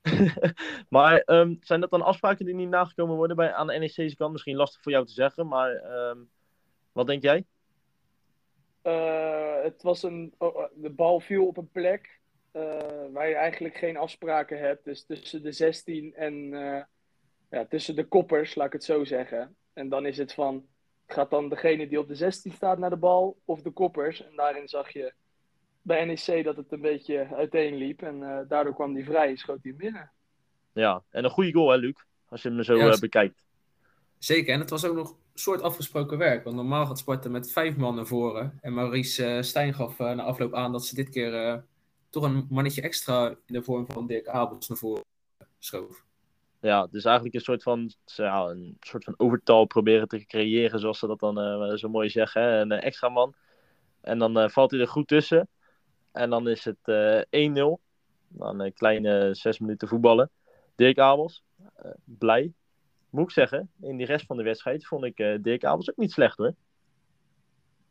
Maar 0.90 1.18
ehm, 1.20 1.56
zijn 1.62 1.82
dat 1.82 1.90
dan 1.90 2.02
afspraken 2.02 2.46
die 2.46 2.56
niet 2.56 2.70
nagekomen 2.70 3.16
worden 3.16 3.36
bij, 3.36 3.54
aan 3.54 3.68
de 3.68 3.78
NEC's 3.78 4.16
kant? 4.16 4.32
Misschien 4.32 4.56
lastig 4.56 4.82
voor 4.82 4.92
jou 4.92 5.06
te 5.06 5.14
zeggen, 5.14 5.48
maar 5.48 5.76
ehm, 5.76 6.18
wat 6.92 7.08
denk 7.08 7.22
jij? 7.22 7.46
Eh, 8.82 9.64
het 9.64 9.82
was 9.82 10.04
een, 10.04 10.34
oh, 10.38 10.56
oh, 10.56 10.66
de 10.76 10.90
bal 10.90 11.20
viel 11.20 11.48
op 11.48 11.58
een 11.58 11.72
plek 11.72 12.20
eh, 12.52 12.62
waar 13.12 13.28
je 13.28 13.36
eigenlijk 13.36 13.76
geen 13.76 13.98
afspraken 13.98 14.60
hebt. 14.60 14.86
Dus 14.86 15.06
tussen 15.06 15.44
de 15.44 15.52
16 15.52 16.16
en 16.16 16.54
eh, 16.54 16.84
ja, 17.50 17.66
tussen 17.66 17.96
de 17.96 18.08
koppers, 18.08 18.56
laat 18.56 18.68
ik 18.68 18.74
het 18.74 18.84
zo 18.84 19.04
zeggen. 19.04 19.56
En 19.74 19.90
dan 19.90 20.06
is 20.06 20.18
het 20.18 20.34
van, 20.34 20.68
gaat 21.08 21.30
dan 21.30 21.50
degene 21.50 21.88
die 21.88 22.00
op 22.00 22.08
de 22.08 22.16
16 22.16 22.52
staat 22.52 22.78
naar 22.78 22.90
de 22.90 22.98
bal 22.98 23.38
of 23.46 23.62
de 23.62 23.72
koppers? 23.72 24.26
En 24.26 24.36
daarin 24.36 24.68
zag 24.68 24.94
je 24.94 25.14
bij 25.88 26.06
NEC 26.06 26.44
dat 26.44 26.56
het 26.56 26.72
een 26.72 26.82
beetje 26.82 27.28
uiteenliep. 27.36 28.02
En 28.02 28.24
eh, 28.24 28.40
daardoor 28.48 28.74
kwam 28.74 28.94
die 28.94 29.06
vrij 29.06 29.30
en 29.30 29.38
schoot 29.38 29.64
hij 29.64 29.76
binnen. 29.76 30.12
Ja, 30.74 31.04
en 31.10 31.24
een 31.24 31.30
goede 31.30 31.54
goal, 31.54 31.70
hè, 31.70 31.78
Luc? 31.78 31.96
Als 32.30 32.42
je 32.42 32.50
hem 32.50 32.64
zo 32.64 32.76
Ja, 32.76 32.90
eh, 32.92 33.00
bekijkt. 33.00 33.46
Zeker, 34.18 34.54
en 34.54 34.60
het 34.60 34.70
was 34.70 34.86
ook 34.86 34.96
nog 34.96 35.10
een 35.10 35.40
soort 35.40 35.62
afgesproken 35.62 36.18
werk. 36.18 36.44
Want 36.44 36.56
normaal 36.56 36.86
gaat 36.86 37.00
Sparta 37.00 37.30
met 37.30 37.52
vijf 37.52 37.76
man 37.76 37.96
naar 37.96 38.06
voren. 38.06 38.58
En 38.62 38.74
Maurice 38.74 39.26
eh, 39.26 39.42
Stijn 39.42 39.74
gaf 39.74 40.00
eh, 40.00 40.12
na 40.12 40.24
afloop 40.24 40.54
aan 40.54 40.72
dat 40.72 40.86
ze 40.86 40.96
dit 40.96 41.10
keer 41.10 41.34
eh, 41.34 41.58
toch 42.10 42.24
een 42.24 42.48
mannetje 42.50 42.82
extra 42.82 43.28
in 43.30 43.54
de 43.54 43.64
vorm 43.64 43.86
van 43.92 44.08
Dirk 44.08 44.28
Abels 44.28 44.68
naar 44.68 44.78
voren 44.78 45.04
schoof. 45.60 46.06
Ja, 46.62 46.88
dus 46.92 47.06
eigenlijk 47.06 47.36
een 47.36 47.42
soort 47.42 47.64
van, 47.64 47.92
ja, 48.06 48.46
een 48.46 48.78
soort 48.80 49.04
van 49.04 49.14
overtal 49.18 49.66
proberen 49.66 50.08
te 50.08 50.26
creëren, 50.26 50.80
zoals 50.80 51.00
ze 51.00 51.08
dat 51.08 51.20
dan 51.20 51.40
eh, 51.40 51.78
zo 51.78 51.90
mooi 51.90 52.10
zeggen. 52.10 52.42
Hè? 52.42 52.60
Een 52.60 52.72
extra 52.72 53.10
man. 53.10 53.34
En 54.02 54.20
dan 54.20 54.40
eh, 54.40 54.50
valt 54.50 54.72
hij 54.72 54.80
er 54.80 54.88
goed 54.88 55.08
tussen. 55.08 55.50
En 56.18 56.30
dan 56.30 56.48
is 56.48 56.66
het 56.66 56.78
eh 57.30 57.50
1-0. 57.50 57.80
Dan 58.28 58.60
een 58.60 58.74
kleine 58.74 59.30
zes 59.36 59.60
minuten 59.60 59.88
voetballen. 59.88 60.30
Dirk 60.76 61.00
Abels, 61.00 61.44
eh, 61.76 61.92
blij. 62.04 62.54
Moet 63.10 63.24
ik 63.24 63.32
zeggen, 63.32 63.72
in 63.82 63.98
die 63.98 64.06
rest 64.06 64.26
van 64.26 64.38
de 64.38 64.44
wedstrijd 64.44 64.86
vond 64.86 65.04
ik 65.04 65.20
eh, 65.20 65.36
Dirk 65.42 65.66
Abels 65.66 65.90
ook 65.90 65.98
niet 65.98 66.12
slecht 66.12 66.38
hoor. 66.38 66.54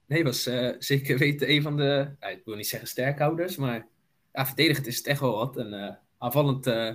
Nee, 0.06 0.24
was 0.24 0.46
eh, 0.46 0.74
zeker 0.78 1.18
weten 1.18 1.50
een 1.50 1.62
van 1.62 1.76
de, 1.76 2.08
ik 2.20 2.42
wil 2.44 2.56
niet 2.56 2.68
zeggen 2.68 2.88
sterkhouders, 2.88 3.56
maar 3.56 3.88
ja, 4.32 4.46
verdedigend 4.46 4.86
is 4.86 4.96
het 4.96 5.06
echt 5.06 5.20
wel 5.20 5.36
wat. 5.36 5.56
En 5.56 5.72
eh, 5.72 5.94
aanvallend 6.18 6.66
eh, 6.66 6.94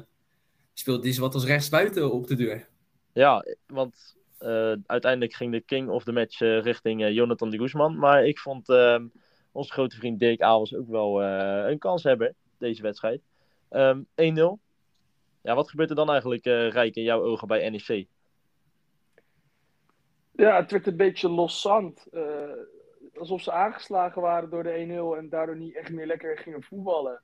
speelde 0.73 1.09
hij 1.09 1.19
wat 1.19 1.33
als 1.33 1.45
rechtsbuiten 1.45 2.11
op 2.11 2.27
de 2.27 2.35
deur. 2.35 2.69
Ja, 3.13 3.45
want 3.67 4.15
eh, 4.37 4.73
uiteindelijk 4.85 5.33
ging 5.33 5.51
de 5.51 5.61
king 5.61 5.89
of 5.89 6.03
the 6.03 6.11
match 6.11 6.41
eh, 6.41 6.61
richting 6.61 7.03
eh, 7.03 7.13
Jonathan 7.13 7.49
de 7.49 7.57
Guzman. 7.57 7.97
Maar 7.97 8.25
ik 8.25 8.39
vond 8.39 8.69
ehm, 8.69 9.05
onze 9.51 9.71
grote 9.71 9.95
vriend 9.95 10.19
Dirk 10.19 10.41
Abels 10.41 10.75
ook 10.75 10.87
wel 10.87 11.23
eh, 11.23 11.69
een 11.69 11.79
kans 11.79 12.03
hebben, 12.03 12.35
deze 12.57 12.81
wedstrijd. 12.81 13.21
Ehm 13.69 14.01
1-0. 14.01 14.03
Ja, 15.41 15.55
wat 15.55 15.69
gebeurt 15.69 15.89
er 15.89 15.95
dan 15.95 16.09
eigenlijk, 16.09 16.45
eh 16.45 16.69
Rijk, 16.69 16.95
in 16.95 17.03
jouw 17.03 17.23
ogen 17.23 17.47
bij 17.47 17.69
NEC? 17.69 18.07
Ja, 20.31 20.55
het 20.55 20.71
werd 20.71 20.87
een 20.87 20.97
beetje 20.97 21.29
loszand. 21.29 22.07
Eh 22.11 22.51
alsof 23.21 23.41
ze 23.41 23.51
aangeslagen 23.51 24.21
waren 24.21 24.49
door 24.49 24.63
de 24.63 25.13
1-0 25.15 25.17
en 25.17 25.29
daardoor 25.29 25.57
niet 25.57 25.75
echt 25.75 25.91
meer 25.91 26.05
lekker 26.05 26.37
gingen 26.37 26.63
voetballen. 26.63 27.21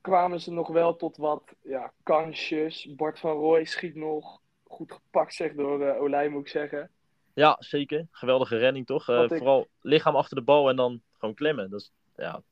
Kwamen 0.00 0.40
ze 0.40 0.52
nog 0.52 0.68
wel 0.68 0.96
tot 0.96 1.16
wat 1.16 1.54
ja, 1.62 1.92
kansjes. 2.02 2.94
Bart 2.94 3.18
van 3.18 3.30
Rooij 3.30 3.64
schiet 3.64 3.94
nog. 3.94 4.40
Goed 4.64 4.92
gepakt, 4.92 5.34
zeg 5.34 5.54
door 5.54 5.82
eh 5.82 6.00
Olij, 6.00 6.28
moet 6.28 6.40
ik 6.40 6.48
zeggen. 6.48 6.90
Ja, 7.38 7.56
zeker. 7.58 8.06
Geweldige 8.10 8.56
redding, 8.56 8.86
toch? 8.86 9.08
Eh, 9.08 9.22
ik- 9.22 9.28
Vooral 9.28 9.66
lichaam 9.80 10.16
achter 10.16 10.36
de 10.36 10.42
bal 10.42 10.68
en 10.68 10.76
dan 10.76 11.00
gewoon 11.18 11.34
klemmen. 11.34 11.70
Dat 11.70 11.80
is, 11.80 11.92
ja, 12.16 12.42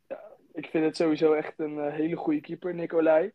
Ik 0.52 0.66
vind 0.66 0.84
het 0.84 0.96
sowieso 0.96 1.32
echt 1.32 1.58
een 1.58 1.78
eh, 1.78 1.92
hele 1.92 2.16
goede 2.16 2.40
keeper, 2.40 2.74
Nicolai. 2.74 3.32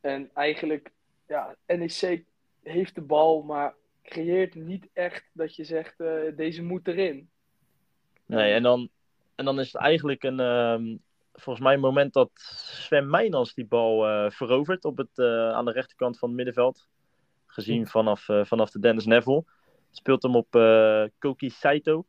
En 0.00 0.30
eigenlijk, 0.34 0.90
ja, 1.28 1.56
NEC 1.66 2.24
heeft 2.62 2.94
de 2.94 3.00
bal, 3.00 3.42
maar 3.42 3.74
creëert 4.02 4.54
niet 4.54 4.88
echt 4.92 5.30
dat 5.32 5.56
je 5.56 5.64
zegt, 5.64 6.00
eh, 6.00 6.36
deze 6.36 6.62
moet 6.62 6.88
erin. 6.88 7.30
Nee, 8.26 8.52
en 8.52 8.62
dan, 8.62 8.88
en 9.34 9.44
dan 9.44 9.60
is 9.60 9.72
het 9.72 9.82
eigenlijk 9.82 10.22
een, 10.22 10.40
ehm, 10.40 10.96
volgens 11.32 11.64
mij 11.64 11.74
een 11.74 11.80
moment 11.80 12.12
dat 12.12 12.30
Sven 12.34 13.10
Meijnans 13.10 13.54
die 13.54 13.66
bal 13.66 14.30
verovert 14.30 14.84
op 14.84 14.96
het, 14.96 15.18
aan 15.54 15.64
de 15.64 15.72
rechterkant 15.72 16.18
van 16.18 16.28
het 16.28 16.36
middenveld. 16.36 16.88
Gezien 17.46 17.86
vanaf, 17.86 18.28
eh, 18.28 18.44
vanaf 18.44 18.70
de 18.70 18.78
Dennis 18.78 19.06
Neville. 19.06 19.44
Speelt 19.92 20.22
hem 20.22 20.36
op 20.36 20.54
eh, 20.54 21.04
Koki 21.18 21.50
Saito. 21.50 22.06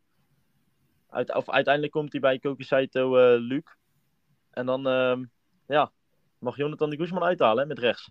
Uit, 1.09 1.35
of 1.35 1.49
uiteindelijk 1.49 1.93
komt 1.93 2.11
hij 2.11 2.21
bij 2.21 2.39
Koki 2.39 2.63
Saito 2.63 3.17
eh 3.17 3.39
Luc. 3.39 3.63
En 4.49 4.65
dan 4.65 4.87
ehm, 4.87 5.23
ja, 5.67 5.91
mag 6.37 6.57
Jonathan 6.57 6.89
de 6.89 6.95
Guzman 6.95 7.23
uithalen 7.23 7.61
hè, 7.61 7.67
met 7.67 7.79
rechts. 7.79 8.09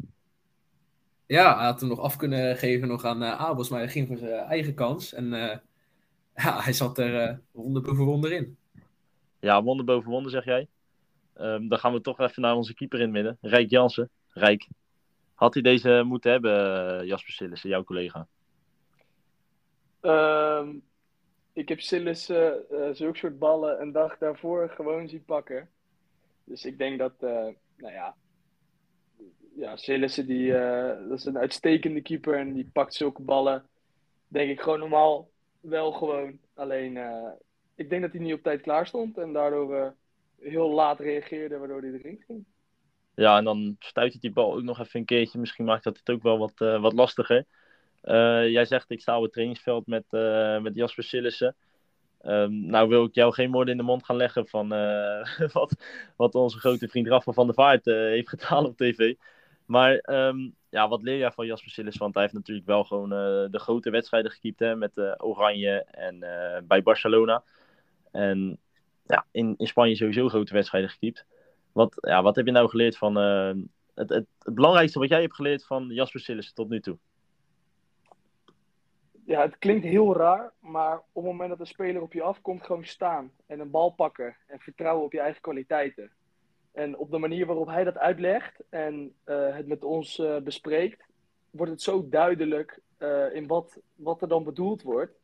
Ja, 1.26 1.56
hij 1.56 1.66
had 1.66 1.80
hem 1.80 1.88
nog 1.88 2.00
af 2.00 2.16
kunnen 2.16 2.56
geven 2.56 2.88
nog 2.88 3.04
aan 3.04 3.22
eh, 3.22 3.40
Abels, 3.40 3.68
maar 3.68 3.78
hij 3.78 3.88
ging 3.88 4.06
voor 4.08 4.16
zijn 4.16 4.32
eigen 4.32 4.74
kans. 4.74 5.12
En 5.14 5.30
ja, 6.34 6.60
hij 6.60 6.72
zat 6.72 6.98
er 6.98 7.40
ronde 7.52 7.80
boven 7.80 8.04
ronde 8.04 8.34
in. 8.34 8.56
Ja, 9.40 9.62
wonder 9.62 9.84
boven 9.84 10.10
wonder 10.10 10.30
zeg 10.30 10.44
jij. 10.44 10.68
Ehm, 11.34 11.68
dan 11.68 11.78
gaan 11.78 11.92
we 11.92 12.00
toch 12.00 12.20
even 12.20 12.42
naar 12.42 12.54
onze 12.54 12.74
keeper 12.74 12.98
in 12.98 13.04
het 13.04 13.12
midden. 13.12 13.38
Rijk 13.40 13.70
Jansen. 13.70 14.10
Rijk. 14.28 14.68
Had 15.34 15.54
hij 15.54 15.62
deze 15.62 16.02
moeten 16.06 16.30
hebben, 16.30 17.06
Jasper 17.06 17.32
Sillissen, 17.32 17.70
jouw 17.70 17.84
collega? 17.84 18.28
Ehm, 20.02 20.76
ik 21.52 21.68
heb 21.68 21.80
Sillis 21.80 22.28
eh 22.28 22.52
zulke 22.92 23.18
soort 23.18 23.38
ballen 23.38 23.80
een 23.80 23.92
dag 23.92 24.18
daarvoor 24.18 24.68
gewoon 24.68 25.08
zien 25.08 25.24
pakken. 25.24 25.70
Dus 26.44 26.64
ik 26.64 26.78
denk 26.78 26.98
dat, 26.98 27.12
eh, 27.18 27.48
nou 27.76 27.92
ja, 27.92 28.14
ja 29.54 29.76
Sillissen 29.76 30.26
die, 30.26 30.56
eh, 30.56 31.08
dat 31.08 31.18
is 31.18 31.24
een 31.24 31.38
uitstekende 31.38 32.02
keeper 32.02 32.38
en 32.38 32.52
die 32.52 32.70
pakt 32.72 32.94
zulke 32.94 33.22
ballen, 33.22 33.68
denk 34.28 34.50
ik 34.50 34.60
gewoon 34.60 34.78
normaal 34.78 35.30
wel 35.60 35.92
gewoon. 35.92 36.38
Alleen, 36.54 36.98
ik 37.74 37.90
denk 37.90 38.02
dat 38.02 38.12
hij 38.12 38.20
niet 38.20 38.34
op 38.34 38.42
tijd 38.42 38.60
klaar 38.60 38.86
stond 38.86 39.18
en 39.18 39.32
daardoor 39.32 39.94
heel 40.40 40.70
laat 40.70 41.00
reageerde, 41.00 41.58
waardoor 41.58 41.80
hij 41.80 41.92
erin 41.92 42.24
ging. 42.26 42.44
Ja, 43.14 43.38
en 43.38 43.44
dan 43.44 43.76
stuit 43.78 44.12
hij 44.12 44.20
die 44.20 44.32
bal 44.32 44.54
ook 44.54 44.62
nog 44.62 44.80
even 44.80 45.00
een 45.00 45.06
keertje. 45.06 45.38
Misschien 45.38 45.64
maakt 45.64 45.84
dat 45.84 45.98
het 45.98 46.10
ook 46.10 46.22
wel 46.22 46.38
wat, 46.38 46.58
wat 46.58 46.92
lastiger. 46.92 47.46
Eh, 48.02 48.48
jij 48.50 48.64
zegt, 48.64 48.90
ik 48.90 49.00
sta 49.00 49.16
op 49.16 49.22
het 49.22 49.32
trainingsveld 49.32 49.86
met, 49.86 50.04
eh, 50.10 50.60
met 50.60 50.74
Jasper 50.74 51.04
Sillissen. 51.04 51.56
Ehm, 52.20 52.66
nou 52.66 52.88
wil 52.88 53.04
ik 53.04 53.14
jou 53.14 53.32
geen 53.32 53.50
woorden 53.50 53.72
in 53.72 53.78
de 53.78 53.86
mond 53.86 54.04
gaan 54.04 54.16
leggen 54.16 54.48
van 54.48 54.72
eh, 54.72 55.38
wat, 55.52 55.76
wat 56.16 56.34
onze 56.34 56.58
grote 56.58 56.88
vriend 56.88 57.06
Rafa 57.06 57.32
van 57.32 57.46
der 57.46 57.54
Vaart 57.54 57.84
heeft 57.84 58.28
gedaan 58.28 58.66
op 58.66 58.76
tv. 58.76 59.14
Maar 59.66 59.96
ehm, 59.96 60.50
ja, 60.70 60.88
wat 60.88 61.02
leer 61.02 61.18
jij 61.18 61.32
van 61.32 61.46
Jasper 61.46 61.70
Sillis? 61.70 61.96
Want 61.96 62.14
hij 62.14 62.22
heeft 62.22 62.34
natuurlijk 62.34 62.66
wel 62.66 62.84
gewoon 62.84 63.08
de 63.50 63.58
grote 63.58 63.90
wedstrijden 63.90 64.30
gekiept 64.30 64.58
hè, 64.58 64.76
met 64.76 65.22
Oranje 65.22 65.84
en 65.90 66.18
bij 66.66 66.82
Barcelona. 66.82 67.42
En 68.12 68.58
ja, 69.06 69.26
in, 69.30 69.54
in 69.56 69.66
Spanje 69.66 69.96
sowieso 69.96 70.28
grote 70.28 70.54
wedstrijden 70.54 70.90
gekiept. 70.90 71.26
Wat, 71.72 71.94
ja, 72.00 72.22
wat 72.22 72.36
heb 72.36 72.46
je 72.46 72.52
nou 72.52 72.68
geleerd 72.68 72.96
van 72.96 73.16
het, 73.16 74.08
het, 74.08 74.26
het 74.38 74.54
belangrijkste 74.54 74.98
wat 74.98 75.08
jij 75.08 75.20
hebt 75.20 75.34
geleerd 75.34 75.64
van 75.64 75.86
Jasper 75.88 76.20
Sillis 76.20 76.52
tot 76.52 76.68
nu 76.68 76.80
toe? 76.80 76.98
Ja, 79.32 79.42
het 79.42 79.58
klinkt 79.58 79.84
heel 79.84 80.16
raar, 80.16 80.52
maar 80.58 80.96
op 80.96 81.22
het 81.22 81.24
moment 81.24 81.50
dat 81.50 81.60
een 81.60 81.66
speler 81.66 82.02
op 82.02 82.12
je 82.12 82.22
afkomt, 82.22 82.62
gewoon 82.62 82.84
staan 82.84 83.32
en 83.46 83.60
een 83.60 83.70
bal 83.70 83.90
pakken 83.90 84.36
en 84.46 84.60
vertrouwen 84.60 85.04
op 85.04 85.12
je 85.12 85.20
eigen 85.20 85.40
kwaliteiten. 85.40 86.10
En 86.72 86.96
op 86.96 87.10
de 87.10 87.18
manier 87.18 87.46
waarop 87.46 87.66
hij 87.66 87.84
dat 87.84 87.98
uitlegt 87.98 88.62
en 88.68 89.14
eh, 89.24 89.56
het 89.56 89.66
met 89.66 89.84
ons 89.84 90.18
eh, 90.18 90.36
bespreekt, 90.36 91.04
wordt 91.50 91.72
het 91.72 91.82
zo 91.82 92.08
duidelijk 92.08 92.80
eh, 92.98 93.34
in 93.34 93.46
wat, 93.46 93.80
wat 93.94 94.22
er 94.22 94.28
dan 94.28 94.44
bedoeld 94.44 94.82
wordt. 94.82 95.18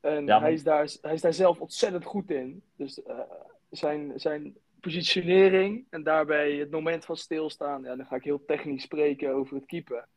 En 0.00 0.26
Ja, 0.26 0.40
hij, 0.40 0.52
is 0.52 0.62
daar, 0.62 0.90
hij 1.00 1.14
is 1.14 1.20
daar 1.20 1.34
zelf 1.34 1.60
ontzettend 1.60 2.04
goed 2.04 2.30
in. 2.30 2.62
Dus 2.76 3.00
zijn, 3.70 4.12
zijn 4.20 4.56
positionering 4.80 5.86
en 5.90 6.02
daarbij 6.02 6.52
het 6.52 6.70
moment 6.70 7.04
van 7.04 7.16
stilstaan, 7.16 7.82
ja, 7.82 7.96
dan 7.96 8.06
ga 8.06 8.16
ik 8.16 8.24
heel 8.24 8.44
technisch 8.44 8.82
spreken 8.82 9.34
over 9.34 9.56
het 9.56 9.66
keeper. 9.66 10.08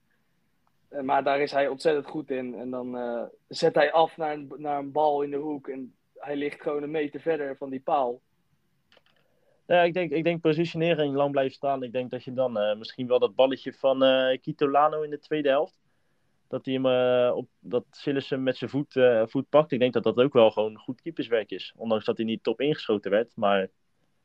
Eh, 0.90 1.02
Maar 1.02 1.24
daar 1.24 1.40
is 1.40 1.52
hij 1.52 1.68
ontzettend 1.68 2.08
goed 2.08 2.32
in. 2.32 2.56
En 2.56 2.70
dan 2.70 2.98
eh, 2.98 3.24
zet 3.48 3.76
hij 3.76 3.92
af 3.92 4.18
naar 4.18 4.34
een, 4.34 4.54
naar 4.58 4.80
een 4.80 4.92
bal 4.92 5.22
in 5.22 5.30
de 5.32 5.38
hoek. 5.38 5.68
En 5.68 5.96
hij 6.16 6.36
ligt 6.36 6.62
gewoon 6.62 6.84
een 6.84 6.92
meter 6.92 7.20
verder 7.20 7.58
van 7.58 7.70
die 7.70 7.82
paal. 7.82 8.22
Ja, 9.66 9.82
ik 9.84 9.94
denk, 9.94 10.12
ik 10.12 10.24
denk 10.24 10.42
positionering, 10.42 11.16
lang 11.16 11.32
blijven 11.32 11.54
staan. 11.54 11.84
Ik 11.84 11.92
denk 11.92 12.12
dat 12.12 12.24
je 12.24 12.34
dan 12.34 12.58
eh, 12.60 12.78
misschien 12.78 13.08
wel 13.08 13.20
dat 13.20 13.36
balletje 13.36 13.74
van 13.74 14.04
eh 14.04 14.42
Kitolano 14.42 15.02
in 15.02 15.10
de 15.10 15.20
tweede 15.20 15.50
helft. 15.50 15.78
Dat 16.48 16.66
hij 16.66 16.74
hem 16.74 16.86
op 17.36 17.48
dat 17.60 17.86
Sillis 17.92 18.30
hem 18.30 18.44
met 18.44 18.58
zijn 18.58 18.70
voet, 18.70 19.00
voet 19.26 19.50
pakt. 19.50 19.72
Ik 19.72 19.80
denk 19.80 19.94
dat 19.94 20.04
dat 20.04 20.18
ook 20.18 20.34
wel 20.34 20.52
gewoon 20.52 20.78
goed 20.78 21.02
keeperswerk 21.02 21.52
is. 21.52 21.74
Ondanks 21.78 22.06
dat 22.06 22.18
hij 22.18 22.26
niet 22.26 22.44
top 22.44 22.62
ingeschoten 22.62 23.12
werd. 23.12 23.32
Maar 23.36 23.70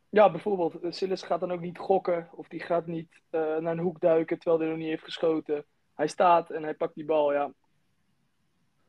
Ja, 0.08 0.30
bijvoorbeeld, 0.30 0.94
Silas 0.94 1.22
gaat 1.22 1.40
dan 1.40 1.52
ook 1.52 1.60
niet 1.60 1.78
gokken. 1.78 2.28
Of 2.32 2.48
die 2.48 2.60
gaat 2.60 2.86
niet 2.86 3.20
naar 3.30 3.66
een 3.66 3.78
hoek 3.78 4.00
duiken 4.00 4.38
terwijl 4.38 4.60
hij 4.60 4.68
nog 4.68 4.78
niet 4.78 4.88
heeft 4.88 5.04
geschoten. 5.04 5.64
Hij 5.94 6.08
staat 6.08 6.50
en 6.50 6.62
hij 6.62 6.74
pakt 6.74 6.94
die 6.94 7.04
bal, 7.04 7.32
ja. 7.32 7.52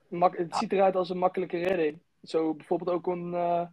Het 0.09 0.55
ziet 0.55 0.71
eruit 0.71 0.95
als 0.95 1.09
een 1.09 1.17
makkelijke 1.17 1.57
redding. 1.57 1.99
Zo 2.23 2.53
bijvoorbeeld 2.53 2.89
ook 2.89 3.07
een, 3.07 3.33
eh, 3.33 3.67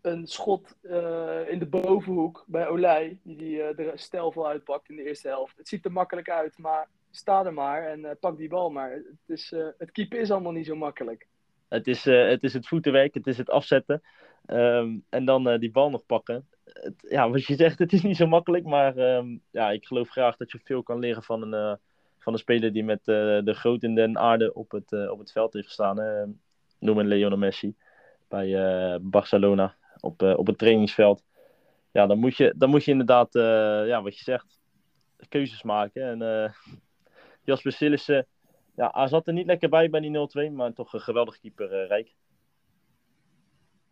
een 0.00 0.26
schot 0.26 0.76
eh, 0.82 1.48
in 1.48 1.58
de 1.58 1.66
bovenhoek 1.66 2.44
bij 2.46 2.68
Olij. 2.68 3.18
Die 3.22 3.36
die 3.36 3.62
eh, 3.62 3.86
er 3.86 3.98
stijlvol 3.98 4.48
uitpakt 4.48 4.88
in 4.88 4.96
de 4.96 5.04
eerste 5.04 5.28
helft. 5.28 5.56
Het 5.56 5.68
ziet 5.68 5.84
er 5.84 5.92
makkelijk 5.92 6.30
uit, 6.30 6.58
maar 6.58 6.88
sta 7.10 7.44
er 7.44 7.52
maar 7.52 7.86
en 7.86 8.16
pak 8.20 8.36
die 8.36 8.48
bal 8.48 8.70
maar. 8.70 8.90
Het, 8.90 9.04
is, 9.26 9.54
het 9.78 9.90
keeper 9.90 10.20
is 10.20 10.30
allemaal 10.30 10.52
niet 10.52 10.66
zo 10.66 10.76
makkelijk. 10.76 11.26
het 11.68 11.86
is, 11.86 12.04
het 12.04 12.42
is 12.42 12.52
het 12.52 12.68
voetenwerk, 12.68 13.14
het 13.14 13.26
is 13.26 13.38
het 13.38 13.50
afzetten. 13.50 14.02
Ehm, 14.46 14.98
en 15.08 15.24
dan 15.24 15.58
die 15.58 15.70
bal 15.70 15.90
nog 15.90 16.06
pakken. 16.06 16.48
Ja, 16.96 17.30
wat 17.30 17.44
je 17.44 17.54
zegt, 17.54 17.78
het 17.78 17.92
is 17.92 18.02
niet 18.02 18.16
zo 18.16 18.26
makkelijk. 18.26 18.64
Maar 18.64 18.96
ehm, 18.96 19.36
ja, 19.50 19.70
ik 19.70 19.86
geloof 19.86 20.08
graag 20.08 20.36
dat 20.36 20.50
je 20.50 20.60
veel 20.64 20.82
kan 20.82 20.98
leren 20.98 21.22
van 21.22 21.52
een, 21.52 21.78
van 22.20 22.32
een 22.32 22.38
speler 22.38 22.72
die 22.72 22.84
met 22.84 22.98
eh, 22.98 23.38
de 23.44 23.54
groot 23.54 23.82
in 23.82 23.94
den 23.94 24.18
aarde 24.18 24.54
op 24.54 24.70
het, 24.70 24.92
eh, 24.92 25.10
op 25.10 25.18
het 25.18 25.32
veld 25.32 25.52
heeft 25.52 25.66
gestaan. 25.66 25.98
hè. 25.98 26.24
Noem 26.78 26.98
een 26.98 27.06
Lionel 27.08 27.38
Messi 27.38 27.74
bij 28.28 28.54
eh, 28.54 28.98
Barcelona 29.00 29.76
op, 30.00 30.22
eh, 30.22 30.38
op 30.38 30.46
het 30.46 30.58
trainingsveld. 30.58 31.24
Ja, 31.92 32.06
dan 32.06 32.18
moet 32.18 32.36
je, 32.36 32.54
dan 32.56 32.70
moet 32.70 32.84
je 32.84 32.90
inderdaad, 32.90 33.34
eh, 33.34 33.42
ja, 33.86 34.02
wat 34.02 34.18
je 34.18 34.24
zegt, 34.24 34.60
keuzes 35.28 35.62
maken. 35.62 36.02
En 36.02 36.22
eh, 36.44 36.52
Jasper 37.44 37.72
Sillissen, 37.72 38.26
ja, 38.76 38.90
hij 38.94 39.08
zat 39.08 39.26
er 39.26 39.32
niet 39.32 39.46
lekker 39.46 39.68
bij 39.68 39.90
bij 39.90 40.00
die 40.00 40.10
0-2, 40.10 40.52
maar 40.52 40.72
toch 40.72 40.92
een 40.92 41.00
geweldig 41.00 41.40
keeper, 41.40 41.72
eh, 41.72 41.86
Rijk. 41.88 42.14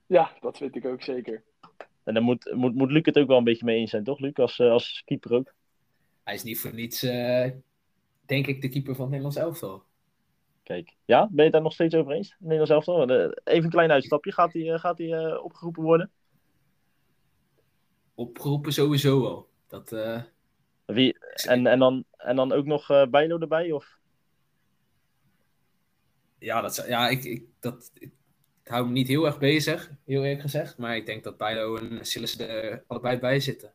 Ja, 0.06 0.30
dat 0.40 0.56
vind 0.56 0.76
ik 0.76 0.84
ook 0.84 1.02
zeker. 1.02 1.42
En 2.04 2.14
daar 2.14 2.22
moet, 2.22 2.52
moet, 2.54 2.74
moet 2.74 2.90
Luc 2.90 3.04
het 3.04 3.18
ook 3.18 3.28
wel 3.28 3.38
een 3.38 3.44
beetje 3.44 3.64
mee 3.64 3.78
eens 3.78 3.90
zijn, 3.90 4.04
toch, 4.04 4.18
Luc? 4.18 4.34
Als, 4.34 4.58
eh, 4.58 4.70
als 4.70 5.02
keeper 5.04 5.32
ook. 5.34 5.54
Hij 6.24 6.34
is 6.34 6.42
niet 6.42 6.60
voor 6.60 6.74
niets, 6.74 7.02
eh, 7.02 7.50
denk 8.28 8.46
ik, 8.46 8.60
de 8.60 8.68
keeper 8.68 8.94
van 8.94 9.04
het 9.04 9.14
Nederlands 9.14 9.36
elftal. 9.36 9.84
Kijk, 10.62 10.96
ja, 11.04 11.28
ben 11.30 11.44
je 11.44 11.50
daar 11.50 11.62
nog 11.62 11.72
steeds 11.72 11.94
over 11.94 12.12
eens? 12.12 12.36
Nederlands 12.38 12.70
elftal. 12.70 13.08
Eh, 13.08 13.30
Even 13.44 13.64
een 13.64 13.70
klein 13.70 13.90
uitstapje. 13.90 14.32
Gaat 14.32 14.52
hij 14.52 14.72
eh, 14.72 14.78
gaat 14.78 14.98
hij, 14.98 15.12
eh, 15.12 15.44
opgeroepen 15.44 15.82
worden? 15.82 16.12
Opgeroepen 18.14 18.72
sowieso 18.72 19.20
wel. 19.20 19.48
Dat, 19.66 19.90
Wie, 20.84 21.18
en, 21.46 21.66
en, 21.66 21.78
dan, 21.78 22.04
en 22.16 22.36
dan 22.36 22.52
ook 22.52 22.64
nog 22.64 22.90
eh 22.90 23.06
Bijlo 23.06 23.38
erbij? 23.38 23.72
Of? 23.72 23.98
ja, 26.38 26.60
dat, 26.60 26.84
ja 26.88 27.08
ik, 27.08 27.24
ik, 27.24 27.46
dat, 27.60 27.90
ik 27.98 28.12
hou 28.64 28.86
me 28.86 28.92
niet 28.92 29.08
heel 29.08 29.26
erg 29.26 29.38
bezig, 29.38 29.90
heel 30.04 30.22
eerlijk 30.22 30.40
gezegd. 30.40 30.78
Maar 30.78 30.96
ik 30.96 31.06
denk 31.06 31.24
dat 31.24 31.36
Bijlo 31.36 31.76
en 31.76 32.06
Silas 32.06 32.38
er 32.38 32.84
allebei 32.86 33.18
bij 33.18 33.40
zitten. 33.40 33.72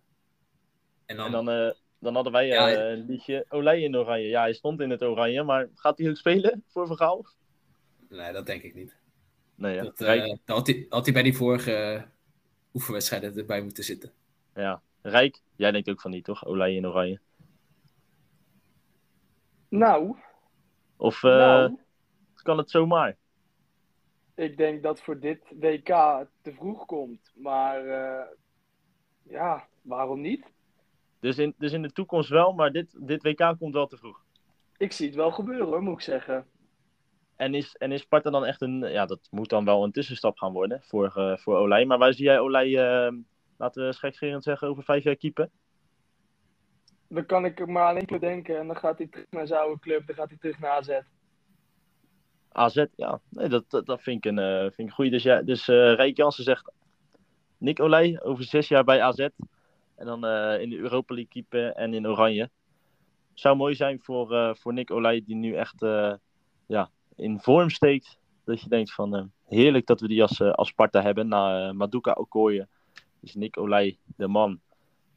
En 1.06 1.18
dan, 1.18 1.26
En 1.36 1.46
dan, 1.46 1.74
dan 2.04 2.14
hadden 2.16 2.32
wij 2.34 2.44
eh, 2.52 2.74
Ja, 2.74 2.90
een 2.92 3.06
liedje 3.06 3.46
Olij 3.50 3.82
in 3.82 3.96
oranje. 3.98 4.28
Ja, 4.28 4.42
hij 4.42 4.54
stond 4.54 4.80
in 4.82 4.90
het 4.90 5.02
oranje, 5.02 5.44
maar 5.44 5.70
gaat 5.76 5.98
hij 5.98 6.10
ook 6.10 6.18
spelen 6.18 6.64
voor 6.68 6.88
Vergaal? 6.88 7.26
nee, 8.10 8.34
dat 8.34 8.46
denk 8.46 8.64
ik 8.64 8.74
niet. 8.76 8.98
Nee, 9.56 9.76
ja. 9.76 9.84
Dat, 9.84 10.02
eh, 10.02 10.08
Rijk, 10.08 10.40
dat 10.46 10.58
had, 10.58 10.68
hij, 10.68 10.86
had 10.90 11.04
hij 11.06 11.14
bij 11.14 11.24
die 11.24 11.36
vorige 11.38 11.74
eh, 11.74 12.04
oefenwedstrijden 12.74 13.38
erbij 13.38 13.62
moeten 13.62 13.84
zitten. 13.84 14.12
ja. 14.56 14.82
Rijk, 15.02 15.42
jij 15.56 15.72
denkt 15.72 15.90
ook 15.90 16.02
van 16.02 16.12
niet, 16.12 16.24
toch? 16.24 16.46
Olij 16.46 16.76
in 16.76 16.88
oranje. 16.88 17.20
Nou, 19.70 20.16
Of 20.98 21.24
eh, 21.24 21.32
nou 21.32 21.78
kan 22.44 22.58
het 22.58 22.70
zomaar? 22.70 23.18
Ik 24.36 24.58
denk 24.58 24.84
dat 24.84 25.02
voor 25.02 25.20
dit 25.20 25.40
WK 25.60 25.88
het 25.88 26.30
te 26.42 26.54
vroeg 26.54 26.86
komt. 26.86 27.32
Maar 27.36 27.86
eh, 27.88 28.26
ja, 29.24 29.68
waarom 29.82 30.22
niet? 30.22 30.46
Dus 31.24 31.38
in, 31.38 31.54
dus 31.58 31.72
in 31.72 31.82
de 31.82 31.92
toekomst 31.92 32.30
wel, 32.30 32.54
maar 32.54 32.72
dit, 32.72 33.08
dit 33.08 33.24
WK 33.24 33.56
komt 33.60 33.74
wel 33.74 33.88
te 33.88 33.98
vroeg. 33.98 34.24
Ik 34.78 34.92
zie 34.92 35.06
het 35.06 35.16
wel 35.16 35.32
gebeuren 35.32 35.68
hoor, 35.68 35.82
moet 35.82 35.94
ik 35.94 36.02
zeggen. 36.02 36.46
En 37.36 37.54
is, 37.54 37.76
en 37.76 37.92
is 37.92 38.02
Sparta 38.02 38.30
dan 38.30 38.46
echt 38.46 38.62
een... 38.62 38.80
Ja, 38.80 39.06
dat 39.06 39.28
moet 39.32 39.50
dan 39.50 39.66
wel 39.66 39.84
een 39.84 39.92
tussenstap 39.92 40.38
gaan 40.38 40.54
worden 40.54 40.82
voor, 40.82 41.14
eh, 41.16 41.38
voor 41.38 41.58
Olij. 41.58 41.86
Maar 41.86 41.98
waar 41.98 42.14
zie 42.14 42.26
jij 42.26 42.40
Olij, 42.40 42.66
eh, 42.66 43.14
laten 43.58 43.86
we 43.86 43.94
schrikscherend 43.94 44.44
zeggen, 44.44 44.68
over 44.68 44.84
vijf 44.84 45.04
jaar 45.04 45.16
keeper? 45.16 45.50
Dan 47.08 47.26
kan 47.26 47.46
ik 47.46 47.68
maar 47.68 47.86
aan 47.86 47.96
één 47.96 48.06
club 48.06 48.22
denken 48.22 48.60
en 48.60 48.68
dan 48.68 48.78
gaat 48.78 48.98
hij 48.98 49.08
terug 49.08 49.26
naar 49.30 49.48
zijn 49.48 49.60
oude 49.60 49.80
club. 49.80 50.08
Dan 50.08 50.16
gaat 50.16 50.30
hij 50.30 50.38
terug 50.38 50.60
naar 50.60 50.72
AZ. 50.72 51.00
AZ, 52.52 52.86
ja. 52.96 53.20
Nee, 53.30 53.48
dat, 53.48 53.70
dat, 53.70 53.86
dat 53.86 54.02
vind 54.02 54.26
ik 54.26 54.32
een, 54.32 54.40
eh 54.40 54.60
vind 54.60 54.80
ik 54.80 54.86
een 54.86 54.92
goeie. 54.92 55.12
Dus, 55.12 55.24
ja, 55.24 55.42
dus 55.42 55.68
eh 55.68 55.94
Rijk 55.94 56.18
Jansen 56.18 56.44
zegt... 56.44 56.72
Nick 57.58 57.80
Olij 57.80 58.20
over 58.24 58.44
zes 58.44 58.68
jaar 58.68 58.84
bij 58.84 59.02
AZ. 59.02 59.28
En 59.96 60.06
dan 60.06 60.26
eh, 60.26 60.62
in 60.62 60.70
de 60.70 60.78
Europa 60.78 61.14
League 61.14 61.32
keeper 61.32 61.72
en 61.72 61.94
in 61.94 62.08
Oranje. 62.08 62.50
Zou 63.34 63.56
mooi 63.56 63.76
zijn 63.76 64.00
voor, 64.02 64.34
eh, 64.34 64.54
voor 64.56 64.74
Nick 64.74 64.92
Olij, 64.92 65.24
die 65.26 65.36
nu 65.36 65.56
echt 65.56 65.82
eh, 65.82 66.14
ja, 66.66 66.90
in 67.16 67.40
vorm 67.40 67.70
steekt. 67.70 68.20
Dat 68.44 68.62
je 68.62 68.70
denkt 68.70 68.94
van, 68.94 69.32
heerlijk 69.46 69.86
dat 69.86 70.02
we 70.02 70.08
die 70.08 70.22
als, 70.22 70.42
als 70.42 70.68
Sparta 70.68 71.02
hebben. 71.02 71.28
Na 71.28 71.74
Maduka 71.74 72.12
Okoye 72.12 72.68
is 73.20 73.36
Nick 73.36 73.58
Olij 73.58 73.98
de 74.16 74.28
man 74.28 74.60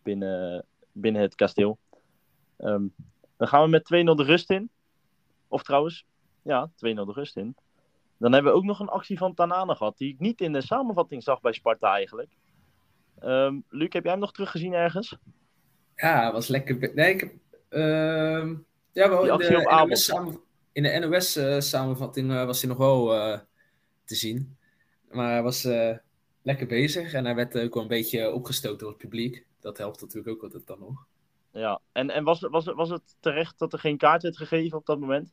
binnen, 0.02 0.64
binnen 0.92 1.22
het 1.22 1.34
kasteel. 1.34 1.78
Ehm, 2.56 2.86
dan 3.36 3.48
gaan 3.48 3.62
we 3.62 3.68
met 3.68 3.84
2-0 3.84 4.16
de 4.16 4.22
rust 4.22 4.50
in. 4.50 4.70
Of 5.48 5.62
trouwens, 5.62 6.04
ja, 6.42 6.70
2-0 6.74 7.06
de 7.06 7.12
rust 7.12 7.36
in. 7.36 7.56
Dan 8.18 8.32
hebben 8.32 8.52
we 8.52 8.58
ook 8.58 8.64
nog 8.64 8.80
een 8.80 8.88
actie 8.88 9.18
van 9.18 9.34
Tanane 9.34 9.74
gehad, 9.74 9.98
die 9.98 10.12
ik 10.12 10.18
niet 10.18 10.40
in 10.40 10.52
de 10.52 10.60
samenvatting 10.60 11.22
zag 11.22 11.40
bij 11.40 11.52
Sparta 11.52 11.94
eigenlijk. 11.94 12.30
Ehm, 13.18 13.60
Luc, 13.68 13.92
heb 13.92 14.02
jij 14.02 14.12
hem 14.12 14.20
nog 14.20 14.32
teruggezien 14.32 14.72
ergens? 14.72 15.16
Ja, 15.96 16.32
was 16.32 16.48
lekker. 16.48 16.94
Nee, 16.94 17.14
ik 17.14 17.20
heb. 17.20 17.32
ehm, 17.68 18.54
ja, 18.92 19.08
wel 19.08 19.26
in 19.28 19.38
de. 19.38 19.86
NOS 19.88 20.04
samen, 20.04 20.40
in 20.72 20.82
de 20.82 20.98
NOS-samenvatting 20.98 22.30
eh, 22.32 22.44
was 22.44 22.60
hij 22.60 22.68
nog 22.70 22.78
wel 22.78 23.14
eh, 23.14 23.38
te 24.04 24.14
zien. 24.14 24.56
Maar 25.10 25.30
hij 25.30 25.42
was 25.42 25.64
eh, 25.64 25.96
lekker 26.42 26.66
bezig 26.66 27.12
en 27.12 27.24
hij 27.24 27.34
werd 27.34 27.58
ook 27.58 27.74
wel 27.74 27.82
een 27.82 27.88
beetje 27.88 28.32
opgestoken 28.32 28.78
door 28.78 28.88
het 28.88 28.98
publiek. 28.98 29.46
Dat 29.60 29.78
helpt 29.78 30.00
natuurlijk 30.00 30.28
ook 30.36 30.42
altijd 30.42 30.66
dan 30.66 30.78
nog. 30.78 31.06
Ja, 31.52 31.80
en, 31.92 32.10
en 32.10 32.24
was, 32.24 32.40
was, 32.40 32.64
was 32.64 32.90
het 32.90 33.16
terecht 33.20 33.58
dat 33.58 33.72
er 33.72 33.78
geen 33.78 33.96
kaart 33.96 34.22
werd 34.22 34.36
gegeven 34.36 34.78
op 34.78 34.86
dat 34.86 35.00
moment? 35.00 35.30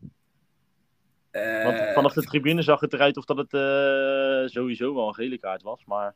Want 1.31 1.79
Eh, 1.79 1.93
vanaf 1.93 2.13
de 2.13 2.23
tribune 2.23 2.61
zag 2.61 2.79
het 2.79 2.93
eruit 2.93 3.17
of 3.17 3.25
dat 3.25 3.37
het 3.37 3.53
eh, 3.53 4.53
sowieso 4.53 4.95
wel 4.95 5.07
een 5.07 5.13
gele 5.13 5.37
kaart 5.39 5.61
was. 5.61 5.85
Maar 5.85 6.15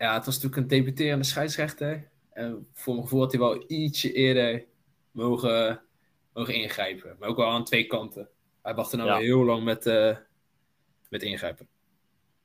Ja, 0.00 0.14
het 0.14 0.24
was 0.24 0.34
natuurlijk 0.34 0.62
een 0.62 0.78
debuterende 0.78 1.24
scheidsrechter. 1.24 2.10
En 2.32 2.68
voor 2.72 2.92
mijn 2.92 3.04
gevoel 3.04 3.20
had 3.20 3.30
hij 3.32 3.40
wel 3.40 3.64
ietsje 3.66 4.12
eerder 4.12 4.64
mogen, 5.10 5.82
mogen 6.32 6.54
ingrijpen. 6.54 7.16
Maar 7.18 7.28
ook 7.28 7.36
wel 7.36 7.46
aan 7.50 7.64
twee 7.64 7.86
kanten. 7.86 8.28
Hij 8.62 8.74
wachtte 8.74 8.96
nou 8.96 9.08
Ja. 9.08 9.16
heel 9.16 9.44
lang 9.44 9.64
met, 9.64 9.86
eh, 9.86 10.16
met 11.08 11.22
ingrijpen. 11.22 11.68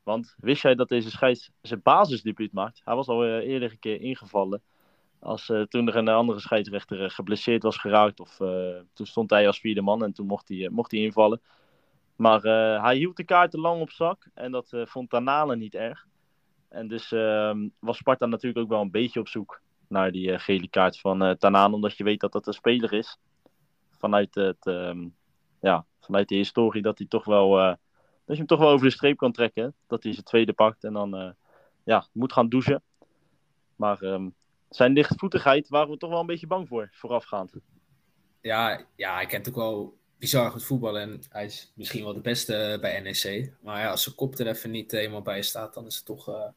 Want 0.04 0.36
wist 0.38 0.62
jij 0.62 0.76
dat 0.76 0.90
deze 0.90 1.10
scheids 1.10 1.52
zijn 1.62 1.82
basisdebuut 1.84 2.54
maakt? 2.54 2.82
Hij 2.84 2.96
was 2.96 3.08
al 3.08 3.24
eh, 3.24 3.48
eerder 3.48 3.72
een 3.72 3.80
keer 3.80 4.02
ingevallen 4.02 4.62
Als, 5.20 5.50
eh, 5.50 5.62
toen 5.62 5.88
er 5.88 5.96
een 5.96 6.08
andere 6.08 6.40
scheidsrechter 6.40 7.12
geblesseerd 7.12 7.64
was 7.64 7.78
geraakt, 7.78 8.20
of 8.20 8.38
toen 8.94 9.06
stond 9.06 9.30
hij 9.30 9.48
als 9.48 9.60
vierde 9.60 9.82
man 9.82 10.04
en 10.04 10.14
toen 10.14 10.28
mocht 10.28 10.48
hij, 10.48 10.70
mocht 10.70 10.92
hij 10.92 11.00
invallen. 11.00 11.42
Maar 12.16 12.42
hij 12.82 12.96
hield 12.96 13.18
de 13.18 13.24
kaarten 13.24 13.60
lang 13.60 13.82
op 13.82 13.92
zak 13.92 14.28
en 14.34 14.52
dat 14.52 14.70
vond 14.72 15.10
Tanane 15.10 15.56
niet 15.56 15.76
erg. 15.76 16.08
En 16.70 16.88
dus 16.88 17.12
ehm, 17.12 17.68
was 17.80 17.98
Sparta 17.98 18.26
natuurlijk 18.26 18.64
ook 18.64 18.70
wel 18.70 18.82
een 18.82 18.92
beetje 18.92 19.20
op 19.20 19.28
zoek 19.28 19.62
naar 19.88 20.12
die 20.12 20.32
eh, 20.32 20.40
gele 20.40 20.68
kaart 20.68 21.00
van 21.00 21.24
eh 21.24 21.32
Tanane, 21.32 21.76
omdat 21.76 21.98
je 21.98 22.04
weet 22.04 22.20
dat 22.20 22.32
dat 22.32 22.48
een 22.48 22.54
speler 22.54 22.94
is. 22.94 23.18
Vanuit, 23.92 24.36
het, 24.36 24.66
ehm, 24.66 25.08
ja, 25.62 25.86
vanuit 26.00 26.28
de 26.28 26.36
historie 26.36 26.82
dat 26.82 26.98
hij 26.98 27.08
toch 27.08 27.26
wel, 27.26 27.60
eh, 27.60 27.74
dat 28.26 28.36
je 28.36 28.36
hem 28.36 28.46
toch 28.46 28.60
wel 28.60 28.70
over 28.70 28.86
de 28.86 28.94
streep 28.94 29.18
kan 29.18 29.32
trekken. 29.32 29.74
Dat 29.88 30.04
hij 30.04 30.14
zijn 30.14 30.26
tweede 30.26 30.54
pakt 30.54 30.84
en 30.84 30.94
dan 30.94 31.36
ja, 31.84 32.08
moet 32.12 32.34
gaan 32.34 32.50
douchen. 32.50 32.84
Maar 33.76 34.02
ehm, 34.02 34.30
zijn 34.70 34.94
lichtvoetigheid 34.94 35.70
waren 35.70 35.90
we 35.90 35.98
toch 35.98 36.10
wel 36.10 36.20
een 36.20 36.26
beetje 36.26 36.48
bang 36.48 36.68
voor, 36.68 36.90
voorafgaand. 36.92 37.54
Ja, 38.42 38.86
ja, 38.96 39.14
hij 39.14 39.26
kent 39.26 39.50
ook 39.50 39.56
wel 39.56 39.98
bizar 40.18 40.52
goed 40.52 40.64
voetballen 40.64 41.02
en 41.02 41.22
hij 41.30 41.46
is 41.46 41.72
misschien 41.76 42.04
wel 42.04 42.14
de 42.14 42.22
beste 42.22 42.78
bij 42.82 43.00
NEC. 43.02 43.54
Maar 43.62 43.80
ja, 43.80 43.90
als 43.90 44.04
zijn 44.04 44.16
kop 44.16 44.38
er 44.40 44.48
even 44.48 44.72
niet 44.72 44.92
helemaal 44.92 45.22
bij 45.22 45.42
staat, 45.42 45.74
dan 45.74 45.86
is 45.86 45.96
het 45.96 46.06
toch, 46.06 46.30
eh, 46.30 46.48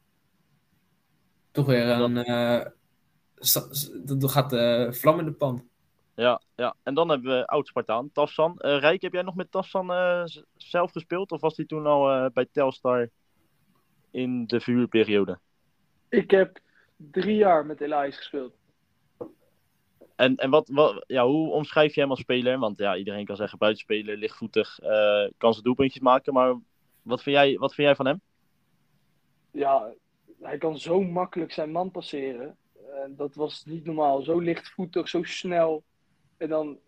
toch 1.50 1.66
weer 1.66 1.86
een... 1.88 2.16
eh 2.16 2.66
s- 3.38 3.90
dan 4.04 4.30
gaat 4.30 4.50
de 4.50 4.88
vlam 4.90 5.18
in 5.18 5.24
de 5.24 5.32
pan. 5.32 5.68
Ja, 6.14 6.42
ja, 6.54 6.76
en 6.82 6.94
dan 6.94 7.08
hebben 7.08 7.38
we 7.38 7.46
oud-Spartaan, 7.46 8.12
Tassan. 8.12 8.58
Eh 8.58 8.78
Rijk, 8.78 9.02
heb 9.02 9.12
jij 9.12 9.22
nog 9.22 9.34
met 9.34 9.50
Tassan 9.50 9.92
eh, 9.92 10.24
zelf 10.56 10.92
gespeeld? 10.92 11.32
Of 11.32 11.40
was 11.40 11.56
hij 11.56 11.66
toen 11.66 11.86
al 11.86 12.10
eh, 12.10 12.30
bij 12.32 12.48
Telstar 12.52 13.10
in 14.10 14.46
de 14.46 14.60
verhuurperiode? 14.60 15.38
Ik 16.08 16.30
heb 16.30 16.58
drie 16.96 17.36
jaar 17.36 17.66
met 17.66 17.80
Elias 17.80 18.16
gespeeld. 18.16 18.54
En, 20.18 20.36
en 20.36 20.50
wat, 20.50 20.68
wat, 20.68 21.04
ja, 21.06 21.26
hoe 21.26 21.50
omschrijf 21.50 21.94
je 21.94 22.00
hem 22.00 22.10
als 22.10 22.20
speler? 22.20 22.58
Want 22.58 22.78
ja, 22.78 22.96
iedereen 22.96 23.24
kan 23.24 23.36
zeggen 23.36 23.58
buitenspeler, 23.58 24.16
lichtvoetig, 24.16 24.78
eh, 24.78 25.28
kan 25.36 25.52
zijn 25.52 25.64
doelpuntjes 25.64 26.02
maken. 26.02 26.32
Maar 26.32 26.56
wat 27.02 27.22
vind 27.22 27.36
jij, 27.36 27.58
wat 27.58 27.74
vind 27.74 27.86
jij 27.86 27.96
van 27.96 28.06
hem? 28.06 28.20
Ja, 29.50 29.92
hij 30.40 30.58
kan 30.58 30.78
zo 30.78 31.02
makkelijk 31.02 31.52
zijn 31.52 31.70
man 31.70 31.90
passeren. 31.90 32.56
En 33.04 33.16
dat 33.16 33.34
was 33.34 33.64
niet 33.64 33.84
normaal. 33.84 34.22
Zo 34.22 34.38
lichtvoetig, 34.38 35.08
zo 35.08 35.22
snel. 35.22 35.82
En 36.36 36.48
dan 36.48 36.78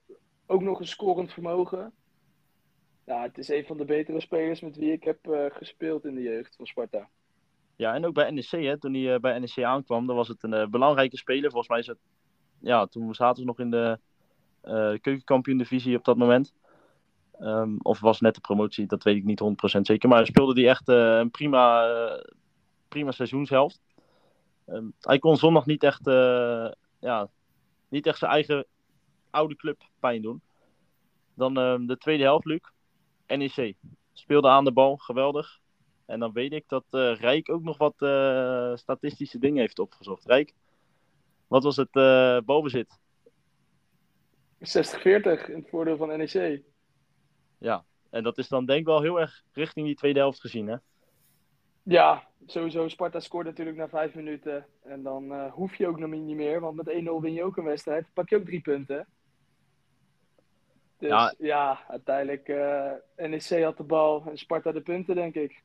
ook 0.46 0.62
nog 0.62 0.80
een 0.80 0.86
scorend 0.86 1.32
vermogen. 1.32 1.92
Ja, 3.04 3.22
het 3.22 3.38
is 3.38 3.48
een 3.48 3.66
van 3.66 3.76
de 3.76 3.84
betere 3.84 4.20
spelers 4.20 4.60
met 4.60 4.76
wie 4.76 4.92
ik 4.92 5.04
heb 5.04 5.26
eh, 5.26 5.44
gespeeld 5.48 6.04
in 6.04 6.14
de 6.14 6.22
jeugd 6.22 6.56
van 6.56 6.66
Sparta. 6.66 7.08
Ja, 7.76 7.94
en 7.94 8.06
ook 8.06 8.14
bij 8.14 8.30
NEC, 8.30 8.50
hè, 8.50 8.78
toen 8.78 8.94
hij 8.94 9.14
eh, 9.14 9.20
bij 9.20 9.38
NEC 9.38 9.62
aankwam, 9.62 10.06
dan 10.06 10.16
was 10.16 10.28
het 10.28 10.42
een 10.42 10.70
belangrijke 10.70 11.16
speler. 11.16 11.50
Volgens 11.50 11.68
mij 11.68 11.78
is 11.78 11.86
het, 11.86 11.98
ja, 12.60 12.86
toen 12.86 13.14
zaten 13.14 13.42
we 13.42 13.48
nog 13.48 13.58
in 13.58 13.70
de 13.70 13.98
eh 14.60 14.94
keukenkampioen-divisie 15.00 15.96
op 15.96 16.04
dat 16.04 16.16
moment. 16.16 16.52
Ehm, 17.40 17.76
of 17.82 18.00
was 18.00 18.20
net 18.20 18.34
de 18.34 18.40
promotie, 18.40 18.86
dat 18.86 19.02
weet 19.02 19.16
ik 19.16 19.24
niet 19.24 19.40
100% 19.40 19.86
zeker. 19.86 20.08
Maar 20.08 20.26
speelde 20.26 20.60
hij 20.60 20.70
echt 20.70 20.88
eh, 20.88 21.18
een 21.18 21.30
prima, 21.30 21.88
eh, 21.88 22.24
prima 22.88 23.10
seizoenshelft. 23.10 23.80
Ehm, 24.66 24.84
hij 25.00 25.18
kon 25.18 25.36
zondag 25.36 25.66
niet 25.66 25.82
echt, 25.82 26.04
ja, 27.00 27.28
niet 27.88 28.06
echt 28.06 28.18
zijn 28.18 28.30
eigen 28.30 28.66
oude 29.30 29.56
club 29.56 29.82
pijn 30.00 30.22
doen. 30.22 30.42
Dan 31.34 31.58
ehm, 31.58 31.86
de 31.86 31.98
tweede 31.98 32.22
helft, 32.22 32.44
Luc. 32.44 32.60
NEC. 33.26 33.74
Speelde 34.12 34.48
aan 34.48 34.64
de 34.64 34.72
bal, 34.72 34.96
geweldig. 34.96 35.58
En 36.06 36.20
dan 36.20 36.32
weet 36.32 36.52
ik 36.52 36.64
dat 36.68 36.84
Rijk 36.90 37.50
ook 37.50 37.62
nog 37.62 37.78
wat 37.78 37.94
statistische 38.78 39.38
dingen 39.38 39.60
heeft 39.60 39.78
opgezocht. 39.78 40.26
Rijk, 40.26 40.54
wat 41.50 41.62
was 41.62 41.76
het 41.76 41.96
eh 41.96 42.38
balbezit? 42.44 42.98
60-40 44.58 44.62
in 44.62 45.54
het 45.54 45.68
voordeel 45.68 45.96
van 45.96 46.08
NEC. 46.08 46.62
Ja, 47.58 47.84
en 48.10 48.22
dat 48.22 48.38
is 48.38 48.48
dan 48.48 48.66
denk 48.66 48.80
ik 48.80 48.86
wel 48.86 49.02
heel 49.02 49.20
erg 49.20 49.42
richting 49.52 49.86
die 49.86 49.94
tweede 49.94 50.18
helft 50.18 50.40
gezien, 50.40 50.66
hè? 50.66 50.76
Ja, 51.82 52.28
sowieso. 52.46 52.88
Sparta 52.88 53.20
scoort 53.20 53.46
natuurlijk 53.46 53.76
na 53.76 53.88
vijf 53.88 54.14
minuten. 54.14 54.66
En 54.82 55.02
dan 55.02 55.32
eh, 55.32 55.52
hoef 55.52 55.74
je 55.74 55.86
ook 55.86 55.98
nog 55.98 56.10
niet 56.10 56.36
meer. 56.36 56.60
Want 56.60 56.76
met 56.76 56.88
1-0 56.88 57.20
win 57.20 57.32
je 57.32 57.42
ook 57.44 57.56
een 57.56 57.64
wedstrijd. 57.64 58.06
Pak 58.12 58.28
je 58.28 58.36
ook 58.36 58.44
drie 58.44 58.60
punten. 58.60 59.06
Dus 60.98 61.08
Ja. 61.08 61.34
ja, 61.38 61.84
uiteindelijk 61.88 62.48
eh 62.48 62.92
NEC 63.16 63.62
had 63.62 63.76
de 63.76 63.82
bal 63.82 64.24
en 64.26 64.38
Sparta 64.38 64.72
de 64.72 64.80
punten, 64.80 65.14
denk 65.14 65.34
ik. 65.34 65.62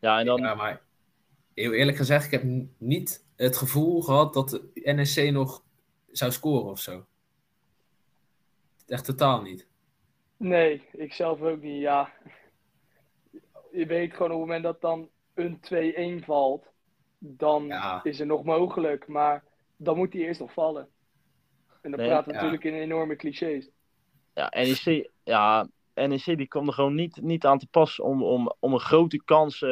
Ja, 0.00 0.18
en 0.18 0.26
dan, 0.26 0.40
Ja, 0.40 0.54
maar 0.54 0.80
heel 1.58 1.72
eerlijk 1.72 1.96
gezegd, 1.96 2.24
ik 2.24 2.30
heb 2.30 2.42
niet 2.78 3.26
het 3.36 3.56
gevoel 3.56 4.02
gehad 4.02 4.34
dat 4.34 4.50
de 4.50 4.70
NSC 4.74 5.30
nog 5.30 5.62
zou 6.10 6.32
scoren 6.32 6.70
of 6.70 6.80
zo. 6.80 7.06
Echt 8.86 9.04
totaal 9.04 9.42
niet. 9.42 9.66
Nee, 10.36 10.82
ik 10.92 11.12
zelf 11.12 11.40
ook 11.40 11.62
niet. 11.62 11.80
Ja, 11.80 12.12
je 13.72 13.86
weet 13.86 14.12
gewoon 14.12 14.32
op 14.32 14.38
het 14.38 14.46
moment 14.46 14.62
dat 14.62 14.80
dan 14.80 15.08
een 15.34 15.60
2-1 16.20 16.24
valt, 16.24 16.66
dan 17.18 17.66
Ja. 17.66 18.00
is 18.04 18.18
het 18.18 18.28
nog 18.28 18.44
mogelijk. 18.44 19.06
Maar 19.06 19.44
dan 19.76 19.96
moet 19.96 20.12
die 20.12 20.24
eerst 20.24 20.40
nog 20.40 20.52
vallen. 20.52 20.88
En 21.82 21.90
dan 21.90 22.00
Nee, 22.00 22.08
ja. 22.08 22.22
natuurlijk 22.26 22.64
in 22.64 22.74
enorme 22.74 23.16
clichés. 23.16 23.68
ja, 24.34 24.52
NEC, 24.56 25.10
ja, 25.24 25.68
NEC 25.94 26.24
die 26.24 26.46
kwam 26.48 26.66
er 26.66 26.72
gewoon 26.72 26.94
niet, 26.94 27.20
niet 27.22 27.44
aan 27.46 27.58
te 27.58 27.66
pas 27.66 28.00
om, 28.00 28.22
om, 28.22 28.52
om 28.58 28.72
een 28.72 28.80
grote 28.80 29.22
kans 29.24 29.64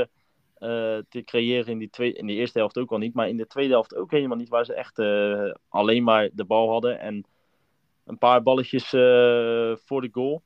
eh, 0.57 0.99
te 1.09 1.23
creëren 1.25 1.73
in 1.73 1.79
die, 1.79 1.91
tweede, 1.91 2.19
in 2.19 2.27
de 2.27 2.33
eerste 2.33 2.59
helft 2.59 2.79
ook 2.79 2.91
al 2.91 2.99
niet. 2.99 3.15
Maar 3.15 3.29
in 3.29 3.37
de 3.37 3.47
tweede 3.47 3.73
helft 3.73 3.95
ook 3.95 4.11
helemaal 4.11 4.37
niet, 4.37 4.49
waar 4.49 4.65
ze 4.65 4.75
echt 4.75 4.99
eh, 4.99 5.51
alleen 5.69 6.03
maar 6.03 6.29
de 6.33 6.45
bal 6.45 6.71
hadden. 6.71 7.01
En 7.01 7.25
een 8.05 8.19
paar 8.19 8.43
balletjes 8.43 8.93
eh, 8.93 9.77
voor 9.77 10.01
de 10.01 10.09
goal. 10.13 10.43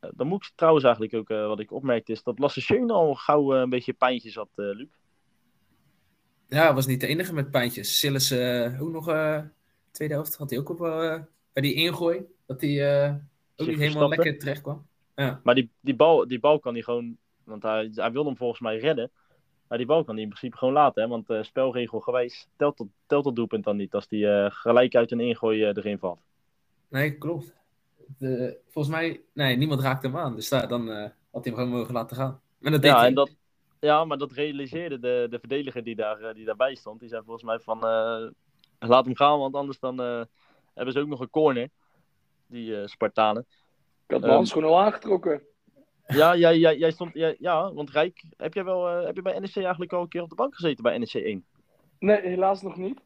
Dan 0.00 0.26
moet 0.26 0.44
ik 0.44 0.52
trouwens 0.54 0.84
eigenlijk 0.84 1.14
ook, 1.14 1.28
wat 1.28 1.60
ik 1.60 1.72
opmerkte, 1.72 2.12
is 2.12 2.22
dat 2.22 2.38
Lasse 2.38 2.60
Schöne 2.60 2.92
al 2.92 3.14
gauw 3.14 3.54
een 3.54 3.70
beetje 3.70 3.92
pijntjes 3.92 4.34
had, 4.34 4.48
Luc. 4.54 4.88
Ja, 6.48 6.64
hij 6.64 6.74
was 6.74 6.86
niet 6.86 7.00
de 7.00 7.06
enige 7.06 7.34
met 7.34 7.50
pijntjes. 7.50 7.98
Sillis 7.98 8.32
ook 8.80 8.90
nog, 8.90 9.04
tweede 9.90 10.14
helft, 10.14 10.36
had 10.36 10.50
hij 10.50 10.58
ook 10.58 10.68
op, 10.68 10.78
bij 11.52 11.62
die 11.62 11.74
ingooi, 11.74 12.26
dat 12.46 12.60
hij 12.60 13.10
ook 13.56 13.66
niet 13.66 13.78
helemaal 13.78 14.08
lekker 14.08 14.38
terecht 14.38 14.62
kwam. 14.62 14.86
Ja. 15.14 15.40
Maar 15.44 15.54
die, 15.54 15.70
die, 15.80 15.96
bal, 15.96 16.28
die 16.28 16.40
bal 16.40 16.58
kan 16.58 16.72
hij 16.72 16.82
gewoon, 16.82 17.16
want 17.50 17.62
hij, 17.62 17.90
hij 17.94 18.12
wilde 18.12 18.28
hem 18.28 18.36
volgens 18.36 18.60
mij 18.60 18.78
redden. 18.78 19.10
Maar 19.68 19.78
die 19.78 19.86
bal 19.86 20.04
kan 20.04 20.14
hij 20.14 20.22
in 20.22 20.28
principe 20.28 20.56
gewoon 20.56 20.74
laten, 20.74 21.02
hè? 21.02 21.08
want 21.08 21.30
uh, 21.30 21.42
spelregelgewijs 21.42 22.48
telt 22.56 22.78
dat, 22.78 22.86
telt 23.06 23.24
dat 23.24 23.36
doelpunt 23.36 23.64
dan 23.64 23.76
niet 23.76 23.94
als 23.94 24.08
die 24.08 24.24
uh, 24.24 24.46
gelijk 24.48 24.94
uit 24.94 25.10
een 25.10 25.20
ingooi 25.20 25.60
uh, 25.60 25.76
erin 25.76 25.98
valt. 25.98 26.20
Nee, 26.88 27.18
klopt. 27.18 27.54
De, 28.18 28.58
volgens 28.68 28.94
mij, 28.94 29.20
nee, 29.32 29.56
niemand 29.56 29.80
raakte 29.80 30.06
hem 30.06 30.16
aan. 30.16 30.34
Dus 30.34 30.48
daar, 30.48 30.68
dan 30.68 30.88
uh, 30.88 31.08
had 31.30 31.44
hij 31.44 31.52
hem 31.52 31.54
gewoon 31.54 31.68
mogen 31.68 31.94
laten 31.94 32.16
gaan. 32.16 32.40
Maar 32.58 32.72
dat 32.72 32.82
deed 32.82 32.90
ja, 32.90 32.98
hij. 32.98 33.06
en 33.06 33.14
dat, 33.14 33.36
ja, 33.80 34.04
maar 34.04 34.18
dat 34.18 34.32
realiseerde 34.32 34.98
de, 34.98 35.26
de 35.30 35.38
verdediger 35.38 35.84
die, 35.84 35.96
daar, 35.96 36.34
die 36.34 36.44
daarbij 36.44 36.74
stond. 36.74 37.00
Die 37.00 37.08
zei 37.08 37.22
volgens 37.22 37.44
mij 37.44 37.58
van, 37.58 37.76
uh, 37.76 38.28
laat 38.78 39.04
hem 39.04 39.16
gaan, 39.16 39.38
want 39.38 39.54
anders 39.54 39.78
dan 39.78 40.00
uh, 40.00 40.22
hebben 40.74 40.94
ze 40.94 41.00
ook 41.00 41.08
nog 41.08 41.20
een 41.20 41.30
corner. 41.30 41.68
Die 42.46 42.70
uh, 42.70 42.86
Spartanen. 42.86 43.46
Ik 44.06 44.16
had 44.16 44.20
mijn 44.20 44.32
handschoen 44.32 44.64
al 44.64 44.80
aangetrokken. 44.80 45.42
Ja, 46.10 46.36
jij, 46.36 46.58
jij, 46.58 46.76
jij 46.76 46.90
stond, 46.90 47.14
jij, 47.14 47.36
ja, 47.38 47.72
want 47.72 47.90
Rijk, 47.90 48.24
heb, 48.36 48.54
jij 48.54 48.64
wel, 48.64 48.98
uh, 48.98 49.04
heb 49.04 49.16
je 49.16 49.22
bij 49.22 49.38
NEC 49.38 49.56
eigenlijk 49.56 49.92
al 49.92 50.02
een 50.02 50.08
keer 50.08 50.22
op 50.22 50.28
de 50.28 50.34
bank 50.34 50.54
gezeten 50.54 50.82
bij 50.82 50.98
NEC 50.98 51.14
1? 51.14 51.44
Nee, 51.98 52.20
helaas 52.20 52.62
nog 52.62 52.76
niet. 52.76 53.00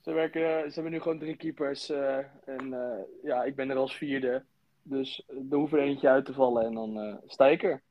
Ze, 0.00 0.12
werken, 0.12 0.40
ze 0.68 0.74
hebben 0.74 0.92
nu 0.92 1.00
gewoon 1.00 1.18
drie 1.18 1.36
keepers. 1.36 1.90
Uh, 1.90 2.16
en 2.44 2.66
uh, 2.66 2.98
ja, 3.22 3.44
ik 3.44 3.56
ben 3.56 3.70
er 3.70 3.76
als 3.76 3.96
vierde. 3.96 4.44
Dus 4.82 5.22
er 5.50 5.56
hoeft 5.56 5.72
er 5.72 5.78
eentje 5.78 6.08
uit 6.08 6.24
te 6.24 6.32
vallen 6.32 6.64
en 6.64 6.74
dan 6.74 7.20
sta 7.26 7.46
ik 7.46 7.62
er. 7.62 7.82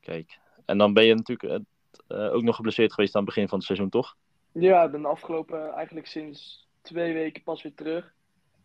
Kijk, 0.00 0.38
en 0.64 0.78
dan 0.78 0.92
ben 0.92 1.04
je 1.04 1.14
natuurlijk 1.14 1.64
ook 2.06 2.42
nog 2.42 2.56
geblesseerd 2.56 2.92
geweest 2.92 3.14
aan 3.14 3.24
het 3.24 3.34
begin 3.34 3.48
van 3.48 3.58
het 3.58 3.66
seizoen, 3.66 3.88
toch? 3.88 4.16
Ja, 4.52 4.84
ik 4.84 4.90
ben 4.90 5.02
de 5.02 5.08
afgelopen 5.08 5.72
eigenlijk 5.72 6.06
sinds 6.06 6.68
twee 6.82 7.12
weken 7.12 7.42
pas 7.42 7.62
weer 7.62 7.74
terug. 7.74 8.14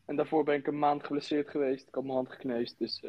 En 0.05 0.15
daarvoor 0.15 0.43
ben 0.43 0.55
ik 0.55 0.67
een 0.67 0.79
maand 0.79 1.03
geblesseerd 1.03 1.49
geweest. 1.49 1.87
Ik 1.87 1.95
had 1.95 2.03
mijn 2.03 2.15
hand 2.15 2.31
gekneusd, 2.31 2.79
dus 2.79 3.03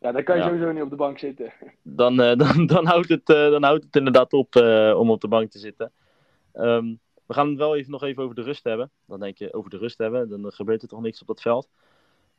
ja, 0.00 0.12
daar 0.12 0.22
kan 0.22 0.36
je 0.36 0.42
ja. 0.42 0.48
sowieso 0.48 0.72
niet 0.72 0.82
op 0.82 0.90
de 0.90 0.96
bank 0.96 1.18
zitten. 1.18 1.52
Dan, 1.82 2.20
uh, 2.20 2.36
dan, 2.46 2.66
dan, 2.66 2.86
houdt, 2.86 3.08
het, 3.08 3.28
uh, 3.28 3.50
dan 3.50 3.62
houdt 3.62 3.84
het 3.84 3.96
inderdaad 3.96 4.32
op 4.32 4.54
uh, 4.54 4.98
om 4.98 5.10
op 5.10 5.20
de 5.20 5.28
bank 5.28 5.50
te 5.50 5.58
zitten. 5.58 5.92
Um, 6.54 7.00
we 7.26 7.34
gaan 7.34 7.48
het 7.48 7.58
wel 7.58 7.76
even, 7.76 7.90
nog 7.90 8.02
even 8.02 8.22
over 8.22 8.34
de 8.34 8.42
rust 8.42 8.64
hebben. 8.64 8.90
Dan 9.06 9.20
denk 9.20 9.38
je, 9.38 9.54
over 9.54 9.70
de 9.70 9.78
rust 9.78 9.98
hebben, 9.98 10.28
dan 10.28 10.52
gebeurt 10.52 10.82
er 10.82 10.88
toch 10.88 11.00
niks 11.00 11.20
op 11.20 11.26
dat 11.26 11.40
veld. 11.40 11.68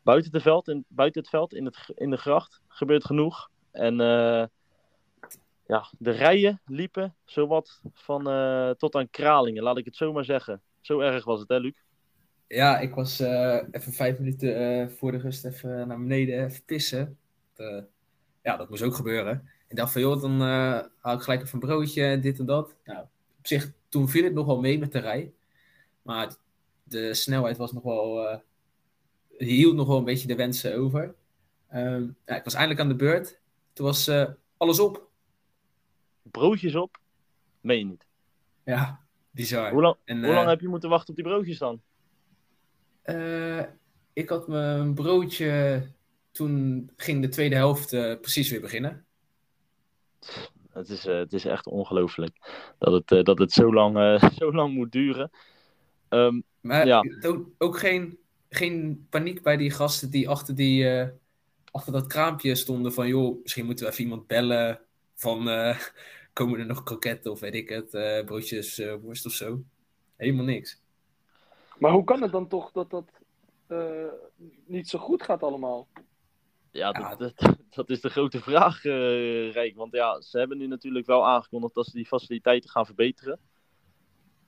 Buiten, 0.02 0.32
het 0.32 0.41
veld, 0.41 0.67
in, 0.67 0.86
buiten 0.88 1.22
het 1.22 1.30
veld, 1.30 1.54
in, 1.54 1.65
het, 1.65 1.91
in 1.96 2.10
de 2.10 2.17
gracht, 2.17 2.62
gebeurt 2.67 3.06
genoeg. 3.06 3.50
En 3.72 3.93
uh, 3.93 4.43
ja, 5.65 5.89
de 5.98 6.12
rijen 6.12 6.62
liepen 6.65 7.15
zowat 7.26 7.82
van 7.93 8.30
uh, 8.30 8.70
tot 8.70 8.96
aan 8.96 9.10
Kralingen, 9.10 9.63
laat 9.63 9.78
ik 9.78 9.86
het 9.86 9.96
zo 9.96 10.13
maar 10.13 10.26
zeggen. 10.26 10.62
Zo 10.82 11.00
erg 11.00 11.26
was 11.26 11.39
het, 11.39 11.50
hè, 11.50 11.58
Luc? 11.58 11.76
Ja, 12.48 12.80
ik 12.80 12.96
was 12.96 13.22
uh, 13.22 13.60
even 13.72 13.93
vijf 13.93 14.20
minuten 14.20 14.62
uh, 14.62 14.88
voor 14.88 15.12
de 15.12 15.17
rust 15.17 15.46
even 15.46 15.88
naar 15.88 16.00
beneden 16.00 16.46
even 16.46 16.63
pissen. 16.65 17.17
Uh, 17.58 17.84
ja, 18.41 18.58
dat 18.58 18.70
moest 18.70 18.84
ook 18.84 18.96
gebeuren. 18.96 19.50
Ik 19.67 19.76
dacht 19.76 19.91
van, 19.91 20.02
joh, 20.02 20.22
dan 20.22 20.41
uh, 20.41 20.80
haal 20.98 21.15
ik 21.15 21.22
gelijk 21.22 21.41
even 21.41 21.54
een 21.54 21.67
broodje, 21.67 22.20
dit 22.20 22.39
en 22.39 22.46
dat. 22.46 22.76
Nou, 22.84 23.00
op 23.38 23.48
zich, 23.48 23.72
toen 23.89 24.10
viel 24.10 24.24
het 24.24 24.34
nog 24.34 24.46
wel 24.46 24.60
mee 24.60 24.80
met 24.80 24.91
de 24.91 25.00
rij. 25.00 25.34
Maar 26.02 26.36
de 26.84 27.13
snelheid 27.13 27.58
was 27.58 27.72
nog 27.72 27.84
wel, 27.84 28.28
eh, 28.28 28.38
hield 29.38 29.76
nog 29.76 29.88
wel 29.88 29.98
een 29.98 30.04
beetje 30.04 30.28
de 30.28 30.36
wensen 30.36 30.76
over. 30.76 31.15
Ehm, 31.70 32.08
ja, 32.26 32.36
ik 32.36 32.43
was 32.43 32.54
eindelijk 32.54 32.82
aan 32.82 32.88
de 32.88 32.96
beurt. 32.96 33.39
Toen 33.74 33.86
was 33.86 34.08
eh, 34.08 34.30
alles 34.58 34.80
op. 34.80 35.10
Broodjes 36.22 36.76
op? 36.76 36.98
Meen 37.62 37.78
je 37.78 37.86
niet. 37.86 38.06
Ja, 38.63 39.00
bizar. 39.32 39.72
Hoe 39.72 39.82
lang, 39.82 39.96
En, 40.04 40.24
hoe 40.24 40.34
lang 40.34 40.43
eh, 40.43 40.50
heb 40.50 40.62
je 40.62 40.67
moeten 40.67 40.89
wachten 40.89 41.10
op 41.10 41.15
die 41.15 41.26
broodjes 41.26 41.58
dan? 41.58 41.82
Eh, 43.02 43.63
ik 44.13 44.30
had 44.30 44.48
mijn 44.48 44.93
broodje. 44.93 45.88
Toen 46.38 46.89
ging 46.95 47.21
de 47.21 47.30
tweede 47.30 47.56
helft 47.56 47.93
eh, 47.93 48.19
precies 48.19 48.50
weer 48.50 48.62
beginnen. 48.62 49.06
Het 50.69 50.89
is, 50.89 51.06
eh, 51.06 51.17
het 51.17 51.34
is 51.34 51.45
echt 51.45 51.65
ongelooflijk 51.67 52.38
dat 52.78 52.93
het, 52.93 53.12
eh, 53.12 53.23
dat 53.23 53.39
het 53.39 53.52
zo, 53.52 53.73
lang, 53.73 53.97
eh, 53.97 54.30
zo 54.39 54.54
lang 54.54 54.73
moet 54.73 54.91
duren. 54.91 55.30
Ehm, 56.10 56.41
Maar 56.62 56.88
Ja. 56.88 57.04
ook, 57.21 57.47
ook 57.58 57.78
geen, 57.80 58.17
geen 58.50 59.08
paniek 59.10 59.41
bij 59.41 59.58
die 59.58 59.71
gasten 59.71 60.10
die 60.10 60.30
achter, 60.30 60.56
die, 60.56 60.89
eh, 60.89 61.08
achter 61.71 61.93
dat 61.93 62.08
kraampje 62.08 62.56
stonden. 62.56 62.93
Van 62.93 63.08
joh, 63.08 63.41
misschien 63.41 63.65
moeten 63.65 63.86
we 63.86 63.91
even 63.91 64.04
iemand 64.04 64.28
bellen. 64.28 64.80
Van 65.15 65.50
eh, 65.50 65.80
komen 66.34 66.60
er 66.60 66.65
nog 66.65 66.84
kroketten 66.84 67.32
of 67.32 67.39
weet 67.39 67.56
ik 67.56 67.69
het. 67.69 67.93
eh, 67.93 68.26
broodjes, 68.26 68.80
eh, 68.80 68.95
worst 69.02 69.26
of 69.26 69.32
zo. 69.32 69.62
Helemaal 70.15 70.45
niks. 70.45 70.82
Maar 71.80 71.91
hoe 71.91 72.04
kan 72.04 72.21
het 72.21 72.32
dan 72.32 72.47
toch 72.47 72.71
dat 72.71 72.89
dat 72.89 73.12
eh, 73.67 74.12
niet 74.65 74.89
zo 74.89 75.00
goed 75.00 75.23
gaat 75.23 75.43
allemaal? 75.43 75.88
Ja, 76.78 77.00
Ja. 77.00 77.16
dat, 77.16 77.20
dat, 77.20 77.58
dat 77.76 77.90
is 77.90 78.02
de 78.02 78.10
grote 78.10 78.40
vraag, 78.42 78.86
eh, 78.86 79.52
Rijk. 79.52 79.76
Want 79.76 79.94
ja, 79.94 80.22
ze 80.22 80.38
hebben 80.38 80.58
nu 80.58 80.68
natuurlijk 80.68 81.06
wel 81.06 81.28
aangekondigd 81.28 81.74
dat 81.74 81.86
ze 81.86 81.92
die 81.92 82.06
faciliteiten 82.06 82.70
gaan 82.70 82.86
verbeteren. 82.86 83.40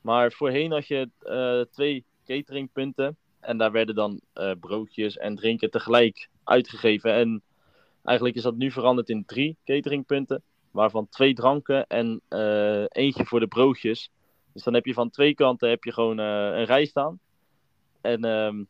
Maar 0.01 0.31
voorheen 0.31 0.71
had 0.71 0.87
je 0.87 1.09
eh, 1.19 1.61
twee 1.73 2.05
cateringpunten. 2.25 3.17
En 3.39 3.57
daar 3.57 3.71
werden 3.71 3.95
dan 3.95 4.21
eh, 4.33 4.51
broodjes 4.59 5.17
en 5.17 5.35
drinken 5.35 5.71
tegelijk 5.71 6.29
uitgegeven. 6.43 7.13
En 7.13 7.41
eigenlijk 8.03 8.37
is 8.37 8.43
dat 8.43 8.55
nu 8.55 8.71
veranderd 8.71 9.09
in 9.09 9.25
drie 9.25 9.57
cateringpunten. 9.65 10.43
Waarvan 10.71 11.09
twee 11.09 11.33
dranken 11.33 11.87
en 11.87 12.21
eentje 12.87 13.25
voor 13.25 13.39
de 13.39 13.47
broodjes. 13.47 14.11
Dus 14.53 14.63
dan 14.63 14.73
heb 14.73 14.85
je 14.85 14.93
van 14.93 15.09
twee 15.09 15.33
kanten 15.33 15.69
heb 15.69 15.83
je 15.83 15.93
gewoon 15.93 16.17
een 16.17 16.65
rij 16.65 16.85
staan. 16.85 17.19
En 18.01 18.23
ehm, 18.23 18.63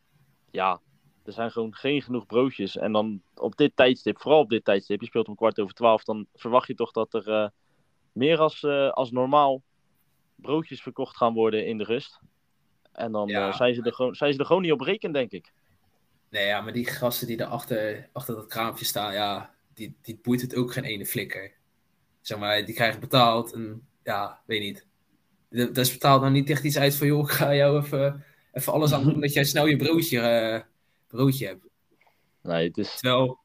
ja, 0.52 0.82
er 1.30 1.36
zijn 1.36 1.52
gewoon 1.52 1.76
geen 1.76 2.02
genoeg 2.02 2.26
broodjes. 2.26 2.78
En 2.78 2.92
dan 2.92 3.22
op 3.36 3.56
dit 3.58 3.72
tijdstip, 3.76 4.22
vooral 4.22 4.40
op 4.40 4.50
dit 4.50 4.66
tijdstip, 4.66 5.00
je 5.02 5.06
speelt 5.08 5.28
om 5.28 5.36
kwart 5.36 5.60
over 5.60 5.74
twaalf, 5.74 6.04
dan 6.04 6.28
verwacht 6.34 6.68
je 6.68 6.76
toch 6.76 6.92
dat 6.92 7.14
er 7.14 7.28
eh, 7.28 7.48
meer 8.12 8.38
als, 8.40 8.64
eh, 8.64 8.90
als 8.90 9.12
normaal 9.12 9.62
broodjes 10.36 10.82
verkocht 10.82 11.18
gaan 11.18 11.34
worden 11.34 11.66
in 11.66 11.78
de 11.78 11.84
rust. 11.84 12.20
En 12.92 13.12
dan 13.12 13.28
Ja. 13.28 13.48
eh, 13.50 13.56
zijn, 13.56 13.74
ze 13.74 13.82
er 13.82 13.94
gewoon, 13.94 14.16
zijn 14.16 14.34
ze 14.34 14.40
er 14.40 14.46
gewoon 14.46 14.62
niet 14.62 14.72
op 14.72 14.82
rekend, 14.82 15.14
denk 15.14 15.32
ik. 15.32 15.54
Nee, 16.30 16.46
ja, 16.46 16.62
maar 16.62 16.74
die 16.74 16.86
gasten 16.86 17.28
die 17.28 17.38
daar 17.38 17.48
achter, 17.48 18.10
achter 18.14 18.36
dat 18.36 18.48
kraampje 18.48 18.86
staan, 18.86 19.14
ja, 19.14 19.54
die, 19.74 19.98
die 20.02 20.20
boeit 20.22 20.42
het 20.42 20.56
ook 20.56 20.74
geen 20.74 20.84
ene 20.84 21.06
flikker. 21.06 21.54
Zeg 22.22 22.38
maar, 22.40 22.66
die 22.66 22.76
krijgen 22.76 23.00
betaald 23.00 23.54
en 23.54 23.88
ja, 24.04 24.42
weet 24.46 24.62
niet. 24.62 24.88
Dat 25.50 25.78
is 25.78 25.92
betaald 25.92 26.22
nou 26.22 26.34
niet 26.34 26.50
echt 26.50 26.64
iets 26.64 26.78
uit 26.78 26.96
van, 26.96 27.08
joh, 27.08 27.20
ik 27.24 27.30
ga 27.30 27.56
jou 27.56 27.82
even, 27.84 28.24
even 28.52 28.74
alles 28.74 28.94
aan 28.94 29.04
doen 29.04 29.20
dat 29.26 29.34
jij 29.34 29.44
snel 29.44 29.66
je 29.66 29.76
broodje, 29.76 30.66
broodje 31.10 31.46
hebt. 31.48 31.66
Nee, 32.42 32.68
het 32.68 32.78
is, 32.78 33.00
Terwijl, 33.00 33.40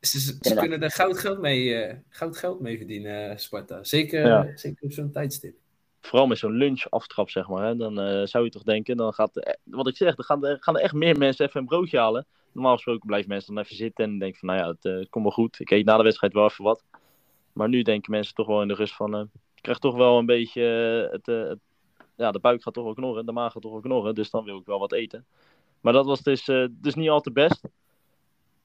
ze, 0.00 0.20
ze 0.20 0.38
Ja. 0.40 0.60
kunnen 0.60 0.82
er 0.82 0.90
goud 0.90 1.18
geld 1.18 1.38
mee, 1.38 1.74
eh, 1.74 1.96
goud 2.08 2.36
geld 2.36 2.60
mee 2.60 2.76
verdienen, 2.76 3.30
eh, 3.30 3.36
Sparta. 3.36 3.84
Zeker, 3.84 4.26
Ja. 4.26 4.56
zeker 4.56 4.84
op 4.84 4.92
zo'n 4.92 5.10
tijdstip. 5.12 5.54
vooral 6.02 6.26
met 6.26 6.38
zo'n 6.38 6.52
lunchaftrap, 6.52 7.30
zeg 7.30 7.48
maar. 7.48 7.66
Hè, 7.66 7.76
dan 7.76 8.00
eh, 8.00 8.26
zou 8.26 8.44
je 8.44 8.50
toch 8.50 8.62
denken, 8.62 8.96
dan 8.96 9.12
gaat, 9.12 9.56
wat 9.64 9.88
ik 9.88 9.96
zeg, 9.96 10.14
dan 10.14 10.24
gaan 10.24 10.44
er, 10.44 10.56
gaan 10.60 10.76
er 10.76 10.82
echt 10.82 10.92
meer 10.94 11.18
mensen 11.18 11.46
even 11.46 11.60
een 11.60 11.66
broodje 11.66 11.98
halen. 11.98 12.26
Normaal 12.52 12.74
gesproken 12.74 13.06
blijven 13.06 13.28
mensen 13.28 13.54
dan 13.54 13.64
even 13.64 13.76
zitten 13.76 14.04
en 14.04 14.18
denken 14.18 14.38
van, 14.38 14.48
nou 14.48 14.60
ja, 14.60 14.90
het 14.90 15.08
komt 15.08 15.24
wel 15.24 15.32
goed. 15.34 15.60
Ik 15.60 15.70
eet 15.70 15.84
na 15.84 15.96
de 15.96 16.02
wedstrijd 16.02 16.32
wel 16.32 16.44
even 16.44 16.64
wat. 16.64 16.84
Maar 17.52 17.68
nu 17.68 17.82
denken 17.82 18.10
mensen 18.10 18.34
toch 18.34 18.46
wel 18.46 18.62
in 18.62 18.68
de 18.68 18.74
rust 18.74 18.94
van, 18.94 19.14
eh, 19.14 19.20
ik 19.54 19.62
krijg 19.62 19.78
toch 19.78 19.94
wel 19.96 20.18
een 20.18 20.26
beetje, 20.26 20.62
het, 21.12 21.26
het- 21.26 21.58
ja, 22.16 22.30
de 22.32 22.38
buik 22.40 22.62
gaat 22.62 22.74
toch 22.74 22.84
wel 22.84 22.94
knorren, 22.94 23.26
de 23.26 23.32
maag 23.32 23.52
gaat 23.52 23.62
toch 23.62 23.72
wel 23.72 23.80
knorren, 23.80 24.14
dus 24.14 24.30
dan 24.30 24.44
wil 24.44 24.58
ik 24.58 24.66
wel 24.66 24.78
wat 24.78 24.92
eten. 24.92 25.26
Maar 25.80 25.92
dat 25.92 26.06
was 26.06 26.20
dus, 26.22 26.48
eh, 26.48 26.66
dus 26.70 26.94
niet 26.94 27.08
al 27.08 27.20
te 27.20 27.32
best. 27.32 27.60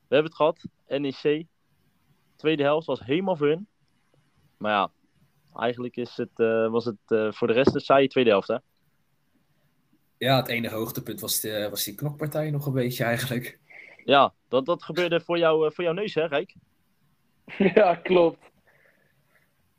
We 0.07 0.15
hebben 0.15 0.31
het 0.31 0.35
gehad, 0.35 0.65
NEC. 0.87 1.45
Tweede 2.35 2.63
helft 2.63 2.87
was 2.87 2.99
helemaal 2.99 3.35
voor 3.35 3.47
hun. 3.47 3.67
Maar 4.57 4.71
ja, 4.71 4.91
eigenlijk 5.55 5.95
is 5.95 6.17
het, 6.17 6.39
eh, 6.39 6.69
was 6.69 6.85
het 6.85 6.97
eh, 7.07 7.31
voor 7.31 7.47
de 7.47 7.53
rest 7.53 7.75
een 7.75 7.81
saaie 7.81 8.07
tweede 8.07 8.29
helft, 8.29 8.47
hè? 8.47 8.57
Ja, 10.17 10.35
het 10.37 10.47
enige 10.47 10.75
hoogtepunt 10.75 11.19
was, 11.19 11.39
de, 11.39 11.67
was 11.69 11.83
die 11.83 11.95
knokpartij 11.95 12.51
nog 12.51 12.65
een 12.65 12.73
beetje 12.73 13.03
eigenlijk. 13.03 13.59
Ja, 14.03 14.33
dat, 14.47 14.65
dat 14.65 14.83
gebeurde 14.83 15.21
voor, 15.21 15.37
jou, 15.37 15.65
eh, 15.67 15.71
voor 15.71 15.83
jouw 15.83 15.93
neus, 15.93 16.13
hè, 16.13 16.25
Rijk? 16.25 16.55
ja, 17.75 17.95
klopt. 17.95 18.51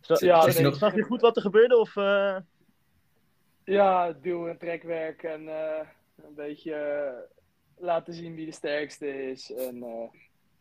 Zag, 0.01 0.21
Ja, 0.21 0.51
zag, 0.51 0.63
nee. 0.63 0.75
zag 0.75 0.95
je 0.95 1.03
goed 1.03 1.21
wat 1.21 1.37
er 1.37 1.43
gebeurde? 1.43 1.79
Of, 1.79 1.97
eh, 1.97 2.37
Ja, 3.65 4.13
duw- 4.13 4.47
en 4.49 4.59
trekwerk 4.59 5.23
en 5.23 5.49
eh, 5.49 5.87
een 6.17 6.35
beetje 6.35 6.75
eh, 6.75 7.19
laten 7.85 8.15
zien 8.15 8.35
wie 8.35 8.47
de 8.47 8.53
sterkste 8.53 9.31
is. 9.31 9.53
En 9.53 9.83
eh, 9.83 10.09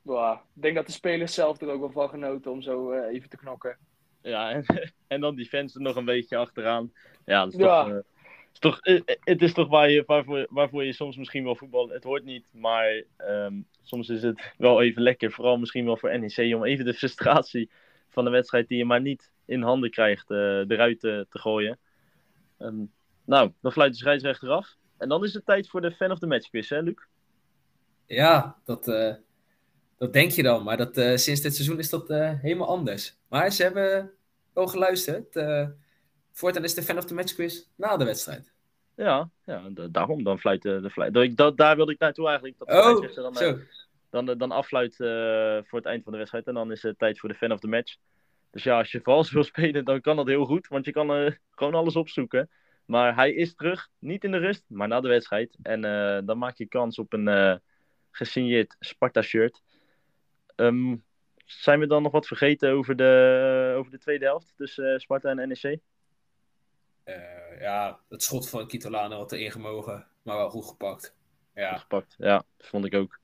ja, 0.01 0.33
ik 0.55 0.61
denk 0.61 0.75
dat 0.75 0.85
de 0.85 0.91
spelers 0.91 1.33
zelf 1.33 1.61
er 1.61 1.69
ook 1.69 1.79
wel 1.79 1.91
van 1.91 2.09
genoten 2.09 2.51
om 2.51 2.61
zo 2.61 2.91
eh, 2.91 3.13
even 3.15 3.29
te 3.29 3.37
knokken. 3.37 3.77
Ja, 4.21 4.51
en, 4.51 4.65
en 5.07 5.21
dan 5.21 5.35
die 5.35 5.45
fans 5.49 5.75
er 5.75 5.81
nog 5.81 5.95
een 5.95 6.05
beetje 6.05 6.37
achteraan. 6.37 6.93
Ja, 7.25 7.43
dat 7.43 7.53
is 7.53 7.59
Ja. 7.59 7.83
toch, 7.83 7.91
eh, 7.93 7.97
is 8.53 8.59
toch, 8.59 8.79
eh, 8.79 8.95
eh, 9.05 9.15
het 9.19 9.41
is 9.41 9.53
toch 9.53 9.67
waar 9.67 9.89
je, 9.89 10.03
waarvoor, 10.05 10.47
waarvoor 10.49 10.83
je 10.83 10.93
soms 10.93 11.17
misschien 11.17 11.43
wel 11.43 11.55
voetbal... 11.55 11.89
Het 11.89 12.03
hoort 12.03 12.23
niet, 12.23 12.49
maar 12.53 13.03
ehm, 13.17 13.53
soms 13.81 14.09
is 14.09 14.21
het 14.21 14.53
wel 14.57 14.81
even 14.81 15.01
lekker. 15.01 15.31
Vooral 15.31 15.57
misschien 15.57 15.85
wel 15.85 15.97
voor 15.97 16.19
NEC 16.19 16.55
om 16.55 16.63
even 16.63 16.85
de 16.85 16.93
frustratie 17.01 17.69
van 18.09 18.23
de 18.23 18.29
wedstrijd 18.29 18.67
die 18.67 18.77
je 18.77 18.85
maar 18.85 19.01
niet 19.01 19.31
in 19.45 19.61
handen 19.61 19.89
krijgt 19.91 20.31
eh, 20.31 20.69
eruit 20.69 20.99
te, 20.99 21.25
te 21.29 21.39
gooien. 21.39 21.79
Ehm, 22.57 22.83
nou, 23.25 23.51
dan 23.61 23.71
fluit 23.71 23.91
de 23.91 23.97
scheidsrechter 23.97 24.49
af. 24.49 24.75
En 24.97 25.09
dan 25.09 25.23
is 25.23 25.33
het 25.33 25.45
tijd 25.45 25.69
voor 25.69 25.81
de 25.81 25.91
fan 25.91 26.11
of 26.11 26.19
the 26.19 26.27
match 26.27 26.49
quiz, 26.49 26.69
hè 26.69 26.79
Luc? 26.81 26.95
Ja, 28.05 28.55
dat, 28.65 28.87
eh, 28.87 29.13
dat 29.97 30.13
denk 30.13 30.31
je 30.31 30.43
dan. 30.43 30.63
Maar 30.63 30.77
dat, 30.77 30.97
eh, 30.97 31.15
sinds 31.15 31.41
dit 31.41 31.55
seizoen 31.55 31.79
is 31.79 31.89
dat 31.89 32.09
eh, 32.09 32.31
helemaal 32.41 32.67
anders. 32.67 33.17
Maar 33.27 33.51
ze 33.51 33.63
hebben 33.63 34.11
wel 34.53 34.67
geluisterd. 34.67 35.39
voortaan 36.31 36.63
is 36.63 36.73
de 36.73 36.83
fan 36.83 36.97
of 36.97 37.05
the 37.05 37.13
match 37.13 37.33
quiz 37.33 37.63
na 37.75 37.97
de 37.97 38.05
wedstrijd. 38.05 38.53
Ja, 38.95 39.29
ja 39.45 39.69
da- 39.69 39.87
daarom. 39.87 40.23
Dan 40.23 40.39
fluit 40.39 40.61
de, 40.61 40.81
de 40.81 40.89
fluit. 40.89 41.37
Dat, 41.37 41.57
daar 41.57 41.75
wilde 41.75 41.91
ik 41.91 41.99
naartoe 41.99 42.27
eigenlijk. 42.27 42.57
Dat 42.57 42.67
de 42.67 42.73
Oh, 42.73 43.15
dan, 43.15 43.35
zo. 43.35 43.59
dan, 44.09 44.37
dan 44.37 44.51
affluit 44.51 44.99
eh, 44.99 45.57
voor 45.63 45.79
het 45.79 45.85
eind 45.87 46.03
van 46.03 46.11
de 46.11 46.17
wedstrijd. 46.17 46.47
En 46.47 46.53
dan 46.53 46.71
is 46.71 46.81
het 46.81 46.97
tijd 46.99 47.19
voor 47.19 47.29
de 47.29 47.35
fan 47.35 47.51
of 47.51 47.59
the 47.59 47.67
match. 47.67 47.95
Dus 48.51 48.63
ja, 48.63 48.77
als 48.77 48.91
je 48.91 49.01
vals 49.01 49.31
wil 49.31 49.43
spelen, 49.53 49.85
dan 49.85 50.01
kan 50.01 50.15
dat 50.15 50.27
heel 50.27 50.45
goed. 50.45 50.67
Want 50.67 50.85
je 50.85 50.91
kan 50.91 51.37
gewoon 51.51 51.73
alles 51.73 51.95
opzoeken. 51.95 52.49
Maar 52.85 53.15
hij 53.15 53.33
is 53.33 53.55
terug. 53.55 53.89
Niet 53.99 54.23
in 54.23 54.31
de 54.31 54.37
rust, 54.37 54.63
maar 54.67 54.87
na 54.87 55.01
de 55.01 55.07
wedstrijd. 55.07 55.57
En 55.61 55.85
eh, 55.85 56.25
dan 56.25 56.37
maak 56.37 56.57
je 56.57 56.67
kans 56.67 56.99
op 56.99 57.13
een 57.13 57.27
eh, 57.27 57.55
gesigneerd 58.11 58.75
Sparta-shirt. 58.79 59.63
Ehm, 60.55 60.95
zijn 61.45 61.79
we 61.79 61.87
dan 61.87 62.03
nog 62.03 62.11
wat 62.11 62.27
vergeten 62.27 62.71
over 62.71 62.95
de, 62.95 63.73
over 63.77 63.91
de 63.91 63.97
tweede 63.97 64.25
helft 64.25 64.53
tussen 64.55 64.93
eh, 64.93 64.99
Sparta 64.99 65.29
en 65.29 65.47
NEC? 65.47 65.79
Ja, 67.59 67.99
het 68.09 68.23
schot 68.23 68.49
van 68.49 68.67
Kitolano 68.67 69.17
had 69.17 69.31
erin 69.31 69.51
gemogen. 69.51 70.07
Maar 70.21 70.37
wel 70.37 70.49
goed 70.49 70.65
gepakt. 70.65 71.15
Ja, 71.53 71.77
gepakt. 71.77 72.15
Ja, 72.17 72.43
dat 72.57 72.67
vond 72.67 72.85
ik 72.85 72.93
ook. 72.93 73.19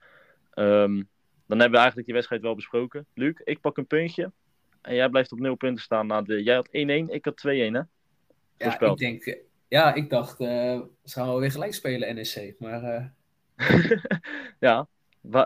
Ehm, 0.51 1.03
dan 1.45 1.59
hebben 1.59 1.71
we 1.71 1.77
eigenlijk 1.77 2.05
die 2.05 2.13
wedstrijd 2.13 2.41
wel 2.41 2.55
besproken. 2.55 3.05
Luc, 3.13 3.41
ik 3.43 3.61
pak 3.61 3.77
een 3.77 3.87
puntje. 3.87 4.31
En 4.81 4.95
jij 4.95 5.09
blijft 5.09 5.31
op 5.31 5.39
nul 5.39 5.55
punten 5.55 5.83
staan. 5.83 6.07
Na 6.07 6.21
de... 6.21 6.43
Jij 6.43 6.55
had 6.55 6.67
1-1, 6.67 6.71
ik 7.13 7.25
had 7.25 7.43
2-1, 7.47 7.49
hè? 7.49 7.81
ja 8.57 8.79
ik 8.79 8.97
denk... 8.97 9.41
Ja, 9.71 9.93
ik 9.93 10.09
dacht, 10.09 10.39
eh 10.39 10.79
ze 11.03 11.13
gaan 11.13 11.27
wel 11.27 11.39
weer 11.39 11.51
gelijk 11.51 11.73
spelen, 11.73 12.15
NEC. 12.15 12.55
Maar 12.59 12.83
eh, 12.83 13.05
ja, 14.67 14.87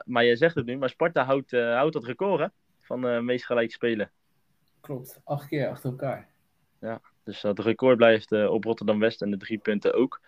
maar 0.06 0.26
jij 0.26 0.36
zegt 0.36 0.56
het 0.56 0.66
nu. 0.66 0.78
Maar 0.78 0.90
Sparta 0.90 1.24
houdt, 1.24 1.54
eh, 1.54 1.76
houdt 1.76 1.94
dat 1.94 2.04
record, 2.04 2.40
hè? 2.40 2.48
Van 2.82 3.26
meest 3.26 3.46
gelijk 3.46 3.72
spelen. 3.72 4.12
klopt, 4.82 5.22
acht 5.24 5.48
keer 5.48 5.70
achter 5.70 5.90
elkaar. 5.90 6.30
Dus 7.24 7.42
dat 7.42 7.60
record 7.60 7.98
blijft 7.98 8.32
op 8.32 8.64
Rotterdam-West 8.64 9.22
en 9.22 9.32
de 9.32 9.38
drie 9.38 9.58
punten 9.58 9.94
ook. 9.94 10.22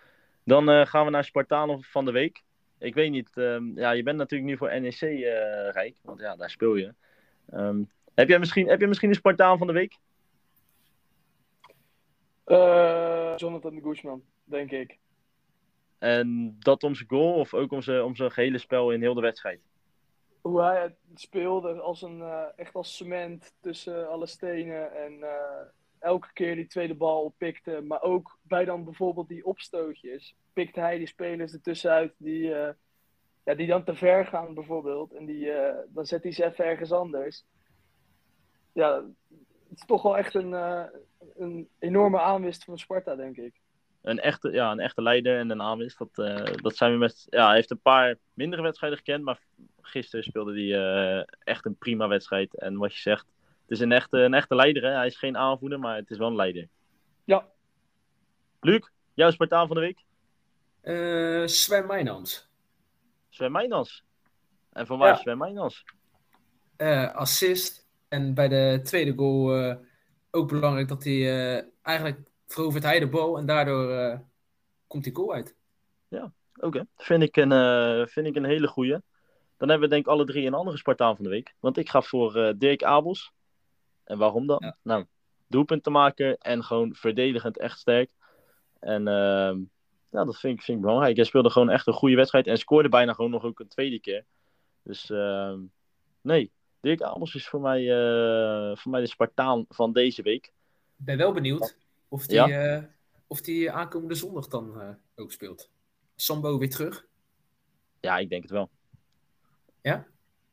Dan 0.44 0.86
gaan 0.86 1.04
we 1.04 1.10
naar 1.10 1.24
Spartanen 1.24 1.82
van 1.82 2.04
de 2.04 2.12
week. 2.12 2.42
Ik 2.78 2.94
weet 2.94 3.10
niet, 3.10 3.30
ehm, 3.34 3.78
ja, 3.78 3.90
je 3.90 4.02
bent 4.02 4.16
natuurlijk 4.16 4.50
nu 4.50 4.56
voor 4.56 4.80
NEC 4.80 5.00
rijk, 5.72 5.96
want 6.02 6.20
ja, 6.20 6.36
daar 6.36 6.50
speel 6.50 6.74
je. 6.74 6.94
Ehm, 7.50 7.82
heb, 8.14 8.28
jij 8.28 8.38
misschien, 8.38 8.68
heb 8.68 8.80
je 8.80 8.86
misschien 8.86 9.08
een 9.08 9.14
Spartaan 9.14 9.58
van 9.58 9.66
de 9.66 9.72
week? 9.72 9.98
Eh, 12.48 13.32
Jonathan 13.36 13.74
de 13.74 13.80
Guzman, 13.82 14.22
denk 14.44 14.70
ik. 14.70 14.98
En 15.98 16.56
dat 16.58 16.82
om 16.82 16.94
zijn 16.94 17.08
goal 17.08 17.34
of 17.34 17.54
ook 17.54 17.72
om 17.72 17.82
zijn, 17.82 18.02
om 18.02 18.16
zijn 18.16 18.30
gehele 18.30 18.58
spel 18.58 18.90
in 18.90 19.00
heel 19.00 19.14
de 19.14 19.20
wedstrijd? 19.20 19.60
Hoe 20.40 20.60
hij 20.60 20.82
het 20.82 20.96
speelde 21.14 21.80
als 21.80 22.02
een, 22.02 22.20
eh, 22.20 22.44
echt 22.56 22.74
als 22.74 22.96
cement 22.96 23.54
tussen 23.60 24.08
alle 24.08 24.26
stenen. 24.26 24.92
En 24.92 25.22
eh, 25.22 25.66
elke 25.98 26.32
keer 26.32 26.54
die 26.54 26.66
tweede 26.66 26.94
bal 26.94 27.22
oppikte. 27.22 27.80
Maar 27.80 28.02
ook 28.02 28.38
bij 28.42 28.64
dan 28.64 28.84
bijvoorbeeld 28.84 29.28
die 29.28 29.46
opstootjes. 29.46 30.36
Pikt 30.52 30.76
hij 30.76 30.98
die 30.98 31.06
spelers 31.06 31.52
ertussenuit 31.52 32.14
die, 32.16 32.48
ja, 33.44 33.54
die 33.56 33.66
dan 33.66 33.84
te 33.84 33.94
ver 33.94 34.26
gaan 34.26 34.54
bijvoorbeeld. 34.54 35.12
En 35.12 35.26
die, 35.26 35.52
dan 35.88 36.06
zet 36.06 36.22
hij 36.22 36.32
ze 36.32 36.44
even 36.44 36.64
ergens 36.64 36.92
anders. 36.92 37.44
Ja, 38.72 39.04
het 39.68 39.78
is 39.78 39.84
toch 39.86 40.02
wel 40.02 40.16
echt 40.18 40.34
een, 40.34 40.54
eh, 40.54 40.84
een 41.36 41.68
enorme 41.78 42.20
aanwist 42.20 42.64
van 42.64 42.78
Sparta, 42.78 43.14
denk 43.14 43.36
ik. 43.36 43.60
Een 44.02 44.20
echte, 44.20 44.50
ja, 44.50 44.70
een 44.70 44.80
echte 44.80 45.02
leider 45.02 45.38
en 45.38 45.50
een 45.50 45.62
aanwist. 45.62 45.98
Dat, 45.98 46.18
eh, 46.28 46.54
dat 46.54 46.76
zijn 46.76 46.92
we 46.92 46.98
met. 46.98 47.26
Ja, 47.30 47.46
hij 47.46 47.54
heeft 47.54 47.70
een 47.70 47.80
paar 47.80 48.16
mindere 48.34 48.62
wedstrijden 48.62 48.98
gekend. 48.98 49.24
Maar 49.24 49.40
gisteren 49.80 50.24
speelde 50.24 50.52
hij 50.52 50.80
eh, 51.18 51.24
echt 51.44 51.64
een 51.64 51.76
prima 51.76 52.08
wedstrijd. 52.08 52.58
En 52.58 52.76
wat 52.76 52.94
je 52.94 53.00
zegt, 53.00 53.26
het 53.62 53.70
is 53.70 53.80
een 53.80 53.92
echte, 53.92 54.18
een 54.18 54.34
echte 54.34 54.54
leider. 54.54 54.82
Hè? 54.82 54.90
Hij 54.90 55.06
is 55.06 55.16
geen 55.18 55.36
aanvoerder, 55.36 55.78
maar 55.78 55.96
het 55.96 56.10
is 56.10 56.18
wel 56.18 56.28
een 56.28 56.36
leider. 56.36 56.68
Ja, 57.24 57.46
Luc, 58.60 58.88
jouw 59.14 59.30
Spartaan 59.30 59.66
van 59.66 59.76
de 59.76 59.82
week? 59.82 60.04
Eh 60.80 61.46
Sven 61.46 61.86
Mijnans. 61.86 62.48
Sven 63.28 63.52
Mijnans. 63.52 64.04
En 64.72 64.86
van 64.86 64.98
waar 64.98 65.08
Ja. 65.08 65.14
is 65.14 65.20
Sven 65.20 65.38
Mijnans? 65.38 65.84
Eh, 66.76 67.14
assist. 67.14 67.77
En 68.08 68.34
bij 68.34 68.48
de 68.48 68.80
tweede 68.82 69.12
goal 69.16 69.56
eh, 69.56 69.76
ook 70.30 70.48
belangrijk 70.48 70.88
dat 70.88 71.04
hij 71.04 71.14
eh, 71.14 71.64
eigenlijk 71.82 72.30
verovert 72.46 72.84
hij 72.84 72.98
de 72.98 73.08
bal 73.08 73.38
en 73.38 73.46
daardoor 73.46 73.90
eh, 73.90 74.18
komt 74.86 75.04
die 75.04 75.14
goal 75.14 75.32
uit. 75.32 75.56
Oké, 76.60 76.86
vind, 76.96 77.22
ik 77.22 77.36
een, 77.36 78.08
vind 78.08 78.26
ik 78.26 78.36
een 78.36 78.44
hele 78.44 78.66
goeie. 78.66 79.00
Dan 79.56 79.68
hebben 79.68 79.88
we 79.88 79.94
denk 79.94 80.06
ik 80.06 80.12
alle 80.12 80.24
drie 80.24 80.46
een 80.46 80.54
andere 80.54 80.76
Spartaan 80.76 81.14
van 81.14 81.24
de 81.24 81.30
week. 81.30 81.54
Want 81.60 81.76
ik 81.76 81.88
ga 81.88 82.02
voor 82.02 82.54
Dirk 82.58 82.82
Abels. 82.82 83.32
En 84.04 84.18
waarom 84.18 84.46
dan? 84.46 84.56
Ja. 84.60 84.76
Nou, 84.82 85.04
doelpunt 85.46 85.82
te 85.82 85.90
maken 85.90 86.38
en 86.38 86.64
gewoon 86.64 86.94
verdedigend 86.94 87.58
echt 87.58 87.78
sterk. 87.78 88.10
En 88.80 89.08
ehm, 89.08 89.58
ja, 90.10 90.24
dat 90.24 90.38
vind 90.38 90.58
ik, 90.58 90.64
vind 90.64 90.76
ik 90.78 90.84
belangrijk. 90.84 91.16
Hij 91.16 91.24
speelde 91.24 91.50
gewoon 91.50 91.70
echt 91.70 91.86
een 91.86 91.92
goede 91.92 92.16
wedstrijd 92.16 92.46
en 92.46 92.58
scoorde 92.58 92.88
bijna 92.88 93.12
gewoon 93.12 93.30
nog 93.30 93.44
ook 93.44 93.60
een 93.60 93.68
tweede 93.68 94.00
keer. 94.00 94.24
Dus 94.82 95.10
ehm, 95.10 95.60
nee, 96.20 96.50
Dirk 96.80 97.02
Abels 97.02 97.34
is 97.34 97.48
voor 97.48 97.60
mij, 97.60 97.80
eh, 97.80 98.76
voor 98.76 98.90
mij 98.90 99.00
de 99.00 99.06
Spartaan 99.06 99.64
van 99.68 99.92
deze 99.92 100.22
week. 100.22 100.46
Ik 100.98 101.04
ben 101.04 101.16
wel 101.16 101.32
benieuwd 101.32 101.76
of 102.08 102.26
die, 102.26 102.36
Ja. 102.36 102.48
eh, 102.76 102.82
of 103.26 103.40
die 103.40 103.70
aankomende 103.72 104.14
zondag 104.14 104.48
dan 104.48 104.80
eh, 104.80 104.88
ook 105.16 105.32
speelt. 105.32 105.70
Sambo 106.16 106.58
weer 106.58 106.70
terug. 106.70 107.06
Ja, 108.00 108.18
ik 108.18 108.28
denk 108.28 108.42
het 108.42 108.50
wel. 108.52 108.70
Ja? 109.82 110.06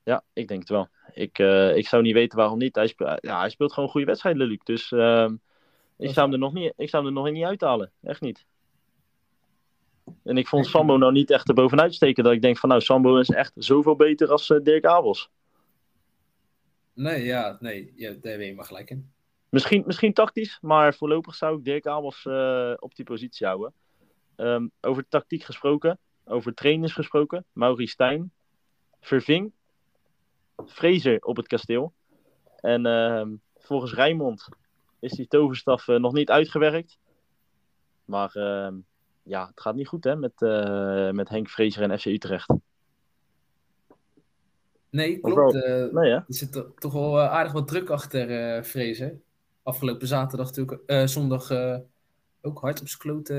Ja, 0.03 0.23
ik 0.33 0.47
denk 0.47 0.59
het 0.59 0.69
wel. 0.69 0.87
Ik, 1.13 1.37
ik 1.75 1.87
zou 1.87 2.01
niet 2.01 2.13
weten 2.13 2.37
waarom 2.37 2.57
niet. 2.57 2.75
Hij, 2.75 2.87
spe- 2.87 3.17
ja, 3.21 3.39
hij 3.39 3.49
speelt 3.49 3.73
gewoon 3.73 3.89
goede 3.89 4.05
wedstrijden, 4.05 4.47
Luc. 4.47 4.59
Dus 4.63 4.91
ehm, 4.91 5.35
ik, 5.97 6.09
zou 6.09 6.25
hem 6.25 6.33
er 6.33 6.39
nog 6.39 6.53
niet, 6.53 6.73
ik 6.77 6.89
zou 6.89 7.05
hem 7.05 7.15
er 7.15 7.21
nog 7.23 7.31
niet 7.33 7.43
uithalen. 7.43 7.91
Echt 8.01 8.21
niet. 8.21 8.45
En 10.23 10.37
ik 10.37 10.47
vond. 10.47 10.65
Sambo 10.65 10.97
nou 10.97 11.11
niet 11.11 11.31
echt 11.31 11.47
erbovenuit 11.47 11.93
steken. 11.93 12.23
Dat 12.23 12.33
ik 12.33 12.41
denk 12.41 12.57
van 12.57 12.69
nou, 12.69 12.81
Sambo 12.81 13.17
is 13.17 13.29
echt 13.29 13.51
zoveel 13.55 13.95
beter 13.95 14.31
als 14.31 14.47
Dirk 14.63 14.85
Abels. 14.85 15.29
Nee, 16.95 17.23
ja, 17.23 17.57
nee, 17.59 17.93
ja, 17.95 18.13
daar 18.21 18.65
gelijk 18.65 18.89
in. 18.89 19.13
Misschien, 19.49 19.83
misschien 19.85 20.13
tactisch, 20.13 20.57
maar 20.61 20.93
voorlopig 20.93 21.35
zou 21.35 21.57
ik 21.57 21.63
Dirk 21.63 21.87
Abels 21.87 22.25
eh, 22.25 22.73
op 22.79 22.95
die 22.95 23.05
positie 23.05 23.45
houden. 23.47 23.73
Ehm, 24.35 24.67
over 24.81 25.07
tactiek 25.07 25.43
gesproken, 25.43 25.99
over 26.25 26.53
trainers 26.53 26.93
gesproken. 26.93 27.45
Maurice 27.51 27.91
Stijn, 27.91 28.31
Verving, 29.01 29.51
Fraser 30.65 31.19
op 31.21 31.37
het 31.37 31.47
kasteel. 31.47 31.93
En 32.59 32.85
ehm, 32.85 33.35
volgens 33.55 33.93
Rijnmond 33.93 34.47
is 34.99 35.11
die 35.11 35.27
toverstaf 35.27 35.87
eh, 35.87 35.95
nog 35.95 36.13
niet 36.13 36.29
uitgewerkt. 36.29 36.97
Maar 38.05 38.31
ehm, 38.33 38.75
ja, 39.23 39.47
het 39.47 39.61
gaat 39.61 39.75
niet 39.75 39.87
goed 39.87 40.03
hè, 40.03 40.15
met, 40.15 40.41
eh, 40.41 41.09
met 41.09 41.29
Henk 41.29 41.49
Fraser 41.49 41.89
en 41.89 41.99
FC 41.99 42.05
Utrecht. 42.05 42.53
Nee, 44.95 45.19
klopt. 45.19 45.53
wel? 45.53 45.63
eh, 45.63 45.93
Nee 45.93 46.11
er 46.11 46.23
zit 46.27 46.51
to- 46.51 46.73
toch 46.77 46.93
wel 46.93 47.19
eh, 47.19 47.29
aardig 47.31 47.53
wat 47.53 47.67
druk 47.67 47.89
achter 47.89 48.55
eh 48.55 48.63
Vrezen. 48.63 49.23
Afgelopen 49.63 50.07
zaterdag 50.07 50.47
natuurlijk, 50.55 51.09
zondag 51.09 51.51
ook 52.41 52.59
hard 52.59 52.81
op 52.81 52.87
zijn 52.87 52.99
kloot 53.01 53.33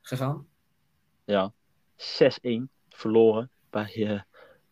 gegaan. 0.00 0.46
Ja, 1.24 1.52
6-1 1.96 2.68
verloren 2.88 3.50
bij 3.70 4.24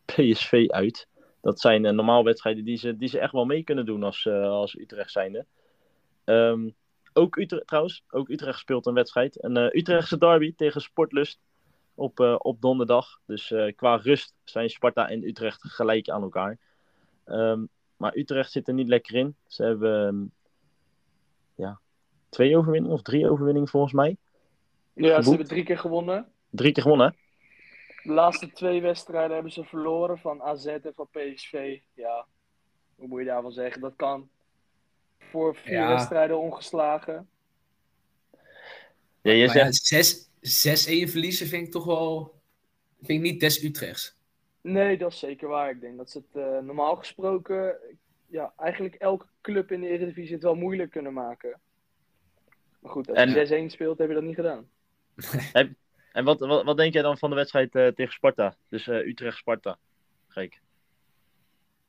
PSV 0.04 0.64
uit. 0.68 1.06
Dat 1.40 1.60
zijn 1.60 1.82
normaal 1.94 2.24
wedstrijden 2.24 2.64
die 2.64 2.76
ze, 2.76 2.96
die 2.96 3.08
ze 3.08 3.18
echt 3.18 3.32
wel 3.32 3.44
mee 3.44 3.62
kunnen 3.62 3.86
doen 3.86 4.02
als, 4.02 4.26
eh, 4.26 4.42
als 4.42 4.78
Utrecht 4.78 5.10
zijnde. 5.10 5.46
Ehm, 6.24 6.68
ook 7.12 7.36
Utrecht, 7.36 7.66
trouwens, 7.66 8.04
ook 8.10 8.28
Utrecht 8.28 8.58
speelt 8.58 8.86
een 8.86 8.94
wedstrijd. 8.94 9.44
Een 9.44 9.56
Utrechtse 9.78 10.18
derby 10.18 10.54
tegen 10.56 10.80
Sportlust 10.80 11.38
op, 11.98 12.20
eh, 12.20 12.36
op 12.38 12.60
donderdag. 12.60 13.20
Dus 13.26 13.50
eh, 13.50 13.74
qua 13.76 13.96
rust 13.96 14.34
zijn 14.44 14.70
Sparta 14.70 15.08
en 15.08 15.22
Utrecht 15.22 15.62
gelijk 15.62 16.08
aan 16.08 16.22
elkaar. 16.22 16.58
Ehm, 17.24 17.64
maar 17.96 18.16
Utrecht 18.16 18.52
zit 18.52 18.68
er 18.68 18.74
niet 18.74 18.88
lekker 18.88 19.14
in. 19.14 19.36
Ze 19.46 19.64
hebben 19.64 20.06
ehm, 20.06 20.24
ja, 21.54 21.80
twee 22.28 22.56
overwinningen 22.56 22.96
of 22.96 23.02
drie 23.02 23.30
overwinningen 23.30 23.68
volgens 23.68 23.92
mij. 23.92 24.16
ja 24.92 25.22
ze 25.22 25.28
hebben 25.28 25.46
drie 25.48 25.64
keer 25.64 25.78
gewonnen. 25.78 26.32
Drie 26.50 26.72
keer 26.72 26.82
gewonnen. 26.82 27.06
hè? 27.06 27.16
De 28.02 28.12
laatste 28.12 28.52
twee 28.52 28.82
wedstrijden 28.82 29.32
hebben 29.34 29.52
ze 29.52 29.64
verloren 29.64 30.18
van 30.18 30.42
AZ 30.42 30.66
en 30.66 30.92
van 30.94 31.08
PSV. 31.10 31.78
Ja, 31.94 32.26
hoe 32.96 33.08
moet 33.08 33.20
je 33.20 33.26
daarvan 33.26 33.52
zeggen? 33.52 33.80
Dat 33.80 33.96
kan. 33.96 34.28
Voor 35.18 35.56
vier 35.56 35.72
Ja. 35.72 35.88
wedstrijden 35.88 36.38
ongeslagen. 36.38 37.28
Ja, 39.22 39.32
je 39.32 39.36
ja, 39.36 39.48
zegt, 39.48 39.74
zes- 39.74 40.27
6-1 40.38 41.10
verliezen 41.10 41.46
vind 41.46 41.66
ik 41.66 41.72
toch 41.72 41.84
wel... 41.84 42.36
Vind 43.02 43.24
ik 43.24 43.30
niet 43.30 43.40
des 43.40 43.62
Utrechts. 43.64 44.16
Nee, 44.60 44.98
dat 44.98 45.12
is 45.12 45.18
zeker 45.18 45.48
waar. 45.48 45.70
Ik 45.70 45.80
denk 45.80 45.96
dat 45.96 46.10
ze 46.10 46.18
het 46.18 46.42
eh, 46.42 46.58
normaal 46.58 46.96
gesproken, 46.96 47.76
ja, 48.26 48.52
eigenlijk 48.56 48.94
elke 48.94 49.26
club 49.40 49.72
in 49.72 49.80
de 49.80 49.88
Eredivisie 49.88 50.34
het 50.34 50.42
wel 50.42 50.54
moeilijk 50.54 50.90
kunnen 50.90 51.12
maken. 51.12 51.60
Maar 52.80 52.92
goed, 52.92 53.08
als 53.08 53.18
En- 53.18 53.30
je 53.30 53.66
6-1 53.68 53.70
speelt, 53.72 53.98
heb 53.98 54.08
je 54.08 54.14
dat 54.14 54.22
niet 54.22 54.34
gedaan. 54.34 54.68
En 56.12 56.24
wat, 56.24 56.38
wat, 56.38 56.64
wat 56.64 56.76
denk 56.76 56.92
jij 56.92 57.02
dan 57.02 57.18
van 57.18 57.30
de 57.30 57.36
wedstrijd 57.36 57.74
eh, 57.74 57.86
tegen 57.86 58.12
Sparta? 58.12 58.56
Dus 58.68 58.88
eh, 58.88 59.06
Utrecht-Sparta. 59.06 59.78
Gek. 60.28 60.60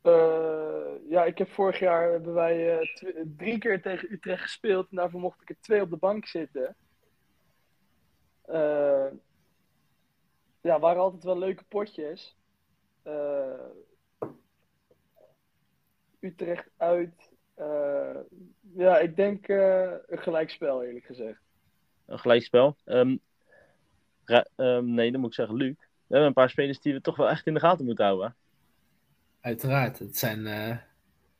Eh, 0.01 0.91
ja, 1.09 1.25
ik 1.25 1.37
heb 1.37 1.49
vorig 1.49 1.79
jaar 1.79 2.11
hebben 2.11 2.33
wij 2.33 2.77
eh, 2.79 2.87
drie 3.37 3.57
keer 3.57 3.81
tegen 3.81 4.11
Utrecht 4.13 4.41
gespeeld 4.41 4.87
en 4.89 4.95
daarvoor 4.95 5.19
mocht 5.19 5.41
ik 5.41 5.49
er 5.49 5.55
twee 5.61 5.81
op 5.81 5.89
de 5.89 5.97
bank 5.97 6.25
zitten. 6.27 6.75
Eh, 8.49 9.07
ja, 10.61 10.79
waren 10.79 11.01
altijd 11.01 11.23
wel 11.23 11.37
leuke 11.37 11.63
potjes. 11.63 12.37
Eh, 13.01 13.65
Utrecht 16.19 16.69
uit. 16.77 17.31
Eh, 17.53 18.15
ja, 18.75 18.97
ik 18.99 19.15
denk 19.15 19.47
eh, 19.47 19.91
een 20.07 20.17
gelijkspel 20.17 20.83
eerlijk 20.83 21.05
gezegd. 21.05 21.41
Een 22.05 22.19
gelijkspel. 22.19 22.77
Ehm, 22.85 23.17
ehm, 24.55 24.93
nee, 24.93 25.11
dan 25.11 25.19
moet 25.19 25.29
ik 25.29 25.35
zeggen 25.35 25.55
Luc. 25.55 25.75
We 25.77 26.15
hebben 26.15 26.27
een 26.27 26.33
paar 26.33 26.49
spelers 26.49 26.79
die 26.79 26.93
we 26.93 27.01
toch 27.01 27.15
wel 27.15 27.29
echt 27.29 27.47
in 27.47 27.53
de 27.53 27.59
gaten 27.59 27.85
moeten 27.85 28.05
houden. 28.05 28.35
Uiteraard. 29.39 29.99
Het 29.99 30.17
zijn... 30.17 30.47
eh, 30.47 30.77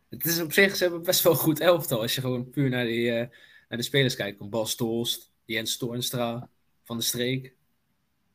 het 0.10 0.26
is 0.26 0.42
op 0.42 0.52
zich, 0.52 0.76
ze 0.76 0.84
hebben 0.84 1.04
best 1.04 1.24
wel 1.24 1.32
een 1.34 1.40
goed 1.40 1.60
elftal. 1.60 2.02
Als 2.02 2.16
je 2.16 2.22
gewoon 2.22 2.50
puur 2.50 2.70
naar, 2.70 2.86
die, 2.86 3.12
eh, 3.12 3.30
naar 3.68 3.78
de 3.78 3.82
spelers 3.84 4.16
kijkt. 4.16 4.50
Bas 4.50 4.76
Tolst, 4.76 5.34
Jens 5.46 5.78
Toornstra, 5.78 6.50
Van 6.90 6.98
de 6.98 7.04
Streek. 7.04 7.54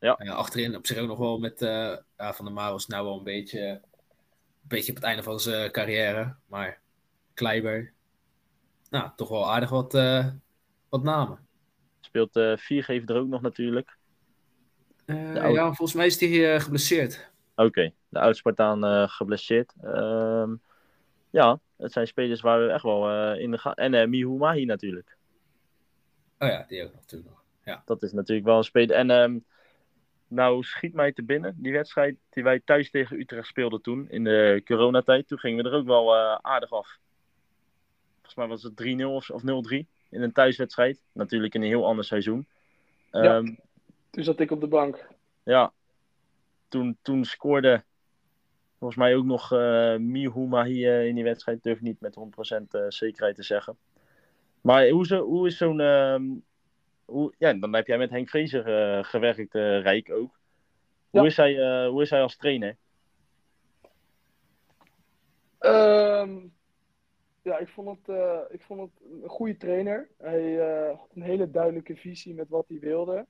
Ja. 0.01 0.13
Achterin 0.13 0.77
op 0.77 0.87
zich 0.87 0.99
ook 0.99 1.07
nog 1.09 1.19
wel 1.19 1.39
met 1.39 1.63
eh, 1.63 1.97
ja, 2.17 2.33
Van 2.35 2.45
der 2.45 2.55
Maros 2.55 2.87
nou 2.87 3.05
wel 3.05 3.19
een 3.19 3.25
beetje, 3.25 3.61
een 3.69 3.81
beetje 4.63 4.91
op 4.91 4.97
het 4.97 5.05
einde 5.05 5.23
van 5.23 5.41
zijn 5.41 5.71
carrière. 5.71 6.35
Maar 6.47 6.81
Kleiber, 7.35 7.93
nou, 8.91 9.11
toch 9.17 9.29
wel 9.29 9.51
aardig 9.53 9.71
wat, 9.71 9.95
eh, 9.95 10.27
wat 10.89 11.03
namen. 11.03 11.47
Speelt 12.01 12.37
eh 12.37 12.57
Viergever 12.57 13.11
er 13.11 13.21
ook 13.21 13.29
nog 13.29 13.41
natuurlijk. 13.43 13.97
Eh, 15.05 15.33
De 15.33 15.41
oude- 15.41 15.59
ja, 15.59 15.65
volgens 15.67 15.93
mij 15.95 16.07
is 16.07 16.21
hij 16.21 16.55
eh, 16.55 16.61
geblesseerd. 16.61 17.31
Oké, 17.55 17.93
de 18.09 18.21
oud-Spartaan 18.21 18.85
eh, 18.85 19.09
geblesseerd. 19.09 19.73
Ehm, 19.83 20.55
ja, 21.31 21.61
het 21.77 21.93
zijn 21.93 22.07
spelers 22.07 22.41
waar 22.41 22.67
we 22.67 22.73
echt 22.73 22.83
wel 22.83 23.09
eh, 23.11 23.41
in 23.41 23.51
de 23.51 23.59
gaten... 23.59 23.85
En 23.85 23.95
eh 23.95 24.07
Mihu 24.07 24.29
Mahi 24.29 24.65
natuurlijk. 24.65 25.17
Oh 26.39 26.49
ja, 26.49 26.65
die 26.69 26.85
ook 26.85 26.95
natuurlijk 26.95 27.31
nog. 27.31 27.43
Dat 27.85 28.03
is 28.03 28.13
natuurlijk 28.13 28.47
wel 28.47 28.57
een 28.57 28.65
speler. 28.65 28.97
En 28.97 29.11
ehm, 29.11 29.39
nou 30.29 30.63
schiet 30.63 30.95
mij 30.95 31.13
te 31.13 31.23
binnen, 31.23 31.55
die 31.59 31.73
wedstrijd 31.73 32.17
die 32.31 32.43
wij 32.43 32.61
thuis 32.65 32.91
tegen 32.91 33.19
Utrecht 33.19 33.47
speelden 33.47 33.83
toen, 33.83 34.11
in 34.11 34.25
de 34.25 34.63
coronatijd. 34.65 35.29
Toen 35.29 35.39
gingen 35.39 35.65
we 35.65 35.71
er 35.71 35.77
ook 35.77 35.87
wel 35.87 36.15
eh, 36.15 36.39
aardig 36.41 36.73
af. 36.73 36.99
Volgens 38.15 38.35
mij 38.35 38.47
was 38.47 38.63
het 38.63 39.03
3-0 39.03 39.05
of, 39.05 39.31
of 39.31 39.43
0-3 39.43 39.45
in 40.11 40.23
een 40.23 40.33
thuiswedstrijd. 40.33 41.01
Natuurlijk 41.13 41.55
in 41.55 41.63
een 41.63 41.69
heel 41.69 41.87
ander 41.87 42.05
seizoen. 42.05 42.47
Ja. 43.11 43.23
Ehm, 43.23 43.47
ja. 43.47 43.55
Toen 44.11 44.25
zat 44.25 44.41
ik 44.41 44.51
op 44.51 44.61
de 44.61 44.67
bank. 44.67 45.09
toen, 46.69 46.97
toen 47.03 47.25
scoorde 47.25 47.83
volgens 48.79 48.99
mij 48.99 49.17
ook 49.17 49.25
nog 49.25 49.53
eh 49.53 49.97
Mihu 49.97 50.47
Mahi 50.47 50.87
eh, 50.87 51.07
in 51.07 51.15
die 51.15 51.25
wedstrijd. 51.25 51.63
Durf 51.63 51.77
ik 51.77 51.83
niet 51.83 52.01
met 52.01 52.17
100% 52.19 52.65
eh, 52.71 52.81
zekerheid 52.89 53.37
te 53.37 53.43
zeggen. 53.43 53.77
Maar 54.61 54.89
hoe, 54.89 55.07
zo, 55.07 55.25
hoe 55.25 55.47
is 55.47 55.57
zo'n... 55.57 55.81
hoe, 57.05 57.35
ja, 57.39 57.53
dan 57.53 57.75
heb 57.75 57.87
jij 57.87 57.99
met 57.99 58.11
Henk 58.11 58.29
Vrezer 58.29 58.97
eh, 58.99 59.05
gewerkt, 59.05 59.55
eh, 59.55 59.81
Rijk 59.81 60.11
ook. 60.11 60.41
Hoe, 61.11 61.21
Ja. 61.21 61.27
is 61.27 61.37
hij, 61.37 61.59
eh, 61.59 61.89
hoe 61.89 62.03
is 62.03 62.11
hij 62.11 62.23
als 62.23 62.37
trainer? 62.37 62.77
Ehm, 65.59 66.47
ja, 67.43 67.59
ik 67.59 67.69
vond, 67.69 67.99
het, 68.07 68.17
ik 68.51 68.63
vond 68.63 68.81
het 68.81 69.11
een 69.23 69.29
goede 69.29 69.57
trainer. 69.57 70.09
Hij 70.19 70.55
had 70.87 71.11
een 71.15 71.23
hele 71.23 71.51
duidelijke 71.51 71.97
visie 71.97 72.35
met 72.35 72.49
wat 72.49 72.69
hij 72.69 72.79
wilde. 72.79 73.27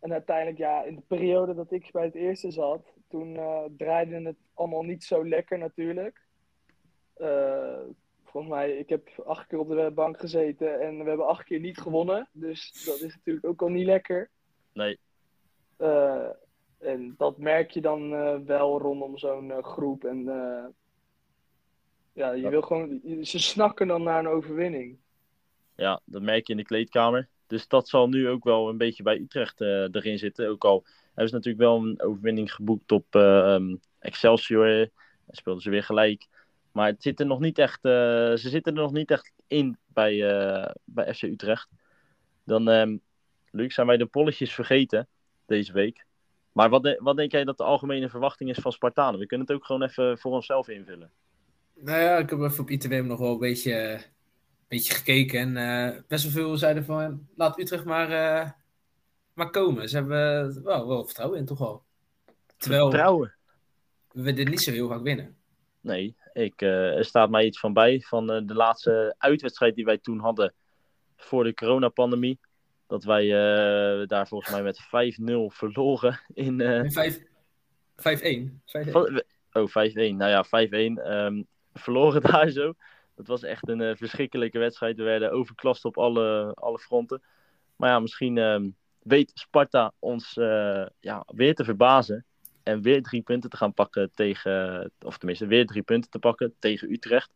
En 0.00 0.12
uiteindelijk, 0.12 0.58
ja, 0.58 0.82
in 0.82 0.94
de 0.94 1.02
periode 1.06 1.54
dat 1.54 1.72
ik 1.72 1.88
bij 1.92 2.04
het 2.04 2.14
eerste 2.14 2.50
zat, 2.50 2.92
toen 3.08 3.38
draaide 3.76 4.20
het 4.20 4.36
allemaal 4.54 4.82
niet 4.82 5.04
zo 5.04 5.28
lekker 5.28 5.58
natuurlijk. 5.58 6.20
Volgens 8.26 8.52
mij, 8.52 8.70
ik 8.76 8.88
heb 8.88 9.08
acht 9.26 9.46
keer 9.46 9.58
op 9.58 9.68
de 9.68 9.90
bank 9.94 10.18
gezeten 10.20 10.80
en 10.80 10.98
we 11.02 11.08
hebben 11.08 11.26
acht 11.26 11.44
keer 11.44 11.60
niet 11.60 11.78
gewonnen. 11.78 12.28
Dus 12.32 12.84
dat 12.84 13.00
is 13.00 13.14
natuurlijk 13.14 13.46
ook 13.46 13.62
al 13.62 13.68
niet 13.68 13.86
lekker. 13.86 14.30
Nee, 14.72 14.98
Eh, 15.76 16.28
en 16.78 17.14
dat 17.18 17.38
merk 17.38 17.70
je 17.70 17.80
dan 17.80 18.14
eh, 18.14 18.36
wel 18.44 18.78
rondom 18.80 19.18
zo'n 19.18 19.50
eh, 19.50 19.62
groep. 19.64 20.04
En 20.04 20.24
ja, 22.12 22.32
je 22.32 22.42
Ja. 22.42 22.48
wil 22.50 22.62
gewoon, 22.62 23.00
ze 23.22 23.38
snakken 23.38 23.86
dan 23.86 24.02
naar 24.02 24.18
een 24.18 24.28
overwinning. 24.28 24.98
ja, 25.74 26.00
dat 26.04 26.22
merk 26.22 26.46
je 26.46 26.52
in 26.52 26.58
de 26.58 26.64
kleedkamer. 26.64 27.28
Dus 27.46 27.68
dat 27.68 27.88
zal 27.88 28.08
nu 28.08 28.28
ook 28.28 28.44
wel 28.44 28.68
een 28.68 28.76
beetje 28.76 29.02
bij 29.02 29.18
Utrecht 29.18 29.60
erin 29.60 30.18
zitten. 30.18 30.48
Ook 30.48 30.64
al 30.64 30.84
hebben 31.06 31.28
ze 31.28 31.34
natuurlijk 31.34 31.64
wel 31.64 31.76
een 31.76 32.00
overwinning 32.02 32.52
geboekt 32.54 32.92
op 32.92 33.06
eh, 33.14 33.54
ehm, 33.54 33.76
Excelsior. 33.98 34.66
En 34.70 34.90
speelden 35.36 35.62
ze 35.62 35.70
weer 35.70 35.82
gelijk. 35.84 36.26
Maar 36.76 36.86
het 36.86 37.02
zit 37.02 37.20
er 37.20 37.26
nog 37.26 37.40
niet 37.40 37.58
echt, 37.58 37.84
eh, 37.84 37.90
ze 38.34 38.48
zitten 38.48 38.74
er 38.76 38.82
nog 38.82 38.92
niet 38.92 39.10
echt 39.10 39.32
in 39.46 39.78
bij, 39.86 40.28
eh, 40.30 40.70
bij 40.84 41.14
FC 41.14 41.22
Utrecht. 41.22 41.68
Dan, 42.44 42.68
ehm 42.68 42.96
Luc, 43.50 43.74
zijn 43.74 43.86
wij 43.86 43.96
de 43.96 44.06
polletjes 44.06 44.54
vergeten 44.54 45.08
deze 45.46 45.72
week. 45.72 46.04
Maar 46.52 46.70
wat, 46.70 46.82
de- 46.82 47.00
wat 47.02 47.16
denk 47.16 47.32
jij 47.32 47.44
dat 47.44 47.56
de 47.56 47.64
algemene 47.64 48.08
verwachting 48.08 48.50
is 48.50 48.58
van 48.58 48.72
Spartanen? 48.72 49.20
We 49.20 49.26
kunnen 49.26 49.46
het 49.46 49.56
ook 49.56 49.64
gewoon 49.64 49.82
even 49.82 50.18
voor 50.18 50.32
onszelf 50.32 50.68
invullen. 50.68 51.10
Nou 51.74 52.00
ja, 52.00 52.16
ik 52.18 52.30
heb 52.30 52.40
even 52.40 52.60
op 52.60 52.70
ITWM 52.70 53.06
nog 53.06 53.18
wel 53.18 53.32
een 53.32 53.38
beetje, 53.38 53.92
een 53.92 54.02
beetje 54.68 54.94
gekeken. 54.94 55.38
En 55.40 55.56
eh, 55.92 56.00
best 56.08 56.22
wel 56.24 56.32
veel 56.32 56.56
zeiden 56.56 56.84
van, 56.84 57.28
laat 57.34 57.58
Utrecht 57.58 57.84
maar, 57.84 58.08
maar 59.32 59.50
komen. 59.50 59.88
Ze 59.88 59.96
hebben 59.96 60.62
wel, 60.64 60.88
wel 60.88 61.04
vertrouwen 61.04 61.38
in, 61.38 61.44
toch 61.44 61.58
wel. 61.58 61.84
Terwijl 62.56 62.90
Vertrouwen. 62.90 63.34
we 64.12 64.32
dit 64.32 64.48
niet 64.48 64.62
zo 64.62 64.70
heel 64.70 64.88
vaak 64.88 65.02
winnen. 65.02 65.36
Nee, 65.80 66.16
ik, 66.36 66.62
eh, 66.62 66.96
er 66.96 67.04
staat 67.04 67.30
mij 67.30 67.44
iets 67.44 67.58
van 67.60 67.72
bij 67.72 68.00
van 68.00 68.30
eh, 68.32 68.40
de 68.44 68.54
laatste 68.54 69.14
uitwedstrijd 69.18 69.74
die 69.74 69.84
wij 69.84 69.98
toen 69.98 70.18
hadden 70.18 70.54
voor 71.16 71.44
de 71.44 71.54
coronapandemie. 71.54 72.38
Dat 72.86 73.04
wij 73.04 73.22
eh, 73.24 74.06
daar 74.06 74.28
volgens 74.28 74.50
mij 74.52 74.62
met 74.62 74.80
5-0 74.80 75.46
verloren 75.48 76.20
in... 76.34 76.60
eh, 76.60 76.78
En 76.78 76.92
vijf- 76.92 77.22
5-1. 77.96 78.62
5-1. 78.64 78.90
van- 78.90 79.22
oh, 79.52 79.68
5-1. 79.68 80.16
Nou 80.16 80.30
ja, 80.30 80.44
5-1. 80.44 80.98
ehm, 81.02 81.42
verloren 81.72 82.20
daar 82.32 82.48
zo. 82.50 82.72
Dat 83.14 83.26
was 83.26 83.42
echt 83.42 83.68
een 83.68 83.96
verschrikkelijke 83.96 84.58
wedstrijd. 84.58 84.96
We 84.96 85.02
werden 85.02 85.30
overklast 85.32 85.84
op 85.84 85.98
alle, 85.98 86.52
alle 86.54 86.78
fronten. 86.78 87.22
Maar 87.76 87.90
ja, 87.90 88.00
misschien 88.00 88.38
ehm, 88.38 88.68
weet 89.02 89.30
Sparta 89.34 89.92
ons 89.98 90.32
ja, 91.00 91.24
weer 91.26 91.54
te 91.54 91.64
verbazen. 91.64 92.24
En 92.66 92.82
weer 92.82 93.02
drie 93.02 93.22
punten 93.22 93.50
te 93.50 93.56
gaan 93.56 93.74
pakken 93.74 94.10
tegen, 94.14 94.90
of 95.00 95.18
tenminste 95.18 95.46
weer 95.46 95.66
drie 95.66 95.82
punten 95.82 96.10
te 96.10 96.18
pakken 96.18 96.54
tegen 96.58 96.92
Utrecht. 96.92 97.30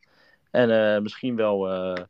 En 0.51 0.95
eh, 0.95 1.03
misschien 1.03 1.37
wel 1.37 1.71
eh, 1.71 2.05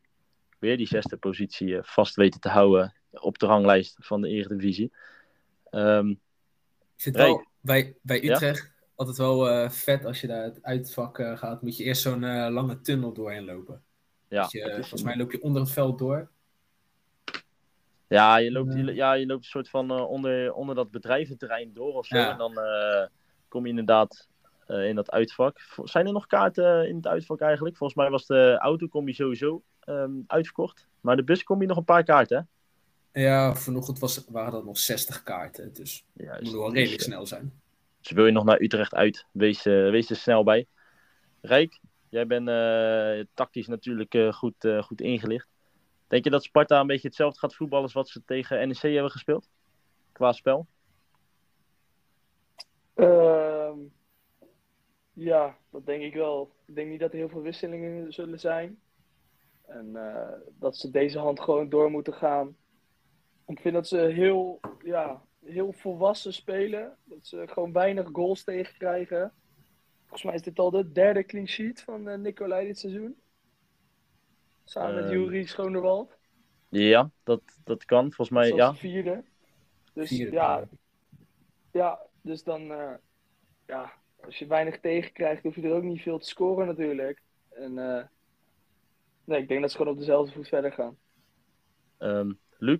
weer 0.58 0.76
die 0.76 0.86
zesde 0.86 1.16
positie 1.16 1.76
eh, 1.76 1.82
vast 1.82 2.14
weten 2.14 2.40
te 2.40 2.48
houden 2.48 2.94
op 3.10 3.38
de 3.38 3.46
ranglijst 3.46 3.96
van 3.98 4.20
de 4.20 4.28
Eredivisie. 4.28 4.92
Ehm, 5.70 6.08
Ik 6.08 6.16
vind 6.96 7.16
wel 7.16 7.46
bij, 7.60 7.96
bij 8.02 8.22
Ja? 8.22 8.34
Utrecht 8.34 8.72
altijd 8.94 9.16
wel 9.16 9.70
vet 9.70 10.04
als 10.04 10.20
je 10.20 10.26
daar 10.26 10.42
het 10.42 10.62
uitvak 10.62 11.16
gaat. 11.16 11.62
Moet 11.62 11.76
je 11.76 11.84
eerst 11.84 12.02
zo'n 12.02 12.50
lange 12.52 12.80
tunnel 12.80 13.12
doorheen 13.12 13.44
lopen. 13.44 13.82
ja, 14.28 14.42
Dus 14.42 14.52
je, 14.52 14.72
volgens 14.72 15.02
mij 15.02 15.16
loop 15.16 15.32
je 15.32 15.42
onder 15.42 15.62
het 15.62 15.70
veld 15.70 15.98
door. 15.98 16.30
Ja, 18.10 18.36
je 18.36 18.52
loopt, 18.52 18.74
je, 18.74 18.94
Ja. 18.94 19.12
je 19.12 19.26
loopt 19.26 19.44
een 19.44 19.50
soort 19.50 19.68
van 19.68 19.90
eh, 19.90 20.10
onder, 20.10 20.52
onder 20.52 20.74
dat 20.74 20.90
bedrijventerrein 20.90 21.72
door 21.74 21.94
of 21.94 22.06
zo. 22.06 22.16
Ja. 22.16 22.30
En 22.30 22.38
dan 22.38 22.58
eh, 22.58 23.06
kom 23.48 23.62
je 23.64 23.68
inderdaad 23.70 24.28
eh, 24.66 24.88
in 24.88 24.94
dat 24.94 25.10
uitvak. 25.10 25.58
Zijn 25.84 26.06
er 26.06 26.12
nog 26.12 26.26
kaarten 26.26 26.88
in 26.88 26.96
het 26.96 27.06
uitvak 27.06 27.40
eigenlijk? 27.40 27.76
Volgens 27.76 27.98
mij 27.98 28.10
was 28.10 28.26
de 28.26 28.56
auto 28.60 28.86
kom 28.86 29.06
je 29.06 29.14
sowieso 29.14 29.62
ehm, 29.80 30.10
uitverkocht. 30.26 30.88
Maar 31.00 31.16
de 31.16 31.24
bus 31.24 31.42
kom 31.42 31.60
je 31.60 31.66
nog 31.66 31.76
een 31.76 31.84
paar 31.84 32.04
kaarten, 32.04 32.36
hè? 32.36 32.42
Ja, 33.12 33.54
vanochtend 33.54 33.98
was, 33.98 34.24
waren 34.28 34.52
dat 34.52 34.64
nog 34.64 34.78
60 34.78 35.22
kaarten. 35.22 35.72
Dus 35.72 36.04
Ja, 36.12 36.30
het 36.30 36.38
dus- 36.40 36.48
moet 36.50 36.58
wel 36.58 36.68
dus, 36.68 36.78
redelijk 36.78 37.00
eh, 37.00 37.06
snel 37.06 37.26
zijn. 37.26 37.52
Dus 38.00 38.10
wil 38.10 38.26
je 38.26 38.32
nog 38.32 38.44
naar 38.44 38.60
Utrecht 38.60 38.94
uit, 38.94 39.26
wees, 39.32 39.66
eh, 39.66 39.90
wees 39.90 40.10
er 40.10 40.16
snel 40.16 40.44
bij. 40.44 40.66
Rijk, 41.40 41.80
jij 42.08 42.26
bent 42.26 42.48
eh, 42.48 43.26
tactisch 43.34 43.66
natuurlijk 43.66 44.14
eh, 44.14 44.32
goed, 44.32 44.64
eh, 44.64 44.82
goed 44.82 45.00
ingelicht. 45.00 45.48
Denk 46.10 46.24
je 46.24 46.30
dat 46.30 46.44
Sparta 46.44 46.80
een 46.80 46.86
beetje 46.86 47.08
hetzelfde 47.08 47.38
gaat 47.38 47.54
voetballen 47.54 47.84
als 47.84 47.92
wat 47.92 48.08
ze 48.08 48.24
tegen 48.24 48.68
NEC 48.68 48.80
hebben 48.80 49.10
gespeeld? 49.10 49.50
Qua 50.12 50.32
spel? 50.32 50.66
Ehm, 52.94 53.78
ja, 55.12 55.56
dat 55.70 55.86
denk 55.86 56.02
ik 56.02 56.14
wel. 56.14 56.54
Ik 56.66 56.74
denk 56.74 56.90
niet 56.90 57.00
dat 57.00 57.10
er 57.10 57.16
heel 57.16 57.28
veel 57.28 57.42
wisselingen 57.42 58.12
zullen 58.12 58.40
zijn. 58.40 58.80
En 59.66 59.96
eh, 59.96 60.38
dat 60.58 60.76
ze 60.76 60.90
deze 60.90 61.18
hand 61.18 61.40
gewoon 61.40 61.68
door 61.68 61.90
moeten 61.90 62.14
gaan. 62.14 62.56
Ik 63.46 63.60
vind 63.60 63.74
dat 63.74 63.88
ze 63.88 63.98
heel, 63.98 64.60
ja, 64.84 65.22
heel 65.44 65.72
volwassen 65.72 66.32
spelen. 66.32 66.96
Dat 67.04 67.26
ze 67.26 67.44
gewoon 67.46 67.72
weinig 67.72 68.08
goals 68.12 68.44
tegenkrijgen. 68.44 69.32
Volgens 70.00 70.22
mij 70.22 70.34
is 70.34 70.42
dit 70.42 70.58
al 70.58 70.70
de 70.70 70.92
derde 70.92 71.24
clean 71.24 71.48
sheet 71.48 71.82
van 71.82 72.08
eh, 72.08 72.18
Nicolai 72.18 72.66
dit 72.66 72.78
seizoen. 72.78 73.16
Samen 74.70 74.94
met 74.94 75.04
Ehm, 75.04 75.12
Jurie 75.12 75.46
Schonewald. 75.46 76.16
Ja, 76.68 77.10
dat, 77.24 77.40
dat 77.64 77.84
kan. 77.84 78.12
Volgens 78.12 78.30
mij, 78.30 78.46
Zoals 78.46 78.60
ja. 78.60 78.70
de 78.72 78.76
vierde. 78.78 79.24
Dus 79.94 80.08
Vierde, 80.08 80.32
ja, 80.32 80.68
ja. 81.72 81.98
dus 82.22 82.42
dan, 82.44 82.70
eh, 82.72 82.92
ja, 83.66 83.92
als 84.24 84.38
je 84.38 84.46
weinig 84.46 84.80
tegenkrijgt, 84.80 85.42
hoef 85.42 85.54
je 85.54 85.62
er 85.62 85.74
ook 85.74 85.82
niet 85.82 86.02
veel 86.02 86.18
te 86.18 86.26
scoren 86.28 86.66
natuurlijk. 86.66 87.22
En 87.48 87.78
eh, 87.78 88.04
nee, 89.24 89.40
ik 89.42 89.48
denk 89.48 89.60
dat 89.60 89.70
ze 89.70 89.76
gewoon 89.76 89.92
op 89.92 89.98
dezelfde 89.98 90.32
voet 90.32 90.48
verder 90.48 90.72
gaan. 90.72 90.96
Ehm, 91.98 92.32
Luc, 92.58 92.78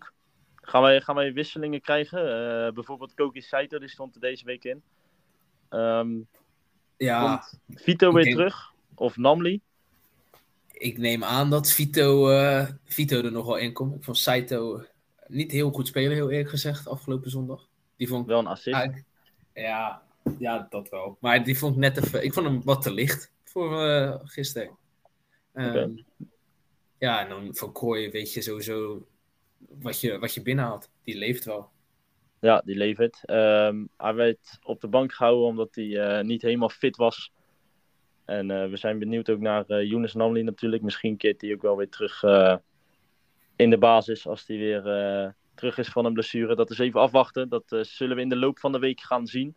gaan 0.55 0.83
wij, 0.83 1.01
gaan 1.01 1.15
wij 1.15 1.33
wisselingen 1.33 1.81
krijgen? 1.81 2.21
Eh, 2.21 2.73
bijvoorbeeld 2.73 3.15
Koki 3.15 3.41
Saito, 3.41 3.79
die 3.79 3.89
stond 3.89 4.15
er 4.15 4.21
deze 4.21 4.45
week 4.45 4.65
in. 4.65 4.83
Ehm, 5.69 6.21
Ja, 6.97 7.37
komt 7.37 7.81
Vito 7.81 8.13
weer 8.13 8.25
denk- 8.25 8.37
terug? 8.37 8.73
Of 8.95 9.17
Namli? 9.17 9.61
Ik 10.81 10.99
neem 10.99 11.25
aan 11.25 11.51
dat 11.51 11.71
Vito, 11.71 12.29
eh, 12.29 12.69
Vito 12.85 13.23
er 13.23 13.33
nog 13.33 13.47
wel 13.47 13.57
in 13.57 13.73
komt. 13.73 13.95
Ik 13.95 14.05
vond 14.05 14.19
Saito 14.19 14.85
niet 15.27 15.53
heel 15.53 15.71
goed 15.71 15.87
spelen, 15.87 16.13
heel 16.13 16.31
eerlijk 16.31 16.51
gezegd, 16.51 16.89
afgelopen 16.89 17.31
zondag. 17.31 17.69
Die 17.97 18.09
vond 18.09 18.27
Wel 18.27 18.39
een 18.39 18.47
assist. 18.47 19.05
ja, 19.55 20.03
ja, 20.39 20.67
dat 20.71 20.89
wel. 20.89 21.17
Maar 21.21 21.45
die 21.45 21.59
vond 21.59 21.75
ik 21.75 21.81
net 21.81 21.97
even... 21.97 22.25
Ik 22.25 22.33
vond 22.33 22.47
hem 22.47 22.63
wat 22.65 22.83
te 22.83 22.93
licht 22.93 23.33
voor 23.45 23.85
eh, 23.85 24.15
gisteren. 24.23 24.77
Oké. 25.53 25.95
Ja, 26.99 27.23
en 27.23 27.29
dan 27.29 27.55
van 27.55 27.73
Kooi 27.73 28.11
weet 28.11 28.33
je 28.33 28.43
sowieso 28.43 29.07
wat 29.69 30.01
je, 30.01 30.19
wat 30.19 30.35
je 30.35 30.43
binnenhaalt. 30.43 30.91
Die 31.05 31.17
leeft 31.17 31.45
wel. 31.45 31.71
Ja, 32.41 32.63
die 32.65 32.77
levert. 32.77 33.25
Ehm, 33.25 33.85
hij 33.97 34.15
werd 34.15 34.59
op 34.63 34.81
de 34.81 34.89
bank 34.89 35.13
gehouden 35.13 35.47
omdat 35.47 35.75
hij 35.75 35.99
eh, 35.99 36.25
niet 36.25 36.43
helemaal 36.43 36.69
fit 36.69 36.97
was. 36.97 37.33
En 38.31 38.51
eh, 38.51 38.69
we 38.69 38.77
zijn 38.77 38.99
benieuwd 38.99 39.31
ook 39.31 39.41
naar 39.41 39.65
eh 39.67 39.89
Younes 39.89 40.15
Namli 40.15 40.43
natuurlijk. 40.43 40.83
Misschien 40.83 41.17
keert 41.17 41.41
hij 41.41 41.53
ook 41.53 41.63
wel 41.63 41.77
weer 41.77 41.89
terug 41.89 42.23
eh, 42.23 42.57
in 43.57 43.71
de 43.71 43.79
basis 43.79 44.27
als 44.27 44.47
hij 44.47 44.57
weer 44.57 44.83
terug 45.55 45.79
is 45.79 45.89
van 45.89 46.05
een 46.05 46.13
blessure. 46.13 46.55
Dat 46.55 46.71
is 46.71 46.79
even 46.79 47.01
afwachten. 47.01 47.49
Dat 47.49 47.77
zullen 47.81 48.17
we 48.17 48.23
in 48.23 48.29
de 48.29 48.37
loop 48.37 48.59
van 48.59 48.73
de 48.73 48.79
week 48.79 49.01
gaan 49.01 49.27
zien. 49.27 49.57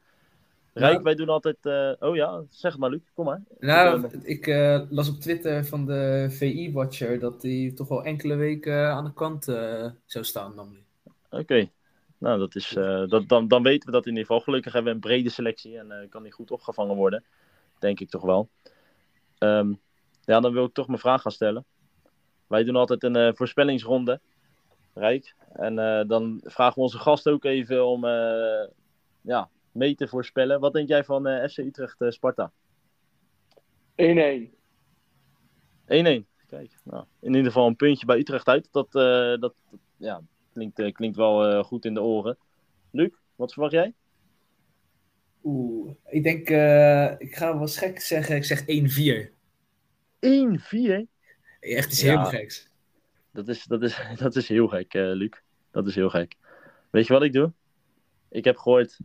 Rijk, 0.73 1.01
wij 1.01 1.15
doen 1.15 1.29
altijd... 1.29 1.57
oh 1.99 2.15
ja, 2.15 2.43
zeg 2.49 2.71
het 2.71 2.81
maar 2.81 2.89
Luc, 2.89 3.01
kom 3.13 3.25
maar. 3.25 3.41
Nou, 3.59 4.09
ik 4.23 4.47
las 4.89 5.09
op 5.09 5.19
Twitter 5.19 5.65
van 5.65 5.85
de 5.85 6.27
VI-watcher 6.29 7.19
dat 7.19 7.41
hij 7.41 7.71
toch 7.75 7.87
wel 7.87 8.03
enkele 8.03 8.35
weken 8.35 8.87
aan 8.87 9.05
de 9.05 9.13
kant 9.13 9.43
zou 10.05 10.25
staan. 10.25 10.55
Namelijk. 10.55 10.85
Oké. 11.29 11.69
Nou, 12.17 12.39
dat 12.39 12.55
is, 12.55 12.69
dat, 13.09 13.23
dan, 13.27 13.47
dan 13.47 13.63
weten 13.63 13.85
we 13.85 13.91
dat 13.91 14.05
in 14.05 14.11
ieder 14.11 14.25
geval. 14.25 14.41
Gelukkig 14.41 14.73
hebben 14.73 14.91
we 14.91 14.97
een 14.97 15.09
brede 15.09 15.29
selectie 15.29 15.77
en 15.77 16.07
kan 16.09 16.23
die 16.23 16.31
goed 16.31 16.51
opgevangen 16.51 16.95
worden. 16.95 17.23
Denk 17.83 17.99
ik 17.99 18.09
toch 18.09 18.21
wel. 18.21 18.49
Ehm, 19.37 19.73
ja, 20.21 20.39
dan 20.39 20.53
wil 20.53 20.65
ik 20.65 20.73
toch 20.73 20.87
mijn 20.87 20.99
vraag 20.99 21.21
gaan 21.21 21.31
stellen. 21.31 21.65
Wij 22.47 22.63
doen 22.63 22.75
altijd 22.75 23.03
een 23.03 23.15
eh, 23.15 23.33
voorspellingsronde, 23.33 24.19
Rijk. 24.93 25.35
En 25.53 25.79
eh, 25.79 26.07
dan 26.07 26.41
vragen 26.43 26.75
we 26.75 26.81
onze 26.81 26.99
gast 26.99 27.29
ook 27.29 27.43
even 27.43 27.85
om 27.85 28.05
eh, 28.05 28.67
ja, 29.21 29.49
mee 29.71 29.95
te 29.95 30.07
voorspellen. 30.07 30.59
Wat 30.59 30.73
denk 30.73 30.87
jij 30.87 31.03
van 31.03 31.49
FC 31.49 31.57
Utrecht 31.57 32.01
eh, 32.01 32.09
Sparta? 32.09 32.51
1-1. 33.91 33.95
1-1. 33.95 34.55
Kijk, 35.85 36.77
nou, 36.83 37.05
in 37.19 37.33
ieder 37.33 37.51
geval 37.51 37.67
een 37.67 37.75
puntje 37.75 38.05
bij 38.05 38.17
Utrecht 38.17 38.47
uit. 38.47 38.67
Dat, 38.71 38.91
dat, 38.91 39.41
dat, 39.41 39.53
ja, 39.97 40.21
klinkt, 40.53 40.91
klinkt 40.91 41.17
wel 41.17 41.63
goed 41.63 41.85
in 41.85 41.93
de 41.93 42.01
oren. 42.01 42.37
Luc, 42.91 43.11
wat 43.35 43.53
verwacht 43.53 43.73
jij? 43.73 43.93
Oeh, 45.43 45.93
ik 46.05 46.23
denk, 46.23 46.49
eh, 46.49 47.11
ik 47.17 47.35
ga 47.35 47.57
wel 47.57 47.67
gek 47.67 47.99
zeggen, 47.99 48.35
ik 48.35 48.43
zeg 48.43 48.63
1-4. 48.65 49.31
1-4? 50.19 51.07
Echt 51.59 51.91
iets 51.91 52.01
Ja. 52.01 52.21
heel 52.21 52.29
geks. 52.29 52.69
Dat 53.31 53.47
is, 53.47 53.63
dat 53.63 53.83
is, 53.83 53.97
dat 54.23 54.35
is 54.35 54.47
heel 54.47 54.67
gek, 54.67 54.93
eh, 54.93 55.11
Luc. 55.13 55.31
Dat 55.71 55.87
is 55.87 55.95
heel 55.95 56.09
gek. 56.09 56.35
Weet 56.89 57.07
je 57.07 57.13
wat 57.13 57.23
ik 57.23 57.33
doe? 57.33 57.51
Ik 58.29 58.43
heb 58.43 58.57
gehoord 58.57 58.97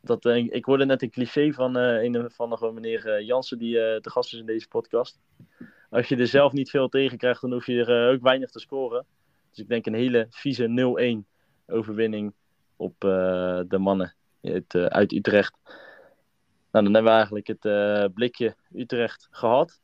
dat 0.00 0.24
eh, 0.24 0.36
ik 0.36 0.64
hoorde 0.64 0.84
net 0.84 1.02
een 1.02 1.10
cliché 1.10 1.52
van 1.52 1.74
een 1.76 2.30
van 2.30 2.50
de 2.50 2.70
meneer 2.74 3.22
Jansen 3.22 3.58
die 3.58 3.74
te 3.74 4.10
gast 4.10 4.32
is 4.32 4.38
in 4.40 4.46
deze 4.46 4.68
podcast. 4.68 5.18
Als 5.90 6.08
je 6.08 6.16
er 6.16 6.26
zelf 6.26 6.52
niet 6.52 6.70
veel 6.70 6.88
tegen 6.88 7.18
krijgt, 7.18 7.40
dan 7.40 7.52
hoef 7.52 7.66
je 7.66 7.84
er 7.84 8.12
ook 8.12 8.22
weinig 8.22 8.50
te 8.50 8.60
scoren. 8.60 9.06
Dus 9.50 9.58
ik 9.58 9.68
denk 9.68 9.86
een 9.86 9.94
hele 9.94 10.26
vieze 10.30 10.66
0-1 10.66 11.26
overwinning 11.66 12.32
op 12.76 13.00
de 13.00 13.78
mannen 13.78 14.14
uit, 14.42 14.74
eh, 14.74 14.84
uit 14.84 15.12
Utrecht. 15.12 15.58
Nou, 16.70 16.84
dan 16.84 16.94
hebben 16.94 17.04
we 17.04 17.10
eigenlijk 17.10 17.46
het 17.46 17.64
eh, 17.64 18.04
blikje 18.14 18.56
Utrecht 18.74 19.28
gehad. 19.30 19.80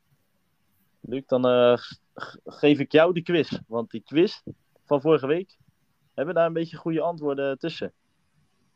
Luc, 1.00 1.22
dan 1.26 1.46
eh, 1.46 1.78
geef 2.44 2.78
ik 2.78 2.92
jou 2.92 3.12
de 3.12 3.22
quiz. 3.22 3.59
Want 3.66 3.90
die 3.90 4.02
quiz 4.05 4.40
van 4.84 5.00
vorige 5.00 5.26
week, 5.26 5.57
hebben 6.14 6.34
we 6.34 6.40
daar 6.40 6.48
een 6.48 6.55
beetje 6.57 6.76
goede 6.76 7.00
antwoorden 7.00 7.59
tussen. 7.59 7.92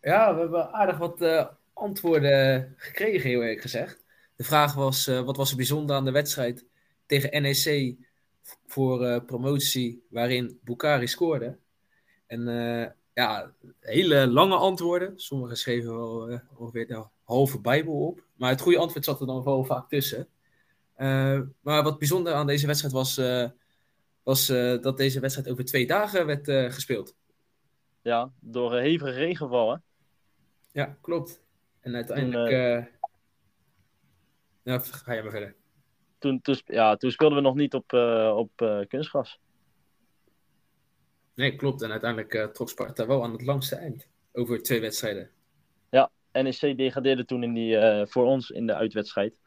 Ja, 0.01 0.35
we 0.35 0.41
hebben 0.41 0.73
aardig 0.73 0.99
wat 0.99 1.49
antwoorden 1.73 2.75
gekregen, 2.77 3.29
heel 3.29 3.43
eerlijk 3.43 3.61
gezegd. 3.61 4.05
De 4.37 4.45
vraag 4.45 4.75
was, 4.75 5.07
wat 5.07 5.37
was 5.37 5.51
er 5.51 5.57
bijzonder 5.57 5.97
aan 5.97 6.05
de 6.05 6.11
wedstrijd 6.11 6.67
tegen 7.07 7.43
NEC 7.43 7.97
voor 8.67 9.23
promotie 9.23 10.07
waarin 10.11 10.59
Bukari 10.63 11.07
scoorde? 11.07 11.59
En 12.27 12.45
ja, 13.19 13.53
hele 13.81 14.27
lange 14.27 14.57
antwoorden. 14.57 15.21
Sommigen 15.21 15.57
schreven 15.57 15.97
wel 15.97 16.29
eh, 16.29 16.39
ongeveer 16.57 16.87
de 16.87 17.05
halve 17.23 17.61
bijbel 17.61 18.07
op. 18.07 18.25
Maar 18.35 18.51
het 18.51 18.61
goede 18.61 18.79
antwoord 18.79 19.05
zat 19.05 19.21
er 19.21 19.27
dan 19.27 19.45
wel 19.45 19.65
vaak 19.65 19.89
tussen. 19.89 20.29
Eh, 20.95 21.41
maar 21.61 21.83
wat 21.83 21.99
bijzonder 21.99 22.33
aan 22.33 22.47
deze 22.47 22.67
wedstrijd 22.67 22.95
was, 22.95 23.19
eh, 23.19 23.49
was 24.23 24.47
dat 24.81 24.97
deze 24.97 25.21
wedstrijd 25.21 25.51
over 25.51 25.65
twee 25.65 25.87
dagen 25.87 26.27
werd 26.27 26.73
gespeeld. 26.75 27.17
Ja, 28.03 28.31
door 28.41 28.79
hevige 28.79 29.11
regenval, 29.11 29.71
hè? 29.71 29.77
Ja, 30.73 30.97
klopt. 31.01 31.43
En 31.81 31.95
uiteindelijk. 31.95 32.51
Ja, 34.63 34.79
ga 34.79 35.13
je 35.13 35.23
maar 35.23 35.31
verder. 35.31 35.55
Toen, 36.19 36.41
toen, 36.41 36.57
ja, 36.65 36.97
toen 36.97 37.11
speelden 37.11 37.39
we 37.39 37.45
nog 37.45 37.55
niet 37.55 37.75
op, 37.75 37.93
op 38.37 38.85
kunstgras. 38.89 39.41
Nee, 41.39 41.57
klopt. 41.57 41.83
En 41.83 41.91
uiteindelijk 41.91 42.35
eh, 42.35 42.45
trok 42.45 42.69
Sparta 42.69 43.07
wel 43.07 43.23
aan 43.23 43.33
het 43.33 43.43
langste 43.43 43.77
eind. 43.77 44.07
Over 44.33 44.63
twee 44.63 44.81
wedstrijden. 44.81 45.31
NEC 46.33 46.77
degradeerde 46.77 47.25
toen 47.25 47.43
in 47.43 47.55
die, 47.55 47.77
eh, 47.77 48.07
voor 48.07 48.25
ons 48.25 48.51
in 48.51 48.67
de 48.67 48.75
uitwedstrijd. 48.75 49.41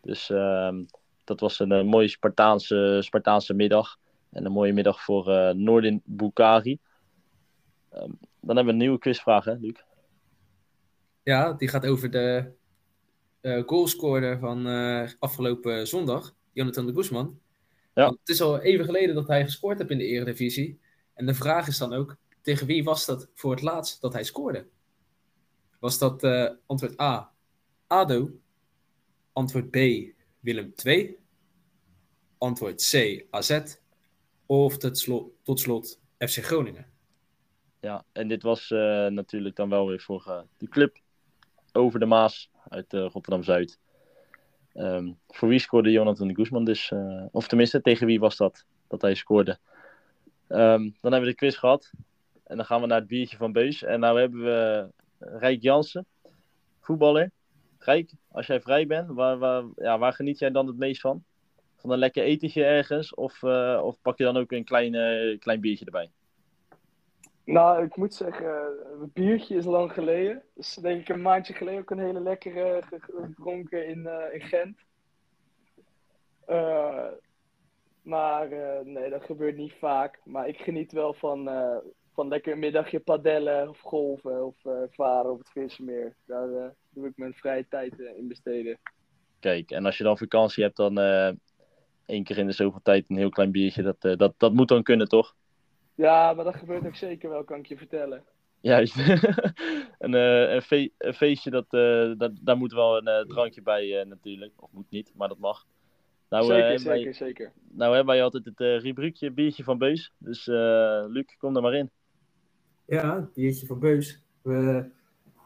Dus 0.00 0.30
ehm, 0.30 0.84
dat 1.24 1.40
was 1.40 1.58
een, 1.58 1.72
eh, 1.72 1.82
mooie 1.82 2.08
Spartaanse, 2.08 2.98
Spartaanse 3.00 3.54
middag. 3.54 3.98
En 4.30 4.44
een 4.44 4.52
mooie 4.52 4.72
middag 4.72 5.04
voor 5.04 5.30
eh 5.30 5.54
Noordin 5.54 6.02
Bukari. 6.04 6.78
Ehm, 7.90 8.10
dan 8.40 8.56
hebben 8.56 8.64
we 8.64 8.70
een 8.70 8.76
nieuwe 8.76 8.98
quizvraag, 8.98 9.44
hè, 9.44 9.54
Luc? 9.54 9.84
Ja, 11.22 11.52
die 11.52 11.68
gaat 11.68 11.86
over 11.86 12.10
de 12.10 12.52
goalscorer 13.66 14.38
van 14.38 14.66
afgelopen 15.18 15.86
zondag. 15.86 16.34
Jonathan 16.52 16.86
de 16.86 16.94
Guzman. 16.94 17.38
Ja. 17.94 18.04
Want 18.04 18.18
het 18.18 18.28
is 18.28 18.40
al 18.40 18.60
even 18.60 18.84
geleden 18.84 19.14
dat 19.14 19.28
hij 19.28 19.44
gescoord 19.44 19.78
heeft 19.78 19.90
in 19.90 19.98
de 19.98 20.04
Eredivisie. 20.04 20.84
En 21.16 21.26
de 21.26 21.34
vraag 21.34 21.68
is 21.68 21.78
dan 21.78 21.92
ook, 21.92 22.16
tegen 22.42 22.66
wie 22.66 22.84
was 22.84 23.06
dat 23.06 23.28
voor 23.34 23.50
het 23.50 23.62
laatst 23.62 24.00
dat 24.00 24.12
hij 24.12 24.24
scoorde? 24.24 24.66
Was 25.78 25.98
dat 25.98 26.22
eh, 26.22 26.50
antwoord 26.66 27.00
A, 27.00 27.32
ADO? 27.86 28.30
Antwoord 29.32 29.70
B, 29.70 29.76
Willem 30.40 30.72
II? 30.84 31.16
Antwoord 32.38 32.88
C, 32.90 33.24
AZ? 33.30 33.76
Of 34.46 34.78
tot 34.78 34.98
slot, 34.98 35.30
tot 35.42 35.60
slot 35.60 36.00
FC 36.18 36.44
Groningen? 36.44 36.86
Ja, 37.80 38.04
en 38.12 38.28
dit 38.28 38.42
was 38.42 38.70
eh, 38.70 39.06
natuurlijk 39.06 39.56
dan 39.56 39.68
wel 39.68 39.86
weer 39.86 40.00
voor 40.00 40.24
eh, 40.26 40.40
de 40.56 40.68
club 40.68 40.98
over 41.72 42.00
de 42.00 42.06
Maas 42.06 42.50
uit 42.68 42.92
Rotterdam-Zuid. 42.92 43.78
Ehm, 44.72 45.12
voor 45.28 45.48
wie 45.48 45.58
scoorde 45.58 45.90
Jonathan 45.90 46.34
Guzman 46.34 46.64
dus? 46.64 46.92
of 47.30 47.46
tenminste, 47.46 47.80
tegen 47.80 48.06
wie 48.06 48.20
was 48.20 48.36
dat 48.36 48.64
dat 48.88 49.02
hij 49.02 49.14
scoorde? 49.14 49.58
Ehm, 50.48 50.82
dan 51.00 51.12
hebben 51.12 51.20
we 51.20 51.26
de 51.26 51.34
quiz 51.34 51.58
gehad. 51.58 51.90
En 52.44 52.56
dan 52.56 52.64
gaan 52.66 52.80
we 52.80 52.86
naar 52.86 52.98
het 52.98 53.08
biertje 53.08 53.36
van 53.36 53.52
Beus. 53.52 53.82
En 53.82 54.00
nou 54.00 54.20
hebben 54.20 54.40
we 54.44 54.88
Rijk 55.18 55.62
Jansen, 55.62 56.06
voetballer. 56.80 57.30
Rijk, 57.78 58.10
als 58.30 58.46
jij 58.46 58.60
vrij 58.60 58.86
bent, 58.86 59.08
waar, 59.10 59.38
waar, 59.38 59.64
ja, 59.76 59.98
waar 59.98 60.12
geniet 60.12 60.38
jij 60.38 60.50
dan 60.50 60.66
het 60.66 60.76
meest 60.76 61.00
van? 61.00 61.24
Van 61.76 61.90
een 61.90 61.98
lekker 61.98 62.22
etentje 62.22 62.64
ergens? 62.64 63.14
Of, 63.14 63.42
eh, 63.42 63.80
of 63.82 64.00
pak 64.02 64.18
je 64.18 64.24
dan 64.24 64.36
ook 64.36 64.52
een 64.52 64.64
klein, 64.64 64.94
eh, 64.94 65.38
klein 65.38 65.60
biertje 65.60 65.84
erbij? 65.84 66.10
Nou, 67.44 67.84
ik 67.84 67.96
moet 67.96 68.14
zeggen, 68.14 68.46
eh, 68.46 69.00
het 69.00 69.12
biertje 69.12 69.56
is 69.56 69.64
lang 69.64 69.92
geleden. 69.92 70.42
Dus 70.54 70.74
denk 70.74 71.00
ik 71.00 71.08
een 71.08 71.22
maandje 71.22 71.54
geleden 71.54 71.80
ook 71.80 71.90
een 71.90 71.98
hele 71.98 72.20
lekkere 72.20 72.82
ge- 72.88 73.00
gedronken 73.00 73.86
in, 73.86 74.06
eh, 74.06 74.34
in 74.34 74.40
Gent. 74.40 74.76
Maar 78.06 78.52
eh, 78.52 78.84
nee, 78.84 79.10
dat 79.10 79.24
gebeurt 79.24 79.56
niet 79.56 79.72
vaak. 79.78 80.20
Maar 80.24 80.48
ik 80.48 80.58
geniet 80.58 80.92
wel 80.92 81.14
van, 81.14 81.48
eh, 81.48 81.76
van 82.12 82.28
lekker 82.28 82.52
een 82.52 82.58
middagje 82.58 83.00
padellen 83.00 83.68
of 83.68 83.80
golven 83.80 84.46
of 84.46 84.64
eh, 84.64 84.72
varen 84.90 85.30
op 85.30 85.38
het 85.38 85.50
Vissemeer. 85.50 86.16
Daar 86.26 86.74
doe 86.90 87.06
ik 87.06 87.12
mijn 87.16 87.34
vrije 87.34 87.66
tijd 87.68 87.98
in 88.16 88.28
besteden. 88.28 88.78
Kijk, 89.40 89.70
en 89.70 89.84
als 89.84 89.98
je 89.98 90.04
dan 90.04 90.18
vakantie 90.18 90.62
hebt, 90.64 90.76
dan 90.76 90.98
één 92.06 92.24
keer 92.24 92.38
in 92.38 92.46
de 92.46 92.52
zoveel 92.52 92.80
tijd 92.82 93.04
een 93.08 93.16
heel 93.16 93.28
klein 93.28 93.50
biertje. 93.50 93.82
Dat, 93.82 94.18
dat, 94.18 94.34
dat 94.36 94.52
moet 94.52 94.68
dan 94.68 94.82
kunnen, 94.82 95.08
toch? 95.08 95.34
Ja, 95.94 96.32
maar 96.32 96.44
dat 96.44 96.56
gebeurt 96.56 96.86
ook 96.86 96.96
zeker 96.96 97.30
wel, 97.30 97.44
kan 97.44 97.58
ik 97.58 97.66
je 97.66 97.76
vertellen. 97.76 98.24
Juist. 98.60 98.96
een, 99.98 100.12
een, 100.12 100.62
fe- 100.62 100.90
een 100.98 101.14
feestje, 101.14 101.50
dat, 101.50 101.70
dat, 102.18 102.32
daar 102.40 102.56
moet 102.56 102.72
wel 102.72 103.06
een 103.06 103.28
drankje 103.28 103.62
bij 103.62 104.04
natuurlijk. 104.04 104.52
Of 104.56 104.72
moet 104.72 104.90
niet, 104.90 105.12
maar 105.14 105.28
dat 105.28 105.38
mag. 105.38 105.66
Nou, 106.28 106.42
eh, 106.42 106.48
zeker, 106.48 106.66
hebben 106.68 106.86
wij- 106.86 106.96
zeker, 106.98 107.14
zeker. 107.14 107.52
nou 107.70 107.94
hebben 107.94 108.14
wij 108.14 108.22
altijd 108.24 108.44
het 108.44 108.60
eh 108.60 108.78
rubriekje 108.80 109.30
biertje 109.32 109.64
van 109.64 109.78
Beus. 109.78 110.12
Dus 110.18 110.48
eh, 110.48 111.04
Luc, 111.08 111.36
kom 111.38 111.56
er 111.56 111.62
maar 111.62 111.74
in. 111.74 111.90
Ja, 112.86 113.28
biertje 113.34 113.66
van 113.66 113.78
Beus. 113.78 114.22
We 114.42 114.90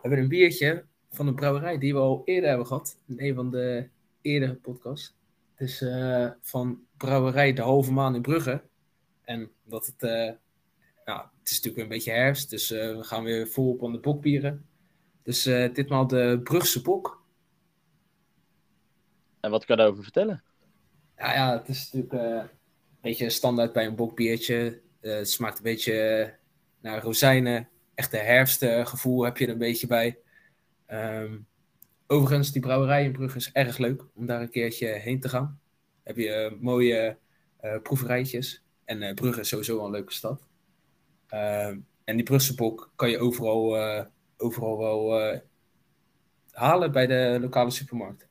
hebben 0.00 0.18
een 0.18 0.28
biertje 0.28 0.84
van 1.10 1.26
een 1.26 1.34
brouwerij 1.34 1.78
die 1.78 1.92
we 1.94 1.98
al 2.00 2.22
eerder 2.24 2.48
hebben 2.48 2.66
gehad. 2.66 2.98
In 3.06 3.20
een 3.20 3.34
van 3.34 3.50
de 3.50 3.88
eerdere 4.20 4.54
podcasts. 4.54 5.16
Het 5.54 5.68
is 5.68 5.80
eh, 5.82 6.30
van 6.40 6.80
brouwerij 6.96 7.52
De 7.52 7.62
Halve 7.62 7.92
Maan 7.92 8.14
in 8.14 8.22
Brugge. 8.22 8.62
En 9.24 9.50
dat 9.64 9.86
het, 9.86 10.02
eh, 10.02 10.32
ja, 11.04 11.30
het 11.38 11.50
is 11.50 11.56
natuurlijk 11.56 11.82
een 11.82 11.88
beetje 11.88 12.12
herfst. 12.12 12.50
Dus 12.50 12.70
eh, 12.70 12.96
we 12.96 13.04
gaan 13.04 13.24
weer 13.24 13.48
volop 13.48 13.84
aan 13.84 13.92
de 13.92 13.98
bokbieren. 13.98 14.66
Dus 15.22 15.46
eh, 15.46 15.74
ditmaal 15.74 16.06
de 16.06 16.40
Brugse 16.44 16.82
bok. 16.82 17.22
En 19.40 19.50
wat 19.50 19.64
kan 19.64 19.76
je 19.76 19.82
daarover 19.82 20.02
vertellen? 20.04 20.42
Ja, 21.20 21.32
ja, 21.32 21.58
het 21.58 21.68
is 21.68 21.92
natuurlijk 21.92 22.22
eh, 22.22 22.36
een 22.36 23.00
beetje 23.00 23.30
standaard 23.30 23.72
bij 23.72 23.86
een 23.86 23.94
bokbiertje. 23.94 24.80
Eh, 25.00 25.12
het 25.12 25.30
smaakt 25.30 25.56
een 25.56 25.62
beetje 25.62 26.34
naar 26.80 27.02
rozijnen. 27.02 27.68
Echte 27.94 28.16
herfstgevoel 28.16 29.24
heb 29.24 29.36
je 29.36 29.46
er 29.46 29.52
een 29.52 29.58
beetje 29.58 29.86
bij. 29.86 30.18
Ehm, 30.86 31.38
overigens, 32.06 32.52
die 32.52 32.62
brouwerij 32.62 33.04
in 33.04 33.12
Brugge 33.12 33.36
is 33.36 33.52
erg 33.52 33.78
leuk 33.78 34.04
om 34.14 34.26
daar 34.26 34.40
een 34.40 34.50
keertje 34.50 34.86
heen 34.86 35.20
te 35.20 35.28
gaan. 35.28 35.60
Heb 36.02 36.16
je 36.16 36.32
eh, 36.32 36.60
mooie 36.60 37.18
proeverijtjes. 37.82 38.64
En 38.84 39.14
Brugge 39.14 39.40
is 39.40 39.48
sowieso 39.48 39.84
een 39.84 39.90
leuke 39.90 40.12
stad. 40.12 40.46
Ehm, 41.26 41.78
en 42.04 42.16
die 42.16 42.24
Brugse 42.24 42.54
bok 42.54 42.92
kan 42.96 43.10
je 43.10 43.18
overal, 43.18 43.76
overal 44.36 44.78
wel 44.78 45.40
halen 46.50 46.92
bij 46.92 47.06
de 47.06 47.38
lokale 47.40 47.70
supermarkt. 47.70 48.28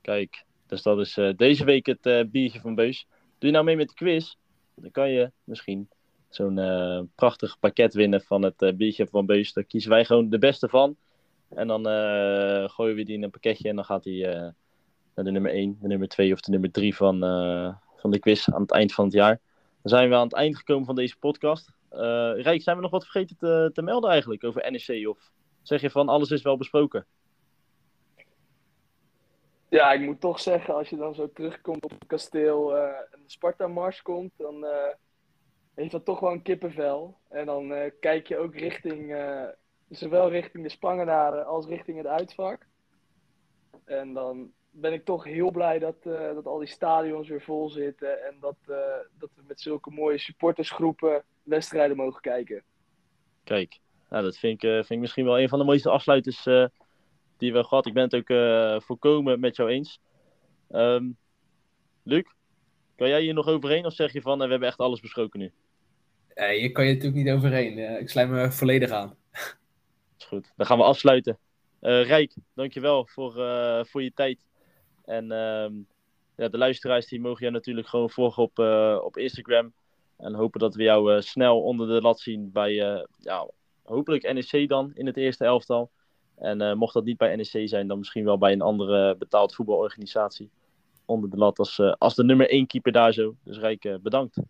Kijk, 0.00 0.44
dus 0.66 0.82
dat 0.82 0.98
is 0.98 1.16
eh, 1.16 1.30
deze 1.36 1.64
week 1.64 1.86
het 1.86 2.06
eh, 2.06 2.24
biertje 2.26 2.60
van 2.60 2.74
Beus. 2.74 3.06
Doe 3.38 3.48
je 3.48 3.50
nou 3.50 3.64
mee 3.64 3.76
met 3.76 3.88
de 3.88 3.94
quiz? 3.94 4.34
Dan 4.74 4.90
kan 4.90 5.10
je 5.10 5.30
misschien 5.44 5.88
zo'n 6.28 6.58
eh, 6.58 7.00
prachtig 7.14 7.58
pakket 7.58 7.94
winnen 7.94 8.20
van 8.20 8.42
het 8.42 8.76
biertje 8.76 9.06
van 9.06 9.26
Beus. 9.26 9.52
Daar 9.52 9.64
kiezen 9.64 9.90
wij 9.90 10.04
gewoon 10.04 10.30
de 10.30 10.38
beste 10.38 10.68
van. 10.68 10.96
En 11.48 11.66
dan 11.66 11.84
gooien 12.70 12.96
we 12.96 13.04
die 13.04 13.14
in 13.14 13.22
een 13.22 13.30
pakketje 13.30 13.68
en 13.68 13.76
dan 13.76 13.84
gaat 13.84 14.02
die 14.02 14.26
naar 14.26 15.24
de 15.24 15.30
nummer 15.30 15.50
1, 15.50 15.78
de 15.80 15.88
nummer 15.88 16.08
2 16.08 16.32
of 16.32 16.40
de 16.40 16.50
nummer 16.50 16.70
3 16.70 16.94
van, 16.96 17.18
van 17.96 18.10
de 18.10 18.18
quiz 18.18 18.48
aan 18.48 18.60
het 18.60 18.72
eind 18.72 18.92
van 18.92 19.04
het 19.04 19.14
jaar. 19.14 19.40
Dan 19.82 19.92
zijn 19.92 20.08
we 20.08 20.14
aan 20.14 20.24
het 20.24 20.32
eind 20.32 20.56
gekomen 20.56 20.86
van 20.86 20.94
deze 20.94 21.16
podcast. 21.18 21.72
Rijk, 22.36 22.62
zijn 22.62 22.76
we 22.76 22.82
nog 22.82 22.90
wat 22.90 23.02
vergeten 23.02 23.36
te, 23.36 23.70
te 23.72 23.82
melden 23.82 24.10
eigenlijk 24.10 24.44
over 24.44 24.70
NEC? 24.70 25.08
Of 25.08 25.30
zeg 25.62 25.80
je 25.80 25.90
van 25.90 26.08
alles 26.08 26.30
is 26.30 26.42
wel 26.42 26.56
besproken? 26.56 27.06
Ja, 29.74 29.92
ik 29.92 30.00
moet 30.00 30.20
toch 30.20 30.40
zeggen, 30.40 30.74
als 30.74 30.88
je 30.88 30.96
dan 30.96 31.14
zo 31.14 31.32
terugkomt 31.32 31.84
op 31.84 31.90
het 31.90 32.06
kasteel 32.06 32.76
eh, 32.76 32.82
en 32.86 33.18
de 33.22 33.30
Sparta-mars 33.30 34.02
komt, 34.02 34.30
dan 34.36 34.66
eh, 34.66 34.94
heeft 35.74 35.90
dat 35.90 36.04
toch 36.04 36.20
wel 36.20 36.32
een 36.32 36.42
kippenvel. 36.42 37.18
En 37.28 37.46
dan 37.46 37.72
eh, 37.72 37.90
kijk 38.00 38.26
je 38.26 38.38
ook 38.38 38.56
richting, 38.56 39.16
zowel 39.88 40.30
richting 40.30 40.62
de 40.62 40.68
Spangenaren 40.70 41.46
als 41.46 41.66
richting 41.66 41.96
het 41.96 42.06
uitvak. 42.06 42.66
En 43.84 44.12
dan 44.12 44.52
ben 44.70 44.92
ik 44.92 45.04
toch 45.04 45.24
heel 45.24 45.50
blij 45.50 45.78
dat, 45.78 46.02
dat 46.34 46.46
al 46.46 46.58
die 46.58 46.68
stadions 46.68 47.28
weer 47.28 47.42
vol 47.42 47.70
zitten 47.70 48.26
en 48.26 48.36
dat, 48.40 48.56
dat 49.18 49.30
we 49.34 49.42
met 49.46 49.60
zulke 49.60 49.90
mooie 49.90 50.18
supportersgroepen 50.18 51.24
wedstrijden 51.42 51.96
mogen 51.96 52.20
kijken. 52.20 52.62
Kijk, 53.44 53.80
nou, 54.08 54.24
dat 54.24 54.36
vind 54.36 54.62
ik, 54.62 54.70
vind 54.70 54.90
ik 54.90 54.98
misschien 54.98 55.24
wel 55.24 55.38
een 55.38 55.48
van 55.48 55.58
de 55.58 55.64
mooiste 55.64 55.90
afsluiters 55.90 56.46
die 57.44 57.52
we 57.52 57.64
gehad. 57.64 57.86
Ik 57.86 57.94
ben 57.94 58.02
het 58.02 58.14
ook 58.14 58.28
eh, 58.28 58.80
volkomen 58.80 59.40
met 59.40 59.56
jou 59.56 59.70
eens. 59.70 60.00
Ehm, 60.70 61.04
Luc, 62.02 62.24
kan 62.96 63.08
jij 63.08 63.22
hier 63.22 63.34
nog 63.34 63.46
overheen 63.46 63.86
of 63.86 63.94
zeg 63.94 64.12
je 64.12 64.20
van 64.20 64.38
eh, 64.38 64.44
we 64.44 64.50
hebben 64.50 64.68
echt 64.68 64.78
alles 64.78 65.00
besproken 65.00 65.40
nu? 65.40 65.52
Eh, 66.28 66.48
hier 66.48 66.72
kan 66.72 66.86
je 66.86 66.92
natuurlijk 66.94 67.24
niet 67.24 67.34
overheen. 67.34 67.78
Eh, 67.78 68.00
ik 68.00 68.10
sluit 68.10 68.28
me 68.28 68.52
volledig 68.52 68.90
aan. 68.90 69.16
Is 70.18 70.24
goed. 70.24 70.52
Dan 70.56 70.66
gaan 70.66 70.78
we 70.78 70.84
afsluiten. 70.84 71.38
Rijk, 71.80 72.34
dankjewel 72.54 73.06
voor, 73.06 73.32
voor 73.86 74.02
je 74.02 74.12
tijd. 74.14 74.46
En 75.04 75.32
ehm, 75.32 75.72
ja, 76.36 76.48
de 76.48 76.58
luisteraars 76.58 77.06
die 77.06 77.20
mogen 77.20 77.40
jou 77.40 77.52
natuurlijk 77.52 77.88
gewoon 77.88 78.10
volgen 78.10 78.42
op, 78.42 78.58
op 79.04 79.16
Instagram. 79.16 79.72
En 80.18 80.34
hopen 80.34 80.60
dat 80.60 80.74
we 80.74 80.82
jou 80.82 81.22
snel 81.22 81.62
onder 81.62 81.86
de 81.86 82.00
lat 82.00 82.20
zien 82.20 82.52
bij 82.52 82.72
ja, 83.18 83.50
hopelijk 83.82 84.32
NEC 84.32 84.68
dan 84.68 84.90
in 84.94 85.06
het 85.06 85.16
eerste 85.16 85.44
elftal. 85.44 85.90
En 86.36 86.60
eh, 86.60 86.74
mocht 86.74 86.94
dat 86.94 87.04
niet 87.04 87.16
bij 87.16 87.36
NEC 87.36 87.68
zijn, 87.68 87.86
dan 87.86 87.98
misschien 87.98 88.24
wel 88.24 88.38
bij 88.38 88.52
een 88.52 88.60
andere 88.60 89.16
betaald 89.16 89.54
voetbalorganisatie. 89.54 90.50
Onder 91.04 91.30
de 91.30 91.36
lat 91.36 91.58
als, 91.58 91.78
eh, 91.78 91.92
als 91.98 92.14
de 92.14 92.24
nummer 92.24 92.48
één 92.48 92.66
keeper 92.66 92.92
daar 92.92 93.12
zo. 93.12 93.34
Dus 93.44 93.58
Rijk, 93.58 93.84
eh, 93.84 93.94
bedankt. 94.02 94.40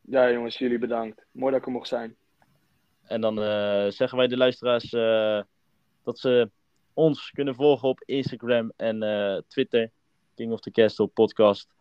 Ja, 0.00 0.32
jongens, 0.32 0.58
jullie 0.58 0.78
bedankt. 0.78 1.26
Mooi 1.32 1.52
dat 1.52 1.60
ik 1.60 1.66
er 1.66 1.72
mocht 1.72 1.88
zijn. 1.88 2.16
En 3.02 3.20
dan 3.20 3.34
zeggen 3.92 4.18
wij 4.18 4.26
de 4.26 4.36
luisteraars 4.36 4.90
dat 6.02 6.18
ze 6.18 6.50
ons 6.94 7.30
kunnen 7.30 7.54
volgen 7.54 7.88
op 7.88 8.02
Instagram 8.04 8.72
en 8.76 9.44
Twitter. 9.48 9.90
King 10.34 10.52
of 10.52 10.60
the 10.60 10.70
Castle 10.70 11.06
podcast. 11.06 11.74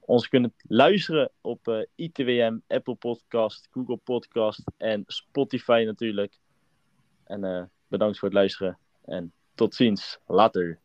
Ons 0.00 0.28
kunnen 0.28 0.54
luisteren 0.62 1.30
op 1.40 1.86
ITWM, 1.94 2.58
Apple 2.66 2.94
Podcast, 2.94 3.68
Google 3.70 3.96
Podcast 3.96 4.62
en 4.76 5.04
Spotify 5.06 5.82
natuurlijk. 5.86 6.38
En 7.24 7.70
bedankt 7.90 8.18
voor 8.18 8.28
het 8.28 8.36
luisteren 8.36 8.78
en 9.04 9.32
tot 9.54 9.74
ziens. 9.74 10.18
Later. 10.26 10.78